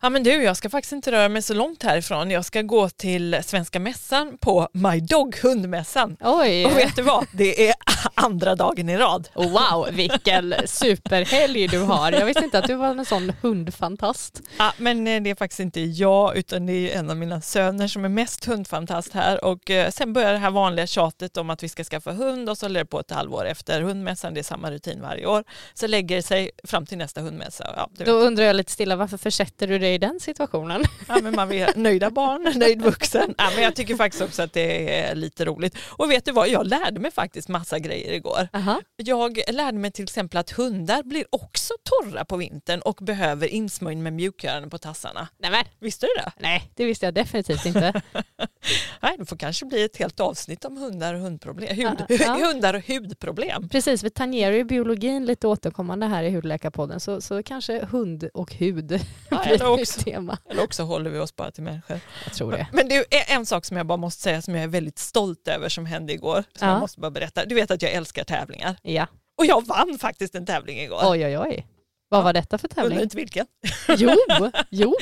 Ja 0.00 0.10
men 0.10 0.22
du, 0.22 0.30
jag 0.42 0.56
ska 0.56 0.70
faktiskt 0.70 0.92
inte 0.92 1.12
röra 1.12 1.28
mig 1.28 1.42
så 1.42 1.54
långt 1.54 1.82
härifrån. 1.82 2.30
Jag 2.30 2.44
ska 2.44 2.62
gå 2.62 2.88
till 2.88 3.38
Svenska 3.44 3.80
mässan 3.80 4.38
på 4.38 4.68
My 4.72 5.00
Dog, 5.00 5.36
hundmässan. 5.42 6.16
Oj! 6.20 6.64
Och 6.66 6.76
vet 6.76 6.96
du 6.96 7.02
vad? 7.02 7.26
Det 7.32 7.68
är 7.68 7.74
andra 8.14 8.54
dagen 8.54 8.88
i 8.88 8.96
rad. 8.96 9.28
Wow, 9.34 9.88
vilken 9.90 10.54
superhelg 10.66 11.68
du 11.68 11.78
har. 11.80 12.12
Jag 12.12 12.26
visste 12.26 12.44
inte 12.44 12.58
att 12.58 12.66
du 12.66 12.74
var 12.74 12.86
en 12.88 13.04
sån 13.04 13.32
hundfantast. 13.42 14.42
Ja, 14.58 14.72
men 14.76 15.06
eh, 15.06 15.22
det 15.22 15.30
är 15.30 15.34
faktiskt 15.34 15.60
inte 15.60 15.80
jag 15.80 16.36
utan 16.36 16.66
det 16.66 16.72
är 16.72 16.98
en 16.98 17.10
av 17.10 17.16
mina 17.16 17.40
söner 17.40 17.88
som 17.88 18.04
är 18.04 18.08
mest 18.08 18.44
hundfantast 18.44 19.12
här 19.12 19.44
och 19.44 19.70
eh, 19.70 19.90
sen 19.90 20.12
börjar 20.12 20.32
det 20.32 20.38
här 20.38 20.50
vanliga 20.50 20.86
tjatet 20.86 21.36
om 21.36 21.50
att 21.50 21.62
vi 21.62 21.68
ska 21.68 21.84
skaffa 21.84 22.12
hund 22.12 22.48
och 22.48 22.58
så 22.58 22.66
håller 22.66 22.80
det 22.80 22.86
på 22.86 23.00
ett 23.00 23.10
halvår 23.10 23.46
efter 23.46 23.82
hundmässan, 23.82 24.34
det 24.34 24.40
är 24.40 24.44
samma 24.44 24.70
rutin 24.70 25.02
varje 25.02 25.26
år. 25.26 25.44
Så 25.74 25.86
lägger 25.86 26.16
det 26.16 26.22
sig 26.22 26.50
fram 26.64 26.86
till 26.86 26.98
nästa 26.98 27.20
hundmässa. 27.20 27.72
Ja, 27.76 28.04
Då 28.04 28.12
undrar 28.12 28.44
jag 28.44 28.56
lite 28.56 28.72
stilla, 28.72 28.96
varför 28.96 29.16
försätter 29.18 29.66
du 29.66 29.78
dig 29.86 29.94
i 29.94 29.98
den 29.98 30.20
situationen? 30.20 30.84
ja, 31.08 31.18
men 31.22 31.36
man 31.36 31.48
vill 31.48 31.66
nöjda 31.74 32.10
barn, 32.10 32.52
nöjd 32.58 32.82
vuxen. 32.82 33.34
Ja, 33.38 33.50
men 33.54 33.64
jag 33.64 33.76
tycker 33.76 33.96
faktiskt 33.96 34.22
också 34.22 34.42
att 34.42 34.52
det 34.52 34.94
är 35.00 35.14
lite 35.14 35.44
roligt. 35.44 35.76
Och 35.88 36.10
vet 36.10 36.24
du 36.24 36.32
vad, 36.32 36.48
jag 36.48 36.66
lärde 36.66 37.00
mig 37.00 37.10
faktiskt 37.10 37.48
massa 37.48 37.78
grejer 37.78 38.12
igår. 38.12 38.48
Aha. 38.52 38.80
Jag 38.96 39.40
lärde 39.52 39.78
mig 39.78 39.90
till 39.92 40.02
exempel 40.04 40.38
att 40.38 40.50
hundar 40.50 41.02
blir 41.02 41.24
också 41.32 41.74
torra 41.82 42.24
på 42.24 42.36
vintern 42.36 42.80
och 42.80 42.98
behöver 43.02 43.46
insmörjning 43.46 44.02
med 44.02 44.12
mjukgörande 44.12 44.68
på 44.68 44.78
tassarna. 44.78 45.28
Nej, 45.38 45.50
men, 45.50 45.64
Visste 45.80 46.06
du 46.06 46.12
det? 46.22 46.32
nej, 46.38 46.70
det 46.74 46.84
visste 46.84 47.06
jag 47.06 47.14
definitivt 47.14 47.66
inte. 47.66 48.02
Nej, 49.02 49.14
det 49.18 49.26
får 49.26 49.36
kanske 49.36 49.66
bli 49.66 49.84
ett 49.84 49.96
helt 49.96 50.20
avsnitt 50.20 50.64
om 50.64 50.76
hundar 50.76 51.14
och 51.14 51.20
hundproblem. 51.20 51.76
Hud, 51.76 51.86
Ja, 52.08 52.16
ja. 52.20 52.46
hundar 52.46 52.74
och 52.74 52.88
hudproblem. 52.88 53.68
Precis, 53.68 54.02
vi 54.02 54.10
tangerar 54.10 54.52
ju 54.52 54.64
biologin 54.64 55.26
lite 55.26 55.46
återkommande 55.48 56.06
här 56.06 56.22
i 56.24 56.30
Hudläkarpodden 56.34 57.00
så, 57.00 57.20
så 57.20 57.42
kanske 57.42 57.84
hund 57.84 58.28
och 58.34 58.52
hud 58.54 59.00
Ja, 59.30 59.44
också, 59.80 60.00
tema. 60.00 60.38
eller 60.50 60.62
också 60.62 60.82
håller 60.82 61.10
vi 61.10 61.18
oss 61.18 61.36
bara 61.36 61.50
till 61.50 61.62
människor. 61.62 62.00
Jag 62.24 62.34
tror 62.34 62.52
det. 62.52 62.66
Men 62.72 62.88
det 62.88 62.96
är 62.96 63.34
en 63.36 63.46
sak 63.46 63.64
som 63.64 63.76
jag 63.76 63.86
bara 63.86 63.96
måste 63.96 64.22
säga 64.22 64.42
som 64.42 64.54
jag 64.54 64.64
är 64.64 64.68
väldigt 64.68 64.98
stolt 64.98 65.48
över 65.48 65.68
som 65.68 65.86
hände 65.86 66.12
igår. 66.12 66.44
Som 66.58 66.68
Ja. 66.68 66.72
jag 66.74 66.80
måste 66.80 67.00
bara 67.00 67.10
berätta. 67.10 67.44
Du 67.44 67.54
vet 67.54 67.70
att 67.70 67.82
jag 67.82 67.92
älskar 67.92 68.24
tävlingar. 68.24 68.76
Ja. 68.82 69.06
Och 69.38 69.46
jag 69.46 69.66
vann 69.66 69.98
faktiskt 70.00 70.34
en 70.34 70.46
tävling 70.46 70.80
igår. 70.80 71.00
Oj, 71.02 71.26
oj, 71.26 71.38
oj. 71.38 71.66
Vad 72.08 72.24
var 72.24 72.32
detta 72.32 72.58
för 72.58 72.68
Undrar 72.68 72.82
tävling? 72.82 73.00
inte 73.00 73.16
vilken. 73.16 73.46
Jo, 73.96 74.10
jo. 74.70 74.94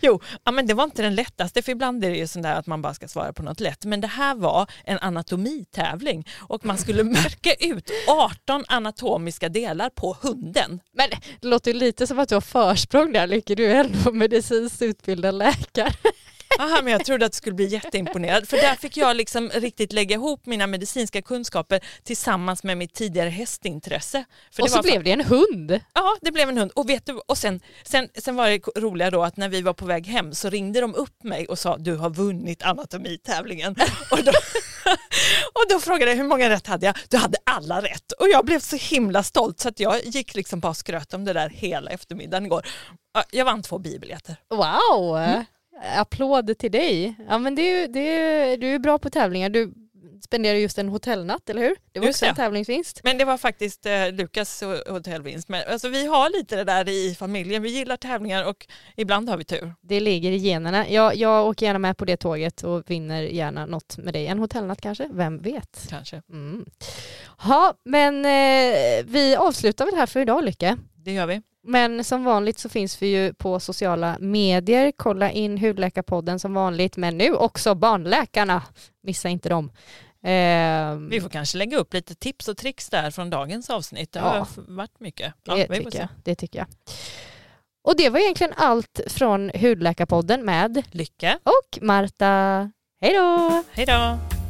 Jo, 0.00 0.20
ja, 0.44 0.52
men 0.52 0.66
det 0.66 0.74
var 0.74 0.84
inte 0.84 1.02
den 1.02 1.14
lättaste 1.14 1.62
för 1.62 1.72
ibland 1.72 2.04
är 2.04 2.10
det 2.10 2.16
ju 2.16 2.26
sådär 2.26 2.54
att 2.54 2.66
man 2.66 2.82
bara 2.82 2.94
ska 2.94 3.08
svara 3.08 3.32
på 3.32 3.42
något 3.42 3.60
lätt. 3.60 3.84
Men 3.84 4.00
det 4.00 4.06
här 4.06 4.34
var 4.34 4.70
en 4.84 4.98
anatomitävling 4.98 6.26
och 6.40 6.64
man 6.64 6.78
skulle 6.78 7.04
märka 7.18 7.54
ut 7.54 7.90
18 8.08 8.64
anatomiska 8.68 9.48
delar 9.48 9.90
på 9.90 10.16
hunden. 10.20 10.80
Men 10.92 11.10
det 11.40 11.48
låter 11.48 11.74
lite 11.74 12.06
som 12.06 12.18
att 12.18 12.28
du 12.28 12.34
har 12.36 12.40
försprång 12.40 13.12
där 13.12 13.26
Lykke, 13.26 13.54
du 13.54 13.66
är 13.66 13.84
ändå 13.84 14.12
medicinskt 14.12 14.82
utbildad 14.82 15.34
läkare. 15.34 15.92
Aha, 16.58 16.80
men 16.82 16.92
jag 16.92 17.04
trodde 17.04 17.26
att 17.26 17.32
du 17.32 17.36
skulle 17.36 17.54
bli 17.56 17.66
jätteimponerad 17.66 18.48
för 18.48 18.56
där 18.56 18.74
fick 18.74 18.96
jag 18.96 19.16
liksom 19.16 19.50
riktigt 19.54 19.92
lägga 19.92 20.14
ihop 20.14 20.46
mina 20.46 20.66
medicinska 20.66 21.22
kunskaper 21.22 21.80
tillsammans 22.02 22.62
med 22.62 22.78
mitt 22.78 22.94
tidigare 22.94 23.28
hästintresse. 23.28 24.24
För 24.50 24.62
och 24.62 24.70
så 24.70 24.82
blev 24.82 25.04
det 25.04 25.12
en 25.12 25.20
hund. 25.24 25.80
Ja, 25.94 26.16
det 26.20 26.32
blev 26.32 26.48
en 26.48 26.58
hund. 26.58 26.70
Och, 26.74 26.88
vet 26.88 27.06
du, 27.06 27.12
och 27.12 27.38
sen, 27.38 27.60
sen, 27.84 28.08
sen 28.14 28.36
var 28.36 28.48
det 28.48 28.80
roliga 28.80 29.10
då 29.10 29.22
att 29.22 29.36
när 29.36 29.48
vi 29.48 29.62
var 29.62 29.72
på 29.72 29.86
väg 29.86 30.06
hem 30.06 30.34
så 30.34 30.50
ringde 30.50 30.80
de 30.80 30.94
upp 30.94 31.22
mig 31.22 31.46
och 31.46 31.58
sa 31.58 31.78
du 31.78 31.96
har 31.96 32.10
vunnit 32.10 32.62
anatomitävlingen. 32.62 33.76
och, 34.10 34.24
då, 34.24 34.32
och 35.52 35.64
då 35.70 35.80
frågade 35.80 36.10
jag 36.10 36.16
hur 36.16 36.24
många 36.24 36.50
rätt 36.50 36.66
hade 36.66 36.86
jag? 36.86 36.96
Du 37.08 37.16
hade 37.16 37.38
alla 37.44 37.82
rätt. 37.82 38.12
Och 38.12 38.28
jag 38.28 38.44
blev 38.44 38.60
så 38.60 38.76
himla 38.76 39.22
stolt 39.22 39.60
så 39.60 39.68
att 39.68 39.80
jag 39.80 40.04
gick 40.04 40.34
liksom 40.34 40.60
bara 40.60 40.74
skröt 40.74 41.14
om 41.14 41.24
det 41.24 41.32
där 41.32 41.48
hela 41.48 41.90
eftermiddagen 41.90 42.46
igår. 42.46 42.66
Ja, 43.14 43.24
Jag 43.30 43.44
vann 43.44 43.62
två 43.62 43.78
biobiljetter. 43.78 44.36
Wow! 44.50 45.44
Applåd 45.98 46.58
till 46.58 46.72
dig. 46.72 47.14
Ja, 47.28 47.38
men 47.38 47.54
det 47.54 47.62
är, 47.62 47.88
det 47.88 48.00
är, 48.00 48.56
du 48.56 48.66
är 48.74 48.78
bra 48.78 48.98
på 48.98 49.10
tävlingar. 49.10 49.50
Du 49.50 49.72
spenderar 50.24 50.56
just 50.58 50.78
en 50.78 50.88
hotellnatt, 50.88 51.50
eller 51.50 51.62
hur? 51.62 51.76
Det 51.92 52.00
var 52.00 52.06
Just 52.06 52.16
också 52.16 52.26
en 52.26 52.34
det. 52.34 52.40
tävlingsvinst. 52.40 53.00
Men 53.04 53.18
det 53.18 53.24
var 53.24 53.36
faktiskt 53.38 53.86
eh, 53.86 54.12
Lukas 54.12 54.62
ho- 54.62 54.90
hotellvinst. 54.90 55.48
Men, 55.48 55.62
alltså, 55.72 55.88
vi 55.88 56.06
har 56.06 56.30
lite 56.38 56.56
det 56.56 56.64
där 56.64 56.88
i 56.88 57.14
familjen. 57.18 57.62
Vi 57.62 57.70
gillar 57.70 57.96
tävlingar 57.96 58.44
och 58.48 58.66
ibland 58.96 59.28
har 59.28 59.36
vi 59.36 59.44
tur. 59.44 59.74
Det 59.80 60.00
ligger 60.00 60.30
i 60.30 60.36
generna. 60.36 60.88
Jag, 60.88 61.16
jag 61.16 61.46
åker 61.48 61.66
gärna 61.66 61.78
med 61.78 61.96
på 61.96 62.04
det 62.04 62.16
tåget 62.16 62.62
och 62.62 62.90
vinner 62.90 63.22
gärna 63.22 63.66
något 63.66 63.96
med 63.98 64.14
dig. 64.14 64.26
En 64.26 64.38
hotellnatt 64.38 64.80
kanske? 64.80 65.08
Vem 65.12 65.38
vet? 65.38 65.86
Kanske. 65.90 66.22
Mm. 66.30 66.64
Ja, 67.44 67.74
men 67.84 68.24
eh, 68.24 69.04
vi 69.04 69.36
avslutar 69.38 69.84
väl 69.84 69.94
här 69.94 70.06
för 70.06 70.20
idag, 70.20 70.44
Lycke. 70.44 70.76
Det 70.96 71.12
gör 71.12 71.26
vi. 71.26 71.42
Men 71.64 72.04
som 72.04 72.24
vanligt 72.24 72.58
så 72.58 72.68
finns 72.68 73.02
vi 73.02 73.06
ju 73.06 73.34
på 73.34 73.60
sociala 73.60 74.16
medier. 74.20 74.92
Kolla 74.96 75.30
in 75.30 75.58
Hudläkarpodden 75.58 76.38
som 76.38 76.54
vanligt, 76.54 76.96
men 76.96 77.18
nu 77.18 77.34
också 77.34 77.74
Barnläkarna. 77.74 78.62
Missa 79.02 79.28
inte 79.28 79.48
dem. 79.48 79.70
Ehm, 80.24 81.08
Vi 81.08 81.20
får 81.20 81.28
kanske 81.28 81.58
lägga 81.58 81.76
upp 81.78 81.94
lite 81.94 82.14
tips 82.14 82.48
och 82.48 82.56
tricks 82.56 82.90
där 82.90 83.10
från 83.10 83.30
dagens 83.30 83.70
avsnitt. 83.70 84.12
Det 84.12 84.20
har 84.20 84.36
Ja. 84.36 84.46
varit 84.56 85.00
mycket. 85.00 85.34
Ja, 85.44 85.54
det, 85.56 85.66
tycker 85.66 85.98
jag, 85.98 86.08
det 86.24 86.34
tycker 86.34 86.58
jag. 86.58 86.66
Och 87.84 87.96
det 87.96 88.08
var 88.10 88.18
egentligen 88.20 88.52
allt 88.56 89.00
från 89.06 89.50
Hudläkarpodden 89.54 90.44
med 90.44 90.82
Lycka. 90.90 91.38
och 91.42 91.82
Marta. 91.82 92.70
Hej 93.00 93.14
då! 93.14 93.62
Hej 93.72 93.86
då! 93.86 94.41